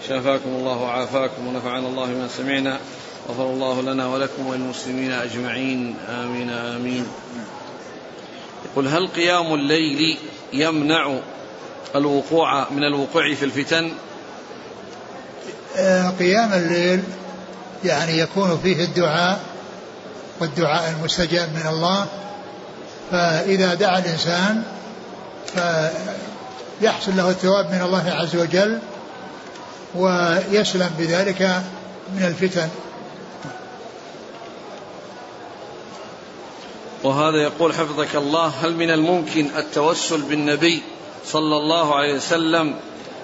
شافاكم 0.09 0.49
الله 0.49 0.77
وعافاكم 0.77 1.47
ونفعنا 1.47 1.89
الله 1.89 2.07
بما 2.07 2.29
سمعنا. 2.29 2.79
غفر 3.29 3.47
الله 3.47 3.83
لنا 3.83 4.07
ولكم 4.07 4.47
وللمسلمين 4.47 5.13
أجمعين. 5.13 5.97
آمين 6.09 6.51
آمين. 6.51 7.07
قل 8.77 8.89
هل 8.89 9.09
قيام 9.09 9.55
الليل 9.55 10.19
يمنع 10.53 11.15
الوقوع 11.97 12.71
من 12.71 12.85
الوقوع 12.85 13.35
في 13.35 13.45
الفتن؟ 13.45 13.93
آه، 15.77 16.11
قيام 16.11 16.53
الليل 16.53 17.03
يعني 17.85 18.19
يكون 18.19 18.61
فيه 18.63 18.85
الدعاء 18.85 19.41
والدعاء 20.41 20.95
المستجاب 20.99 21.49
من 21.49 21.67
الله. 21.67 22.07
فإذا 23.11 23.75
دعا 23.75 23.99
الإنسان 23.99 24.63
فيحصل 25.55 27.17
له 27.17 27.31
الثواب 27.31 27.71
من 27.71 27.83
الله 27.83 28.11
عز 28.11 28.37
وجل 28.37 28.79
ويسلم 29.95 30.91
بذلك 30.99 31.63
من 32.15 32.25
الفتن. 32.25 32.69
وهذا 37.05 37.37
يقول 37.37 37.75
حفظك 37.75 38.17
الله 38.17 38.47
هل 38.47 38.77
من 38.77 38.91
الممكن 38.91 39.47
التوسل 39.57 40.23
بالنبي 40.23 40.83
صلى 41.27 41.57
الله 41.57 41.95
عليه 41.95 42.15
وسلم 42.15 42.75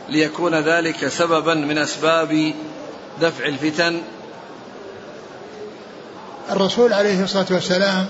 ليكون 0.09 0.55
ذلك 0.55 1.09
سببا 1.09 1.55
من 1.55 1.79
أسباب 1.79 2.55
دفع 3.21 3.47
الفتن؟ 3.47 4.03
الرسول 6.51 6.93
عليه 6.93 7.25
الصلاة 7.25 7.47
والسلام 7.51 8.07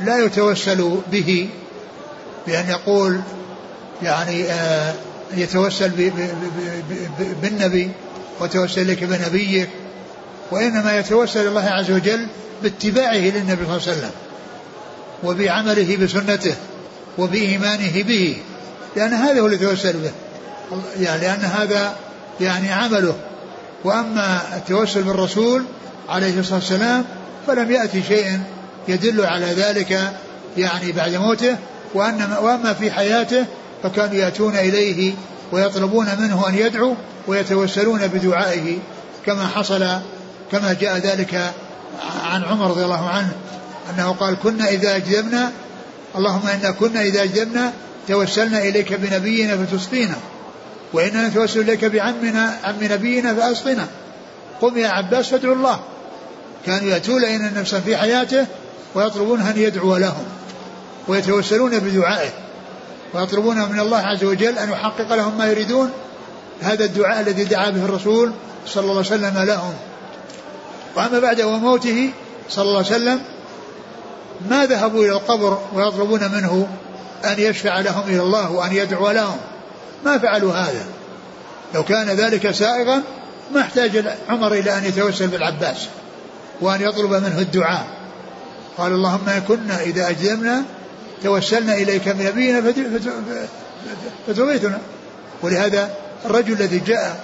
لا 0.00 0.24
يتوسل 0.24 1.00
به 1.12 1.48
بأن 2.46 2.70
يقول 2.70 3.20
يعني 4.02 4.44
آه 4.44 4.94
يتوسل 5.36 6.10
بالنبي 7.42 7.90
وتوسل 8.40 8.88
لك 8.88 9.04
بنبيك 9.04 9.68
وإنما 10.50 10.98
يتوسل 10.98 11.46
الله 11.46 11.64
عز 11.64 11.90
وجل 11.90 12.26
باتباعه 12.62 13.14
للنبي 13.14 13.64
صلى 13.64 13.76
الله 13.76 13.82
عليه 13.86 13.92
وسلم 13.98 14.10
وبعمله 15.24 15.96
بسنته 15.96 16.54
وبإيمانه 17.18 18.02
به 18.02 18.36
لأن 18.96 19.12
هذا 19.12 19.40
هو 19.40 19.46
اللي 19.46 19.56
يتوسل 19.56 19.92
به. 19.92 20.10
يعني 21.00 21.20
لأن 21.20 21.40
هذا 21.40 21.96
يعني 22.40 22.72
عمله. 22.72 23.14
وأما 23.84 24.40
التوسل 24.56 25.02
بالرسول 25.02 25.64
عليه 26.08 26.40
الصلاة 26.40 26.58
والسلام 26.58 27.04
فلم 27.46 27.72
يأتي 27.72 28.02
شيء 28.02 28.40
يدل 28.88 29.24
على 29.24 29.46
ذلك 29.46 30.12
يعني 30.56 30.92
بعد 30.92 31.14
موته 31.14 31.56
وأن 31.94 32.36
وأما 32.42 32.74
في 32.74 32.90
حياته 32.90 33.46
فكانوا 33.82 34.14
يأتون 34.14 34.56
إليه 34.56 35.14
ويطلبون 35.52 36.06
منه 36.18 36.48
أن 36.48 36.54
يدعو 36.54 36.94
ويتوسلون 37.26 38.06
بدعائه 38.06 38.78
كما 39.26 39.46
حصل 39.46 39.86
كما 40.52 40.72
جاء 40.80 40.96
ذلك 40.96 41.52
عن 42.24 42.44
عمر 42.44 42.70
رضي 42.70 42.84
الله 42.84 43.08
عنه 43.08 43.32
أنه 43.90 44.12
قال 44.12 44.36
كنا 44.42 44.68
إذا 44.68 44.96
أجدبنا 44.96 45.52
اللهم 46.16 46.46
إنا 46.46 46.70
كنا 46.70 47.02
إذا 47.02 47.22
أجدبنا 47.22 47.72
توسلنا 48.08 48.58
إليك 48.58 48.92
بنبينا 48.92 49.56
فتسقينا 49.56 50.16
وإننا 50.92 51.28
نتوسل 51.28 51.60
إليك 51.60 51.84
بعمنا 51.84 52.58
عم 52.64 52.76
نبينا 52.82 53.34
فأسقنا. 53.34 53.86
قم 54.60 54.78
يا 54.78 54.88
عباس 54.88 55.28
فادعوا 55.28 55.54
الله. 55.54 55.80
كانوا 56.66 56.90
يأتون 56.90 57.24
إلى 57.24 57.36
النبي 57.36 57.64
في 57.64 57.96
حياته 57.96 58.46
ويطلبون 58.94 59.40
أن 59.40 59.54
يدعو 59.56 59.96
لهم. 59.96 60.24
ويتوسلون 61.10 61.78
بدعائه 61.78 62.30
ويطلبون 63.14 63.56
من 63.72 63.80
الله 63.80 63.98
عز 63.98 64.24
وجل 64.24 64.58
أن 64.58 64.70
يحقق 64.70 65.14
لهم 65.14 65.38
ما 65.38 65.46
يريدون. 65.46 65.90
هذا 66.60 66.84
الدعاء 66.84 67.20
الذي 67.20 67.44
دعا 67.44 67.70
به 67.70 67.84
الرسول 67.84 68.32
صلى 68.66 68.82
الله 68.82 68.96
عليه 68.96 69.00
وسلم 69.00 69.38
لهم. 69.38 69.74
وأما 70.96 71.18
بعد 71.18 71.40
وموته 71.40 72.10
صلى 72.50 72.64
الله 72.64 72.76
عليه 72.76 72.86
وسلم 72.86 73.20
ما 74.50 74.66
ذهبوا 74.66 75.04
إلى 75.04 75.12
القبر 75.12 75.58
ويطلبون 75.74 76.20
منه 76.20 76.68
أن 77.24 77.34
يشفع 77.38 77.80
لهم 77.80 78.02
إلى 78.08 78.22
الله 78.22 78.50
وأن 78.50 78.72
يدعو 78.72 79.10
لهم؟ 79.10 79.38
ما 80.04 80.18
فعلوا 80.18 80.52
هذا. 80.52 80.84
لو 81.74 81.84
كان 81.84 82.06
ذلك 82.06 82.50
سائغا 82.50 83.02
ما 83.54 83.60
احتاج 83.60 84.06
عمر 84.28 84.52
إلى 84.52 84.78
أن 84.78 84.84
يتوسل 84.84 85.26
بالعباس 85.26 85.88
وأن 86.60 86.80
يطلب 86.80 87.10
منه 87.10 87.38
الدعاء. 87.38 87.86
قال 88.78 88.92
اللهم 88.92 89.42
كنا 89.48 89.80
إذا 89.80 90.08
أجزمنا 90.08 90.62
توسلنا 91.22 91.74
إليك 91.74 92.08
بنبينا 92.08 92.72
فتغيثنا 94.26 94.78
ولهذا 95.42 95.90
الرجل 96.24 96.52
الذي 96.52 96.78
جاء 96.78 97.20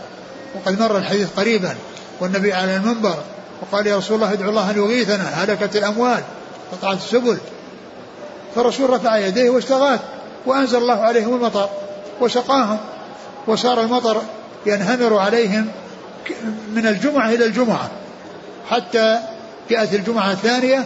وقد 0.55 0.80
مر 0.80 0.99
الحديث 0.99 1.28
قريبا 1.36 1.76
والنبي 2.20 2.53
على 2.53 2.76
المنبر 2.76 3.16
وقال 3.62 3.86
يا 3.86 3.97
رسول 3.97 4.16
الله 4.16 4.32
ادعو 4.32 4.51
الله 4.51 4.70
أن 4.70 4.76
يغيثنا 4.76 5.44
هلكت 5.44 5.76
الأموال 5.76 6.22
قطعت 6.72 6.97
السبل. 6.97 7.38
فالرسول 8.55 8.90
رفع 8.90 9.16
يديه 9.16 9.51
واستغاث 9.51 10.01
وأنزل 10.47 10.78
الله 10.78 11.01
عليهم 11.01 11.34
المطر 11.34 11.68
وسقاهم 12.20 12.78
وصار 13.47 13.80
المطر 13.80 14.22
ينهمر 14.66 15.18
عليهم 15.18 15.68
من 16.74 16.86
الجمعة 16.86 17.28
إلى 17.28 17.44
الجمعة 17.44 17.90
حتى 18.70 19.18
جاءت 19.70 19.94
الجمعة 19.94 20.32
الثانية 20.32 20.84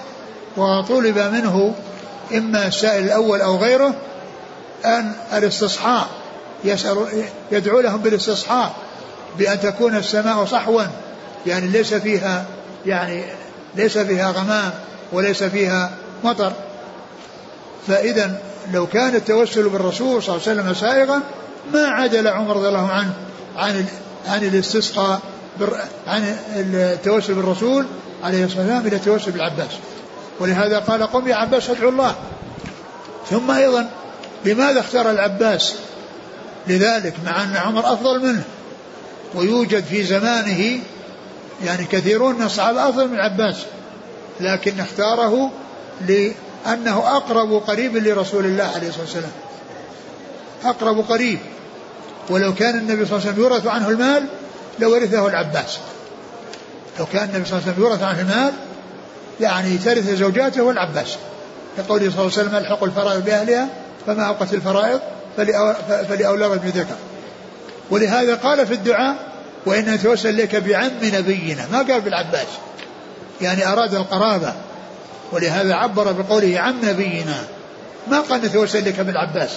وطلب 0.57 1.19
منه 1.19 1.75
إما 2.35 2.67
السائل 2.67 3.05
الأول 3.05 3.41
أو 3.41 3.57
غيره 3.57 3.95
أن 4.85 5.13
الاستصحاء 5.33 6.09
يسأل 6.65 7.07
يدعو 7.53 7.81
لهم 7.81 8.01
بالاستصحاء 8.01 8.75
بأن 9.39 9.61
تكون 9.61 9.97
السماء 9.97 10.45
صحوا 10.45 10.83
يعني 11.47 11.69
ليس 11.69 11.95
فيها 11.95 12.45
يعني 12.87 13.25
ليس 13.77 13.99
فيها 13.99 14.31
غمام 14.31 14.71
وليس 15.13 15.43
فيها 15.43 15.91
مطر. 16.25 16.53
فإذا 17.87 18.41
لو 18.73 18.87
كان 18.87 19.15
التوسل 19.15 19.69
بالرسول 19.69 20.23
صلى 20.23 20.37
الله 20.37 20.49
عليه 20.49 20.61
وسلم 20.61 20.75
سائغا 20.75 21.21
ما 21.73 21.87
عدل 21.89 22.29
عمر 22.29 22.57
رضي 22.57 22.69
الله 22.69 22.89
عنه 22.89 23.15
عن 23.57 23.85
عن 24.29 24.45
الاستسقاء 24.45 25.21
عن 26.07 26.37
التوسل 26.57 27.35
بالرسول 27.35 27.87
عليه 28.23 28.45
الصلاة 28.45 28.61
والسلام 28.61 28.87
إلى 28.87 28.97
التوسل 28.97 29.31
بالعباس. 29.31 29.71
ولهذا 30.41 30.79
قال 30.79 31.03
قم 31.03 31.29
يا 31.29 31.35
عباس 31.35 31.71
ادعو 31.71 31.89
الله. 31.89 32.15
ثم 33.31 33.51
أيضا 33.51 33.91
لماذا 34.45 34.81
اختار 34.81 35.11
العباس 35.11 35.75
لذلك 36.67 37.15
مع 37.25 37.43
أن 37.43 37.57
عمر 37.57 37.93
أفضل 37.93 38.21
منه؟ 38.21 38.43
ويوجد 39.35 39.85
في 39.85 40.05
زمانه 40.05 40.79
يعني 41.65 41.85
كثيرون 41.85 42.35
من 42.35 42.43
الصحابة 42.43 42.89
أفضل 42.89 43.09
من 43.09 43.15
العباس 43.15 43.57
لكن 44.41 44.81
اختاره 44.81 45.51
لأنه 46.09 47.17
أقرب 47.17 47.53
قريب 47.53 47.97
لرسول 47.97 48.45
الله 48.45 48.71
عليه 48.75 48.89
الصلاة 48.89 49.05
والسلام. 49.05 49.33
أقرب 50.65 51.01
قريب. 51.01 51.39
ولو 52.31 52.55
كان 52.55 52.79
النبي 52.79 53.07
صلى 53.07 53.17
الله 53.17 53.29
عليه 53.29 53.31
وسلم 53.31 53.45
يورث 53.45 53.67
عنه 53.67 53.89
المال 53.89 54.27
لورثه 54.79 55.29
العباس. 55.29 55.79
لو 56.99 57.07
كان 57.13 57.29
النبي 57.29 57.45
صلى 57.45 57.59
الله 57.59 57.63
عليه 57.63 57.73
وسلم 57.73 57.85
يورث 57.85 58.03
عنه 58.03 58.21
المال 58.21 58.53
يعني 59.41 59.79
ترث 59.79 60.11
زوجاته 60.11 60.63
والعباس. 60.63 61.17
كقوله 61.77 62.11
صلى 62.11 62.21
الله 62.21 62.33
عليه 62.39 62.43
وسلم 62.49 62.57
الحق 62.57 62.85
الفرائض 62.85 63.25
بأهلها 63.25 63.69
فما 64.07 64.23
اوقت 64.23 64.55
الفرائض 64.55 65.01
فلاولى 66.09 66.47
ابن 66.47 66.69
ذكر. 66.69 66.95
ولهذا 67.91 68.35
قال 68.35 68.67
في 68.67 68.75
الدعاء 68.75 69.17
وإن 69.67 69.91
نتوسل 69.91 70.37
لك 70.37 70.57
بعم 70.57 70.91
نبينا. 71.03 71.67
ما 71.73 71.79
قال 71.79 72.01
بالعباس. 72.01 72.47
يعني 73.41 73.67
أراد 73.69 73.95
القرابة. 73.95 74.55
ولهذا 75.33 75.75
عبر 75.75 76.13
بقوله 76.13 76.61
عم 76.61 76.77
نبينا. 76.85 77.45
ما 78.11 78.21
قال 78.21 78.41
نتوسل 78.41 78.89
لك 78.89 79.01
بالعباس. 79.01 79.51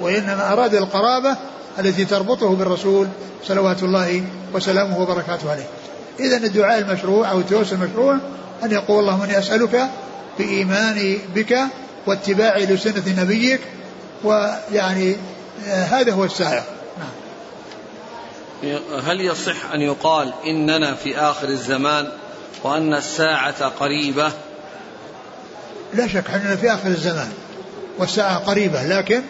وإنما 0.00 0.52
أراد 0.52 0.74
القرابة 0.74 1.36
التي 1.78 2.04
تربطه 2.04 2.54
بالرسول 2.54 3.06
صلوات 3.44 3.82
الله 3.82 4.24
وسلامه 4.54 5.00
وبركاته 5.00 5.50
عليه. 5.50 5.66
إذا 6.20 6.36
الدعاء 6.36 6.78
المشروع 6.78 7.30
أو 7.30 7.38
التوسل 7.38 7.76
المشروع 7.76 8.18
أن 8.64 8.72
يقول 8.72 9.00
اللهم 9.00 9.22
إني 9.22 9.38
أسألك 9.38 9.88
بإيماني 10.38 11.18
بك 11.34 11.58
واتباعي 12.06 12.66
لسنة 12.66 13.22
نبيك 13.22 13.60
ويعني 14.24 15.16
آه، 15.68 15.84
هذا 15.84 16.12
هو 16.12 16.24
السائر 16.24 16.62
نعم. 16.98 18.78
هل 19.06 19.20
يصح 19.20 19.72
أن 19.74 19.80
يقال 19.80 20.32
إننا 20.46 20.94
في 20.94 21.18
آخر 21.18 21.48
الزمان 21.48 22.08
وأن 22.64 22.94
الساعة 22.94 23.68
قريبة؟ 23.68 24.32
لا 25.94 26.06
شك 26.06 26.30
أننا 26.30 26.56
في 26.56 26.72
آخر 26.72 26.88
الزمان 26.88 27.32
والساعة 27.98 28.38
قريبة 28.38 28.82
لكن 28.82 29.22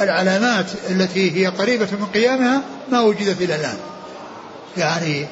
العلامات 0.00 0.66
التي 0.90 1.40
هي 1.40 1.46
قريبة 1.46 1.88
من 1.92 2.06
قيامها 2.14 2.62
ما 2.92 3.00
وجدت 3.00 3.42
إلى 3.42 3.56
الآن. 3.56 3.76
يعني 4.76 5.26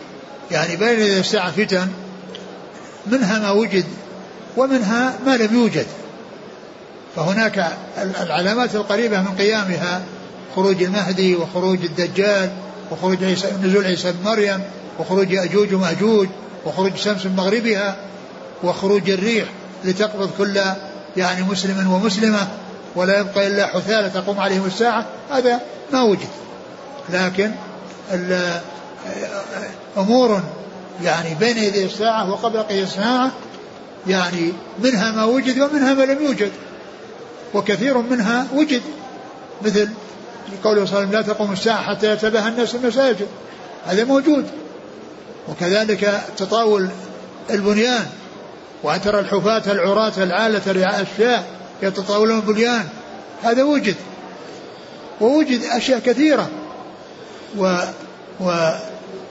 يعني 0.50 0.76
بين 0.76 1.18
الساعة 1.18 1.50
فتن 1.50 1.88
منها 3.06 3.38
ما 3.38 3.50
وجد 3.50 3.84
ومنها 4.56 5.18
ما 5.26 5.36
لم 5.36 5.54
يوجد. 5.54 5.86
فهناك 7.16 7.72
العلامات 7.98 8.74
القريبة 8.74 9.20
من 9.20 9.34
قيامها 9.38 10.02
خروج 10.56 10.82
المهدي 10.82 11.36
وخروج 11.36 11.84
الدجال 11.84 12.50
وخروج 12.90 13.24
عيسى 13.24 13.46
نزول 13.62 13.84
عيسى 13.84 14.12
بن 14.12 14.24
مريم 14.24 14.62
وخروج 14.98 15.30
يأجوج 15.30 15.74
ومأجوج 15.74 16.28
وخروج 16.66 16.96
شمس 16.96 17.26
من 17.26 17.36
مغربها 17.36 17.96
وخروج 18.62 19.10
الريح 19.10 19.48
لتقبض 19.84 20.30
كل 20.38 20.60
يعني 21.16 21.42
مسلم 21.42 21.92
ومسلمة 21.92 22.48
ولا 22.94 23.18
يبقى 23.20 23.46
إلا 23.46 23.66
حثالة 23.66 24.08
تقوم 24.08 24.40
عليهم 24.40 24.66
الساعة 24.66 25.06
هذا 25.30 25.60
ما 25.92 26.02
وجد. 26.02 26.28
لكن 27.10 27.50
أمور 29.98 30.40
يعني 31.02 31.34
بين 31.34 31.58
يدي 31.58 31.84
الساعة 31.84 32.30
وقبل 32.30 32.62
قيام 32.62 32.84
الساعة 32.84 33.30
يعني 34.06 34.52
منها 34.82 35.10
ما 35.10 35.24
وجد 35.24 35.60
ومنها 35.60 35.94
ما 35.94 36.02
لم 36.02 36.24
يوجد. 36.24 36.52
وكثير 37.54 37.98
منها 37.98 38.46
وجد 38.54 38.82
مثل 39.62 39.88
قوله 40.64 40.84
صلى 40.84 40.98
الله 40.98 40.98
عليه 40.98 41.08
وسلم 41.08 41.12
لا 41.12 41.22
تقوم 41.22 41.52
الساعة 41.52 41.82
حتى 41.82 42.12
يتباهى 42.12 42.48
الناس 42.48 42.74
المساجد. 42.74 43.26
هذا 43.86 44.04
موجود. 44.04 44.46
وكذلك 45.48 46.20
تطاول 46.36 46.88
البنيان 47.50 48.06
وأن 48.82 49.00
ترى 49.00 49.20
الحفاة 49.20 49.72
العراة 49.72 50.12
العالة 50.16 50.72
رعاء 50.72 51.06
الشاة 51.12 51.44
يتطاولون 51.82 52.40
بنيان 52.40 52.88
هذا 53.42 53.62
وجد. 53.62 53.96
ووجد 55.20 55.64
أشياء 55.64 55.98
كثيرة. 55.98 56.48
و 57.58 57.76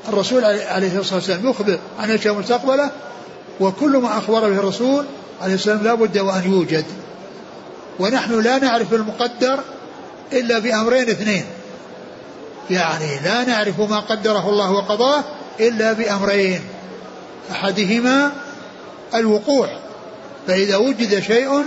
والرسول 0.10 0.45
عليه 0.45 0.99
الصلاة 0.99 1.16
والسلام 1.16 1.49
يخبر 1.49 1.80
عن 1.99 2.12
أشياء 2.12 2.34
مستقبلة 2.34 2.89
وكل 3.60 3.97
ما 3.97 4.18
أخبر 4.18 4.39
به 4.39 4.60
الرسول 4.60 5.05
عليه 5.41 5.53
السلام 5.53 5.84
لا 5.84 5.93
بد 5.93 6.18
وأن 6.18 6.51
يوجد. 6.51 6.86
ونحن 7.99 8.39
لا 8.39 8.57
نعرف 8.57 8.93
المقدر 8.93 9.60
إلا 10.34 10.60
بأمرين 10.60 11.10
اثنين. 11.10 11.45
يعني 12.70 13.20
لا 13.24 13.43
نعرف 13.43 13.80
ما 13.80 13.99
قدره 13.99 14.49
الله 14.49 14.72
وقضاه 14.72 15.24
إلا 15.60 15.93
بأمرين. 15.93 16.62
أحدهما 17.51 18.32
الوقوع. 19.16 19.70
فإذا 20.47 20.78
وجد 20.78 21.20
شيء 21.20 21.64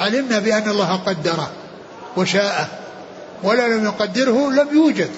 علمنا 0.00 0.38
بأن 0.38 0.68
الله 0.68 0.96
قدره 0.96 1.50
وشاءه 2.16 2.68
ولا 3.42 3.68
لم 3.68 3.84
يقدره 3.84 4.50
لم 4.50 4.68
يوجد 4.72 5.10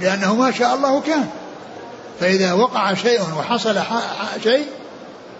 لأنه 0.00 0.34
ما 0.34 0.50
شاء 0.50 0.74
الله 0.74 1.00
كان. 1.00 1.28
فإذا 2.20 2.52
وقع 2.52 2.94
شيء 2.94 3.20
وحصل 3.38 3.78
شيء 4.42 4.66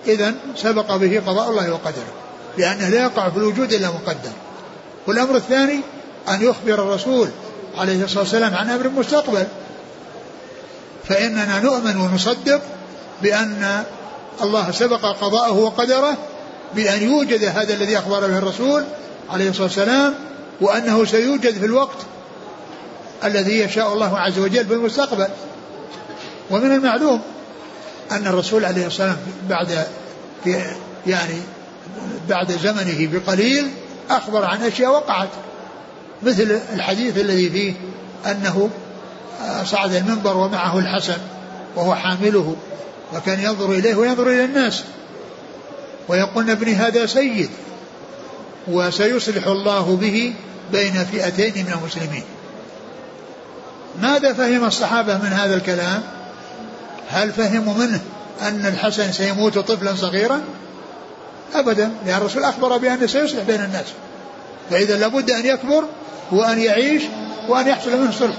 إذا 0.06 0.34
سبق 0.56 0.96
به 0.96 1.22
قضاء 1.26 1.50
الله 1.50 1.72
وقدره 1.72 2.12
لأنه 2.58 2.88
لا 2.88 3.02
يقع 3.02 3.30
في 3.30 3.36
الوجود 3.36 3.72
إلا 3.72 3.88
مقدر. 3.88 4.32
والأمر 5.06 5.36
الثاني 5.36 5.80
أن 6.28 6.42
يخبر 6.42 6.74
الرسول 6.74 7.28
عليه 7.76 8.04
الصلاة 8.04 8.20
والسلام 8.20 8.54
عن 8.54 8.70
أمر 8.70 8.88
مستقبل. 8.88 9.46
فإننا 11.08 11.60
نؤمن 11.60 11.96
ونصدق 11.96 12.60
بأن 13.22 13.84
الله 14.42 14.70
سبق 14.70 15.06
قضاءه 15.20 15.52
وقدره 15.52 16.16
بأن 16.74 17.02
يوجد 17.02 17.44
هذا 17.44 17.74
الذي 17.74 17.98
أخبر 17.98 18.20
به 18.20 18.38
الرسول 18.38 18.84
عليه 19.30 19.50
الصلاة 19.50 19.66
والسلام 19.66 20.14
وأنه 20.60 21.04
سيوجد 21.04 21.58
في 21.58 21.66
الوقت 21.66 21.96
الذي 23.24 23.58
يشاء 23.58 23.92
الله 23.92 24.18
عز 24.18 24.38
وجل 24.38 24.66
في 24.66 24.74
المستقبل. 24.74 25.28
ومن 26.50 26.72
المعلوم 26.72 27.20
أن 28.12 28.26
الرسول 28.26 28.64
عليه 28.64 28.86
الصلاة 28.86 29.08
والسلام 29.08 29.16
بعد 29.48 29.86
يعني 31.06 31.40
بعد 32.28 32.52
زمنه 32.52 33.08
بقليل 33.12 33.70
أخبر 34.10 34.44
عن 34.44 34.62
أشياء 34.62 34.90
وقعت 34.90 35.28
مثل 36.22 36.60
الحديث 36.74 37.18
الذي 37.18 37.50
فيه 37.50 37.72
أنه 38.26 38.70
صعد 39.64 39.94
المنبر 39.94 40.36
ومعه 40.36 40.78
الحسن 40.78 41.18
وهو 41.76 41.94
حامله 41.94 42.56
وكان 43.14 43.40
ينظر 43.40 43.72
إليه 43.72 43.94
وينظر 43.94 44.26
إلى 44.28 44.44
الناس 44.44 44.84
ويقول 46.08 46.50
ابني 46.50 46.74
هذا 46.74 47.06
سيد 47.06 47.50
وسيصلح 48.68 49.46
الله 49.46 49.96
به 49.96 50.34
بين 50.72 50.92
فئتين 50.92 51.66
من 51.66 51.72
المسلمين. 51.72 52.24
ماذا 54.02 54.32
فهم 54.32 54.64
الصحابة 54.64 55.18
من 55.18 55.32
هذا 55.32 55.54
الكلام؟ 55.54 56.02
هل 57.08 57.32
فهموا 57.32 57.74
منه 57.74 58.00
أن 58.42 58.66
الحسن 58.66 59.12
سيموت 59.12 59.58
طفلا 59.58 59.94
صغيرا؟ 59.94 60.40
أبدا. 61.54 61.90
لأن 62.06 62.16
الرسول 62.16 62.44
أخبر 62.44 62.76
بأنه 62.76 63.06
سيصلح 63.06 63.42
بين 63.42 63.64
الناس. 63.64 63.86
فإذا 64.70 64.98
لابد 64.98 65.30
أن 65.30 65.46
يكبر 65.46 65.84
وأن 66.32 66.58
يعيش 66.58 67.02
وأن 67.48 67.68
يحصل 67.68 68.00
منه 68.00 68.12
صلح. 68.12 68.36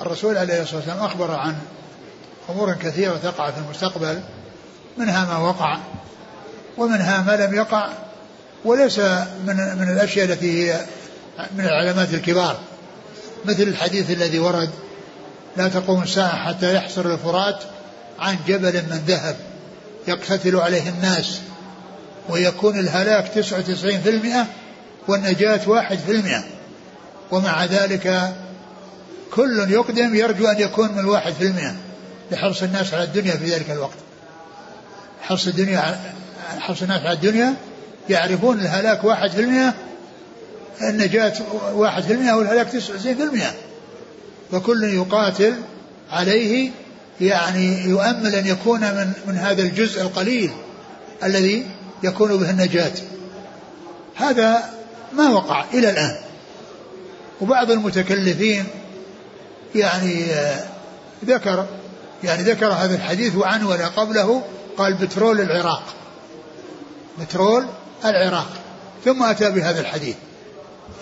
الرسول 0.00 0.36
عليه 0.36 0.62
الصلاة 0.62 0.76
والسلام 0.76 0.98
أخبر 0.98 1.30
عن 1.30 1.54
أمور 2.50 2.72
كثيرة 2.72 3.16
تقع 3.22 3.50
في 3.50 3.58
المستقبل. 3.58 4.20
منها 4.98 5.24
ما 5.24 5.38
وقع 5.48 5.78
ومنها 6.78 7.22
ما 7.22 7.46
لم 7.46 7.54
يقع. 7.54 7.88
وليس 8.64 8.98
من 9.46 9.56
من 9.78 9.88
الأشياء 9.96 10.26
التي 10.26 10.72
هي 10.72 10.80
من 11.56 11.64
العلامات 11.64 12.14
الكبار. 12.14 12.58
مثل 13.44 13.62
الحديث 13.62 14.10
الذي 14.10 14.38
ورد 14.38 14.70
لا 15.56 15.68
تقوم 15.68 16.02
الساعة 16.02 16.48
حتى 16.48 16.74
يحصر 16.74 17.06
الفرات 17.06 17.64
عن 18.18 18.36
جبل 18.46 18.72
من 18.72 19.02
ذهب 19.06 19.36
يقتتل 20.08 20.56
عليه 20.56 20.88
الناس 20.88 21.40
ويكون 22.28 22.78
الهلاك 22.78 23.28
تسعة 23.28 23.58
وتسعين 23.58 24.00
في 24.00 24.10
المئة 24.10 24.46
والنجاة 25.08 25.60
واحد 25.66 25.98
في 25.98 26.12
المئة. 26.12 26.44
ومع 27.30 27.64
ذلك 27.64 28.32
كل 29.34 29.66
يقدم 29.70 30.14
يرجو 30.14 30.46
أن 30.46 30.60
يكون 30.60 30.92
من 30.92 30.98
الواحد 30.98 31.32
في 31.32 31.44
المئة 31.44 31.74
لحرص 32.30 32.62
الناس 32.62 32.94
على 32.94 33.04
الدنيا 33.04 33.32
في 33.32 33.44
ذلك 33.44 33.70
الوقت. 33.70 33.96
حرص 35.22 35.46
الدنيا 35.46 36.00
حرص 36.58 36.82
الناس 36.82 37.00
على 37.00 37.12
الدنيا 37.12 37.54
يعرفون 38.10 38.60
الهلاك 38.60 39.04
واحد 39.04 39.30
في 39.30 39.40
المئة 39.40 39.74
النجاة 40.82 41.34
واحد 41.72 42.02
في 42.02 42.12
المئة 42.12 42.32
والهلاك 42.32 42.68
تسعة 42.68 42.98
في 42.98 43.22
المئة. 43.22 43.54
فكل 44.52 44.84
يقاتل 44.84 45.54
عليه 46.10 46.70
يعني 47.20 47.84
يؤمل 47.84 48.34
أن 48.34 48.46
يكون 48.46 48.80
من, 48.80 49.12
من 49.26 49.36
هذا 49.36 49.62
الجزء 49.62 50.02
القليل 50.02 50.50
الذي 51.24 51.66
يكون 52.02 52.36
به 52.36 52.50
النجاة. 52.50 52.92
هذا 54.14 54.70
ما 55.12 55.28
وقع 55.28 55.64
إلى 55.74 55.90
الآن. 55.90 56.16
وبعض 57.40 57.70
المتكلفين 57.70 58.64
يعني 59.74 60.24
ذكر 61.24 61.66
يعني 62.24 62.42
ذكر 62.42 62.66
هذا 62.66 62.94
الحديث 62.94 63.36
وعنون 63.36 63.72
قبله 63.72 64.42
قال 64.78 64.94
بترول 64.94 65.40
العراق. 65.40 65.82
بترول 67.20 67.66
العراق. 68.04 68.48
ثم 69.04 69.22
أتى 69.22 69.50
بهذا 69.50 69.80
الحديث. 69.80 70.16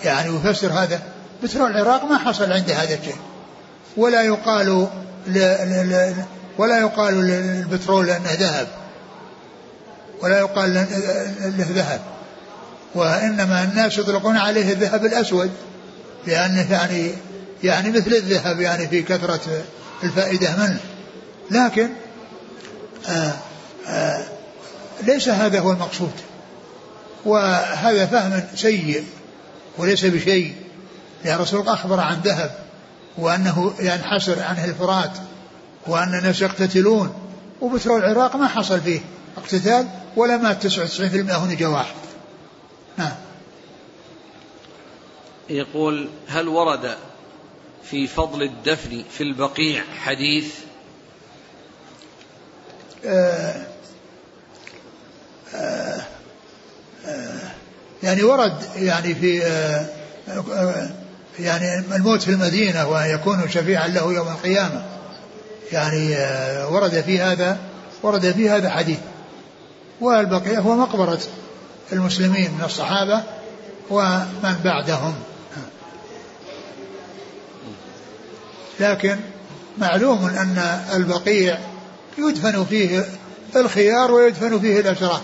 يعني 0.05 0.37
يفسر 0.37 0.73
هذا. 0.73 1.03
بترول 1.43 1.71
العراق 1.71 2.05
ما 2.05 2.19
حصل 2.19 2.53
عنده 2.53 2.75
هذا 2.75 2.95
الشيء. 2.95 3.17
ولا 3.97 4.23
يقال 4.23 4.89
ولا 6.59 6.81
يقال 6.81 7.15
للبترول 7.15 8.07
لأنه 8.07 8.33
ذهب. 8.33 8.69
ولا 10.23 10.39
يقال 10.39 10.75
له 10.75 11.67
ذهب. 11.75 12.01
وإنما 12.95 13.65
الناس 13.65 13.99
يطلقون 13.99 14.37
عليه 14.37 14.73
الذهب 14.73 15.05
الأسود 15.05 15.51
لأنه 16.27 16.73
يعني 16.73 17.11
يعني 17.65 17.91
مثل 17.91 18.13
الذهب 18.13 18.61
يعني 18.61 18.89
في 18.89 19.03
كثرة 19.03 19.41
الفائدة 20.05 20.57
منه. 20.57 20.81
لكن 21.51 21.89
آآ 23.09 23.33
آآ 23.89 24.25
ليس 25.03 25.29
هذا 25.29 25.61
هو 25.61 25.73
المقصود. 25.73 26.13
وهذا 27.25 28.07
فهم 28.07 28.43
سيء 28.55 29.05
وليس 29.79 30.05
بشيء. 30.05 30.55
لأن 31.25 31.35
الرسول 31.35 31.69
أخبر 31.69 32.01
عن 32.01 32.21
ذهب. 32.25 32.66
وأنه 33.19 33.75
ينحسر 33.81 34.43
عنه 34.43 34.65
الفرات 34.65 35.13
وأن 35.87 36.19
الناس 36.19 36.43
يقتتلون. 36.43 37.27
وبترول 37.61 38.05
العراق 38.05 38.37
ما 38.37 38.49
حصل 38.49 38.81
فيه 38.81 39.01
اقتتال 39.37 39.89
ولا 40.17 40.37
مات 40.37 40.67
99% 40.67 40.73
هنا 41.05 41.69
واحد 41.69 41.95
نعم. 42.97 43.13
يقول 45.51 46.09
هل 46.29 46.49
ورد 46.49 46.97
في 47.85 48.07
فضل 48.07 48.43
الدفن 48.43 49.05
في 49.11 49.23
البقيع 49.23 49.85
حديث؟ 49.99 50.55
آه 53.05 53.67
آه 55.55 56.01
آه 57.07 57.51
يعني 58.03 58.23
ورد 58.23 58.63
يعني 58.77 59.15
في 59.15 59.45
آه 59.45 59.89
آه 60.29 61.06
يعني 61.39 61.79
الموت 61.79 62.23
في 62.23 62.31
المدينة 62.31 62.89
وأن 62.89 63.11
يكون 63.11 63.49
شفيعا 63.49 63.89
له 63.89 64.13
يوم 64.13 64.29
القيامة. 64.29 64.85
يعني 65.73 66.17
آه 66.17 66.73
ورد 66.73 67.01
في 67.01 67.21
هذا 67.21 67.59
ورد 68.03 68.33
في 68.33 68.51
هذا 68.51 68.71
حديث. 68.71 68.99
والبقيع 70.01 70.61
هو 70.61 70.75
مقبرة 70.75 71.21
المسلمين 71.93 72.51
من 72.59 72.65
الصحابة 72.65 73.23
ومن 73.91 74.57
بعدهم. 74.65 75.15
لكن 78.81 79.17
معلوم 79.79 80.27
أن 80.27 80.81
البقيع 80.95 81.59
يدفن 82.19 82.65
فيه 82.65 83.05
الخيار 83.57 84.13
ويدفن 84.13 84.61
فيه 84.61 84.81
الأشرار 84.81 85.21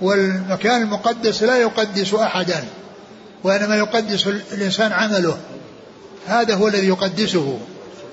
والمكان 0.00 0.82
المقدس 0.82 1.42
لا 1.42 1.56
يقدس 1.56 2.14
أحدا. 2.14 2.64
وإنما 3.44 3.76
يقدس 3.76 4.26
الإنسان 4.26 4.92
عمله. 4.92 5.38
هذا 6.26 6.54
هو 6.54 6.68
الذي 6.68 6.88
يقدسه 6.88 7.58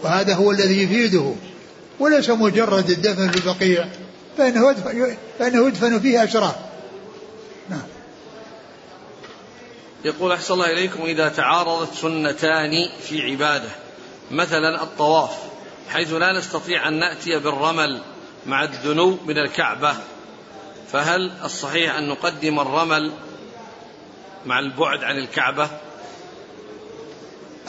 وهذا 0.03 0.33
هو 0.33 0.51
الذي 0.51 0.83
يفيده. 0.83 1.33
وليس 1.99 2.29
مجرد 2.29 2.89
الدفن 2.89 3.31
في 3.31 3.37
البقيع 3.37 3.87
فإنه 4.37 4.71
يدفن, 4.71 5.17
فإنه 5.39 5.67
يدفن 5.67 5.99
فيه 5.99 6.23
أشرار. 6.23 6.55
نعم. 7.69 7.83
يقول 10.05 10.31
أحسن 10.31 10.53
الله 10.53 10.71
إليكم 10.71 11.03
إذا 11.03 11.29
تعارضت 11.29 11.93
سنتان 11.93 12.89
في 13.01 13.21
عبادة 13.21 13.69
مثلا 14.31 14.83
الطواف 14.83 15.29
حيث 15.89 16.13
لا 16.13 16.39
نستطيع 16.39 16.87
أن 16.87 16.99
نأتي 16.99 17.39
بالرمل 17.39 18.01
مع 18.45 18.63
الدنو 18.63 19.17
من 19.25 19.37
الكعبة 19.37 19.95
فهل 20.91 21.31
الصحيح 21.43 21.95
أن 21.95 22.07
نقدم 22.07 22.59
الرمل 22.59 23.11
مع 24.45 24.59
البعد 24.59 25.03
عن 25.03 25.17
الكعبة؟ 25.17 25.69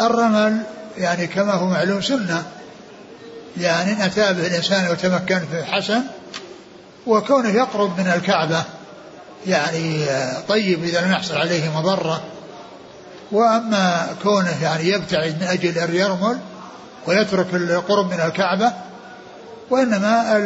الرمل 0.01 0.63
يعني 0.99 1.27
كما 1.27 1.53
هو 1.53 1.67
معلوم 1.67 2.01
سنة. 2.01 2.45
يعني 3.57 3.93
إن 3.93 4.01
أتى 4.01 4.33
به 4.33 4.47
الإنسان 4.47 4.91
وتمكن 4.91 5.39
في 5.39 5.65
حسن 5.65 6.03
وكونه 7.07 7.49
يقرب 7.49 8.01
من 8.01 8.07
الكعبة 8.07 8.65
يعني 9.47 10.07
طيب 10.49 10.85
إذا 10.85 11.01
لم 11.01 11.13
يحصل 11.13 11.35
عليه 11.35 11.79
مضرة. 11.79 12.23
وأما 13.33 14.09
كونه 14.23 14.63
يعني 14.63 14.89
يبتعد 14.89 15.37
من 15.41 15.47
أجل 15.47 15.79
أن 15.79 15.95
يرمل 15.95 16.39
ويترك 17.07 17.55
القرب 17.55 18.07
من 18.07 18.21
الكعبة 18.21 18.73
وإنما 19.71 20.37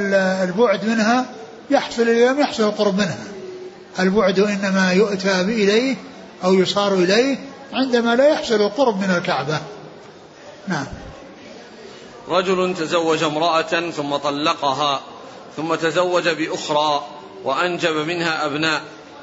البعد 0.42 0.84
منها 0.84 1.26
يحصل 1.70 2.06
لم 2.06 2.40
يحصل 2.40 2.62
القرب 2.62 2.98
منها. 2.98 3.18
البعد 3.98 4.38
إنما 4.38 4.92
يؤتى 4.92 5.40
إليه 5.40 5.96
أو 6.44 6.54
يصار 6.54 6.94
إليه 6.94 7.38
عندما 7.72 8.16
لا 8.16 8.28
يحصل 8.28 8.54
القرب 8.54 9.00
من 9.00 9.10
الكعبة. 9.10 9.60
نعم. 10.68 10.86
رجل 12.28 12.74
تزوج 12.74 13.22
امرأة 13.22 13.90
ثم 13.90 14.16
طلقها 14.16 15.00
ثم 15.56 15.74
تزوج 15.74 16.28
بأخرى 16.28 17.06
وأنجب 17.44 17.96
منها 17.96 18.46
أبناء 18.46 18.80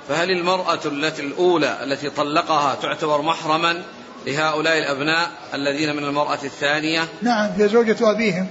فهل 0.10 0.32
المرأة 0.32 0.80
التي 0.86 1.22
الأولى 1.22 1.84
التي 1.84 2.10
طلقها 2.10 2.76
تعتبر 2.76 3.22
محرما 3.22 3.84
لهؤلاء 4.26 4.78
الأبناء 4.78 5.30
الذين 5.54 5.96
من 5.96 6.04
المرأة 6.04 6.40
الثانية؟ 6.44 7.08
نعم 7.22 7.50
هي 7.58 7.70
زوجة 7.70 8.12
أبيهم. 8.12 8.48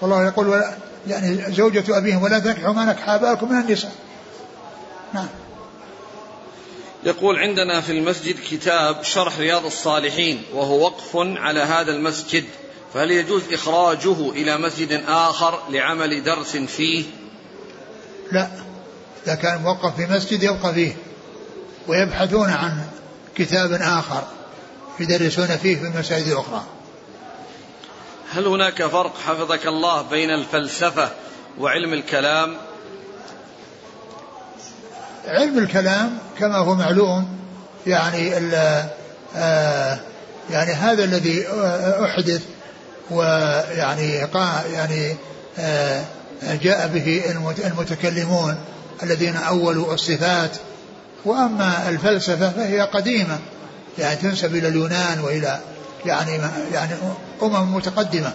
والله 0.00 0.26
يقول 0.26 0.48
ولا 0.48 0.74
يعني 1.06 1.52
زوجة 1.52 1.98
أبيهم 1.98 2.22
ولا 2.22 2.38
تنكحوا 2.38 2.72
ما 2.72 2.84
نكح 2.84 3.08
آباءكم 3.08 3.52
من 3.52 3.60
النساء. 3.60 3.92
نعم. 5.12 5.28
يقول 7.04 7.38
عندنا 7.38 7.80
في 7.80 7.92
المسجد 7.92 8.36
كتاب 8.50 9.02
شرح 9.02 9.38
رياض 9.38 9.64
الصالحين 9.64 10.42
وهو 10.54 10.84
وقف 10.84 11.10
على 11.16 11.60
هذا 11.60 11.92
المسجد. 11.92 12.44
فهل 12.94 13.10
يجوز 13.10 13.42
إخراجه 13.52 14.30
إلى 14.30 14.58
مسجد 14.58 15.02
آخر 15.08 15.58
لعمل 15.70 16.24
درس 16.24 16.56
فيه؟ 16.56 17.04
لا. 18.32 18.48
إذا 19.26 19.34
كان 19.34 19.62
موقف 19.62 19.96
في 19.96 20.06
مسجد 20.06 20.42
يبقى 20.42 20.74
فيه 20.74 20.96
ويبحثون 21.88 22.50
عن 22.50 22.86
كتاب 23.36 23.72
آخر 23.72 24.22
يدرسون 25.00 25.46
فيه 25.46 25.76
في 25.76 25.86
المساجد 25.86 26.26
الأخرى. 26.26 26.62
هل 28.30 28.46
هناك 28.46 28.86
فرق 28.86 29.18
حفظك 29.26 29.66
الله 29.66 30.02
بين 30.02 30.30
الفلسفة 30.30 31.10
وعلم 31.58 31.92
الكلام؟ 31.92 32.56
علم 35.26 35.58
الكلام 35.58 36.18
كما 36.38 36.56
هو 36.56 36.74
معلوم 36.74 37.28
يعني 37.86 38.32
آه 39.36 40.00
يعني 40.50 40.72
هذا 40.72 41.04
الذي 41.04 41.46
أحدث 42.04 42.42
ويعني 43.10 44.26
يعني 44.72 45.16
آه 45.58 46.04
جاء 46.62 46.88
به 46.88 47.22
المتكلمون 47.64 48.56
الذين 49.02 49.36
أولوا 49.36 49.94
الصفات. 49.94 50.56
وأما 51.24 51.88
الفلسفة 51.88 52.50
فهي 52.50 52.80
قديمة 52.80 53.38
يعني 53.98 54.16
تنسب 54.16 54.54
إلى 54.54 54.68
اليونان 54.68 55.20
وإلى 55.20 55.60
يعني 56.06 56.40
يعني 56.72 56.94
أمم 57.42 57.74
متقدمة. 57.74 58.32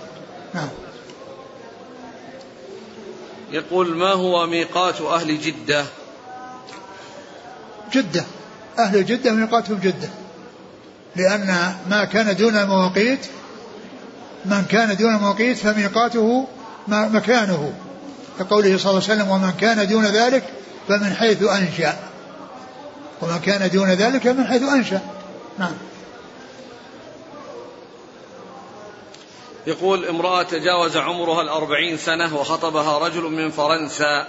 نعم. 0.54 0.70
يقول 3.52 3.96
ما 3.96 4.14
هو 4.14 4.48
ميقات 4.48 5.02
أهل 5.02 5.42
جدة؟ 5.42 5.86
جدة 7.94 8.24
أهل 8.80 9.06
جدة 9.06 9.32
ميقاتهم 9.32 9.78
جدة 9.78 10.10
لأن 11.16 11.76
ما 11.90 12.06
كان 12.06 12.36
دون 12.36 12.58
المواقيت 12.58 13.26
من 14.46 14.66
كان 14.70 14.96
دون 14.96 15.16
المواقيت 15.16 15.58
فميقاته 15.58 16.48
مكانه. 16.88 17.74
كقوله 18.40 18.78
صلى 18.78 18.92
الله 18.92 19.04
عليه 19.04 19.14
وسلم 19.14 19.30
ومن 19.30 19.52
كان 19.52 19.88
دون 19.88 20.06
ذلك 20.06 20.44
فمن 20.88 21.14
حيث 21.14 21.44
أنشأ. 21.44 21.98
ومن 23.22 23.40
كان 23.40 23.70
دون 23.70 23.90
ذلك 23.90 24.28
من 24.28 24.48
حيث 24.48 24.64
أنشأ. 24.64 25.02
نعم. 25.60 25.74
يقول 29.68 30.06
امرأة 30.06 30.44
تجاوز 30.44 30.98
عمرها 30.98 31.42
الأربعين 31.42 31.98
سنة 31.98 32.36
وخطبها 32.36 32.98
رجل 32.98 33.22
من 33.22 33.52
فرنسا 33.52 34.28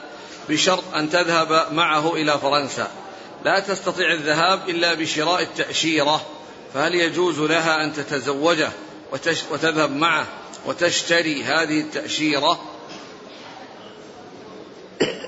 بشرط 0.48 0.94
أن 0.94 1.10
تذهب 1.10 1.72
معه 1.72 2.14
إلى 2.14 2.38
فرنسا. 2.38 2.88
لا 3.44 3.60
تستطيع 3.60 4.12
الذهاب 4.12 4.68
إلا 4.68 4.94
بشراء 4.94 5.42
التأشيرة 5.42 6.26
فهل 6.74 6.94
يجوز 6.94 7.40
لها 7.40 7.84
أن 7.84 7.92
تتزوجه 7.92 8.70
وتذهب 9.50 9.90
معه 9.90 10.26
وتشتري 10.66 11.44
هذه 11.44 11.80
التأشيرة؟ 11.80 12.60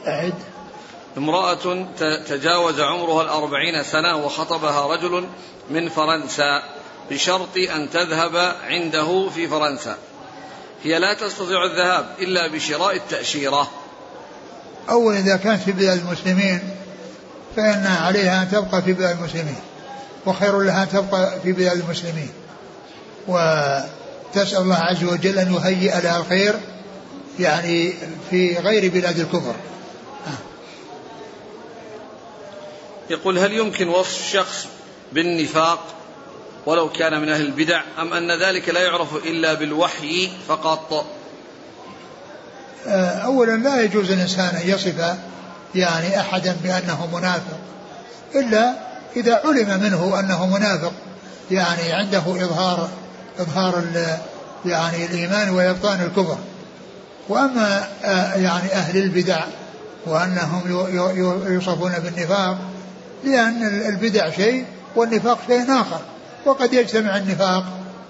أعد. 0.07 0.35
امرأة 1.17 1.87
تجاوز 2.29 2.81
عمرها 2.81 3.23
الأربعين 3.23 3.83
سنة 3.83 4.17
وخطبها 4.17 4.87
رجل 4.95 5.27
من 5.71 5.89
فرنسا 5.89 6.63
بشرط 7.11 7.57
أن 7.57 7.91
تذهب 7.91 8.57
عنده 8.63 9.29
في 9.35 9.49
فرنسا. 9.49 9.97
هي 10.83 10.99
لا 10.99 11.15
تستطيع 11.15 11.65
الذهاب 11.65 12.17
إلا 12.19 12.47
بشراء 12.47 12.97
التأشيرة. 12.97 13.71
أولا 14.91 15.19
إذا 15.19 15.37
كانت 15.37 15.63
في 15.63 15.73
بلاد 15.73 15.99
المسلمين 15.99 16.80
فإن 17.57 17.87
عليها 17.87 18.43
أن 18.43 18.51
تبقى 18.51 18.83
في 18.83 18.93
بلاد 18.93 19.17
المسلمين 19.17 19.61
وخير 20.27 20.61
لها 20.61 20.83
أن 20.83 20.89
تبقى 20.89 21.41
في 21.43 21.53
بلاد 21.53 21.79
المسلمين. 21.79 22.31
وتسأل 23.29 24.63
الله 24.63 24.77
عز 24.77 25.05
وجل 25.05 25.39
أن 25.39 25.55
يهيئ 25.55 26.01
لها 26.01 26.19
الخير 26.19 26.55
يعني 27.39 27.95
في 28.31 28.59
غير 28.59 28.91
بلاد 28.93 29.19
الكفر. 29.19 29.55
يقول 33.11 33.39
هل 33.39 33.53
يمكن 33.53 33.89
وصف 33.89 34.33
شخص 34.33 34.67
بالنفاق 35.13 35.95
ولو 36.67 36.89
كان 36.89 37.21
من 37.21 37.29
أهل 37.29 37.41
البدع 37.41 37.83
أم 37.99 38.13
أن 38.13 38.43
ذلك 38.43 38.69
لا 38.69 38.81
يعرف 38.81 39.17
إلا 39.17 39.55
بالوحي 39.55 40.31
فقط؟ 40.49 41.07
آه، 42.87 43.19
أولا 43.25 43.57
لا 43.57 43.83
يجوز 43.83 44.11
الإنسان 44.11 44.57
أن 44.57 44.69
يصف 44.69 45.17
يعني 45.75 46.21
أحدا 46.21 46.57
بأنه 46.63 47.09
منافق. 47.13 47.59
إلا 48.35 48.75
إذا 49.17 49.41
علم 49.45 49.81
منه 49.81 50.21
أنه 50.21 50.47
منافق 50.47 50.93
يعني 51.51 51.93
عنده 51.93 52.19
إظهار 52.19 52.89
إظهار 53.39 53.85
يعني 54.67 55.07
الإيمان 55.07 55.51
وإبطان 55.51 56.01
الكفر. 56.01 56.39
وأما 57.29 57.89
آه، 58.05 58.35
يعني 58.35 58.73
أهل 58.73 58.97
البدع 58.97 59.45
وأنهم 60.07 60.63
يوصفون 61.53 61.93
بالنفاق 61.93 62.59
لأن 63.25 63.63
البدع 63.89 64.31
شيء 64.31 64.65
والنفاق 64.97 65.39
شيء 65.47 65.81
آخر. 65.81 66.01
وقد 66.47 66.73
يجتمع 66.73 67.17
النفاق 67.17 67.65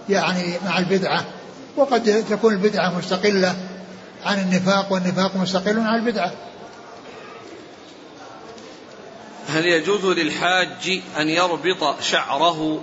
يعني 0.08 0.54
مع 0.64 0.78
البدعة. 0.78 1.24
وقد 1.76 2.24
تكون 2.30 2.52
البدعة 2.52 2.98
مستقلة 2.98 3.54
عن 4.24 4.38
النفاق 4.38 4.92
والنفاق 4.92 5.36
مستقل 5.36 5.80
عن 5.80 5.98
البدعة. 5.98 6.32
هل 9.48 9.66
يجوز 9.66 10.04
للحاج 10.04 11.00
أن 11.20 11.28
يربط 11.28 12.00
شعره 12.00 12.80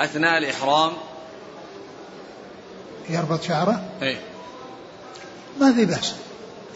أثناء 0.00 0.38
الإحرام؟ 0.38 0.92
يربط 3.08 3.42
شعره؟ 3.42 3.84
إيه. 4.02 4.20
ما 5.60 5.72
في 5.72 5.84
بأس. 5.84 6.14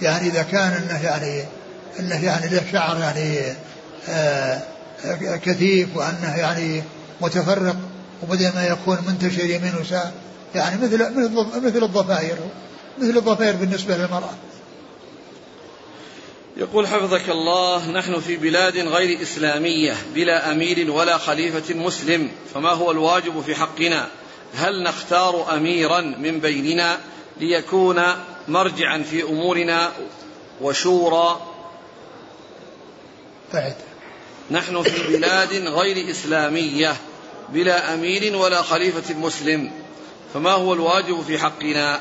يعني 0.02 0.28
إذا 0.28 0.42
كان 0.42 0.72
أنه 0.72 1.04
يعني 1.04 1.44
أنه 2.00 2.24
يعني 2.24 2.48
له 2.48 2.62
شعر 2.72 2.98
يعني 3.00 3.54
آه 4.08 4.62
كثيف 5.44 5.96
وأنه 5.96 6.36
يعني 6.36 6.82
متفرق 7.20 7.76
وبدل 8.22 8.52
ما 8.54 8.66
يكون 8.66 8.98
منتشر 9.08 9.44
يمين 9.44 9.74
وساء 9.80 10.12
يعني 10.54 10.82
مثل 10.82 10.98
مثل 10.98 11.66
مثل 11.66 11.84
الضفائر 11.84 12.36
مثل 12.98 13.16
الضفائر 13.16 13.56
بالنسبة 13.56 13.96
للمرأة. 13.96 14.34
يقول 16.60 16.86
حفظك 16.86 17.30
الله 17.30 17.90
نحن 17.90 18.20
في 18.20 18.36
بلاد 18.36 18.78
غير 18.78 19.22
إسلامية 19.22 19.96
بلا 20.14 20.52
أمير 20.52 20.90
ولا 20.90 21.18
خليفة 21.18 21.74
مسلم 21.74 22.30
فما 22.54 22.70
هو 22.70 22.90
الواجب 22.90 23.40
في 23.40 23.54
حقنا؟ 23.54 24.08
هل 24.54 24.82
نختار 24.82 25.54
أميرا 25.54 26.00
من 26.00 26.40
بيننا 26.40 27.00
ليكون 27.40 28.02
مرجعا 28.48 29.02
في 29.02 29.22
أمورنا 29.22 29.92
وشورى؟ 30.60 31.40
بعد. 33.52 33.74
نحن 34.50 34.82
في 34.82 35.16
بلاد 35.16 35.52
غير 35.52 36.10
إسلامية 36.10 36.96
بلا 37.48 37.94
أمير 37.94 38.36
ولا 38.36 38.62
خليفة 38.62 39.14
مسلم 39.14 39.70
فما 40.34 40.50
هو 40.50 40.74
الواجب 40.74 41.22
في 41.22 41.38
حقنا؟ 41.38 42.00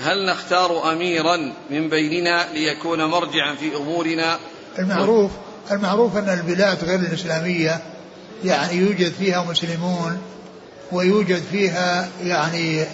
هل 0.00 0.26
نختار 0.26 0.92
أميرا 0.92 1.36
من 1.70 1.88
بيننا 1.88 2.46
ليكون 2.52 3.04
مرجعا 3.04 3.54
في 3.54 3.76
أمورنا؟ 3.76 4.38
المعروف 4.78 5.30
المعروف 5.70 6.16
أن 6.16 6.28
البلاد 6.28 6.84
غير 6.84 6.98
الإسلامية 6.98 7.80
يعني 8.44 8.76
يوجد 8.76 9.12
فيها 9.18 9.44
مسلمون 9.44 10.18
ويوجد 10.92 11.42
فيها 11.52 12.08
يعني 12.22 12.84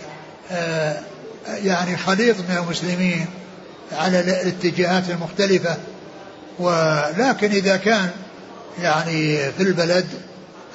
آه 0.51 1.01
يعني 1.47 1.97
خليط 1.97 2.37
من 2.37 2.57
المسلمين 2.65 3.27
على 3.93 4.21
الاتجاهات 4.21 5.11
المختلفة. 5.11 5.77
ولكن 6.59 7.51
إذا 7.51 7.77
كان 7.77 8.11
يعني 8.83 9.53
في 9.53 9.61
البلد 9.63 10.07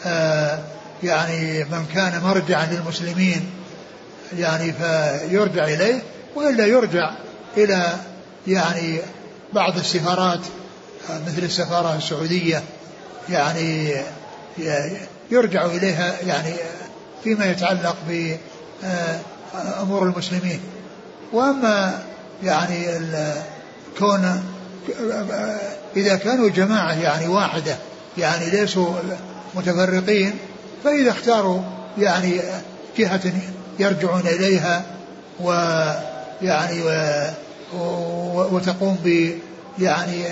آه 0.06 0.60
يعني 1.04 1.64
من 1.64 1.86
كان 1.94 2.22
مرجعا 2.24 2.66
للمسلمين 2.66 3.50
يعني 4.38 4.74
فيرجع 4.74 5.64
إليه 5.64 6.02
وإلا 6.38 6.66
يرجع 6.66 7.12
إلى 7.58 7.96
يعني 8.48 9.00
بعض 9.54 9.78
السفارات 9.78 10.40
مثل 11.28 11.44
السفارة 11.44 11.96
السعودية 11.96 12.64
يعني 13.30 13.94
يرجع 15.32 15.66
إليها 15.66 16.16
يعني 16.26 16.54
فيما 17.24 17.46
يتعلق 17.46 17.96
بأمور 18.84 20.04
المسلمين. 20.04 20.60
وأما 21.34 22.04
يعني 22.44 22.86
كون 24.00 24.44
إذا 25.96 26.16
كانوا 26.16 26.50
جماعة 26.50 26.94
يعني 26.94 27.28
واحدة 27.28 27.76
يعني 28.18 28.50
ليسوا 28.50 28.94
متفرقين 29.56 30.34
فإذا 30.84 31.12
اختاروا 31.12 31.62
يعني 31.98 32.42
جهة 32.98 33.34
يرجعون 33.80 34.28
إليها 34.28 34.86
ويعني 36.42 36.82
وتقوم 38.52 38.98
ب 39.04 39.32
يعني 39.80 40.24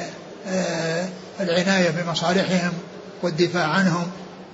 آه، 0.47 1.05
العناية 1.39 1.89
بمصالحهم 1.89 2.71
والدفاع 3.23 3.67
عنهم 3.67 4.07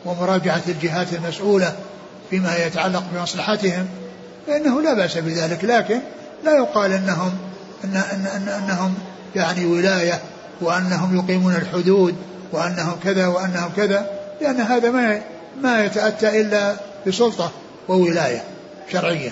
ومراجعة 0.05 0.61
الجهات 0.67 1.13
المسؤولة 1.13 1.75
فيما 2.29 2.57
يتعلق 2.57 3.03
بمصلحتهم 3.13 3.87
فإنه 4.47 4.81
لا 4.81 4.93
بأس 4.93 5.17
بذلك. 5.17 5.63
لكن 5.63 5.99
لا 6.43 6.57
يقال 6.57 6.91
أنهم 6.91 7.31
إن 7.83 7.95
إن 7.95 8.25
إن 8.25 8.49
أنهم 8.49 8.93
يعني 9.35 9.65
ولاية 9.65 10.19
وأنهم 10.61 11.17
يقيمون 11.17 11.55
الحدود 11.55 12.15
وأنهم 12.51 12.95
كذا 13.03 13.27
وأنهم 13.27 13.71
كذا 13.77 14.09
لأن 14.41 14.61
هذا 14.61 14.91
ما 14.91 15.21
ما 15.61 15.85
يتأتى 15.85 16.41
إلا 16.41 16.75
بسلطة 17.07 17.51
وولاية 17.87 18.43
شرعية. 18.91 19.31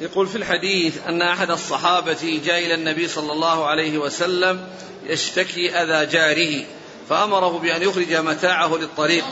يقول 0.00 0.26
في 0.26 0.36
الحديث 0.36 1.06
أن 1.06 1.22
أحد 1.22 1.50
الصحابة 1.50 2.40
جاء 2.44 2.58
إلى 2.58 2.74
النبي 2.74 3.08
صلى 3.08 3.32
الله 3.32 3.66
عليه 3.66 3.98
وسلم 3.98 4.68
يشتكي 5.06 5.70
أذى 5.70 6.06
جاره 6.12 6.64
فأمره 7.08 7.58
بأن 7.58 7.82
يخرج 7.82 8.12
متاعه 8.14 8.76
للطريق. 8.76 9.24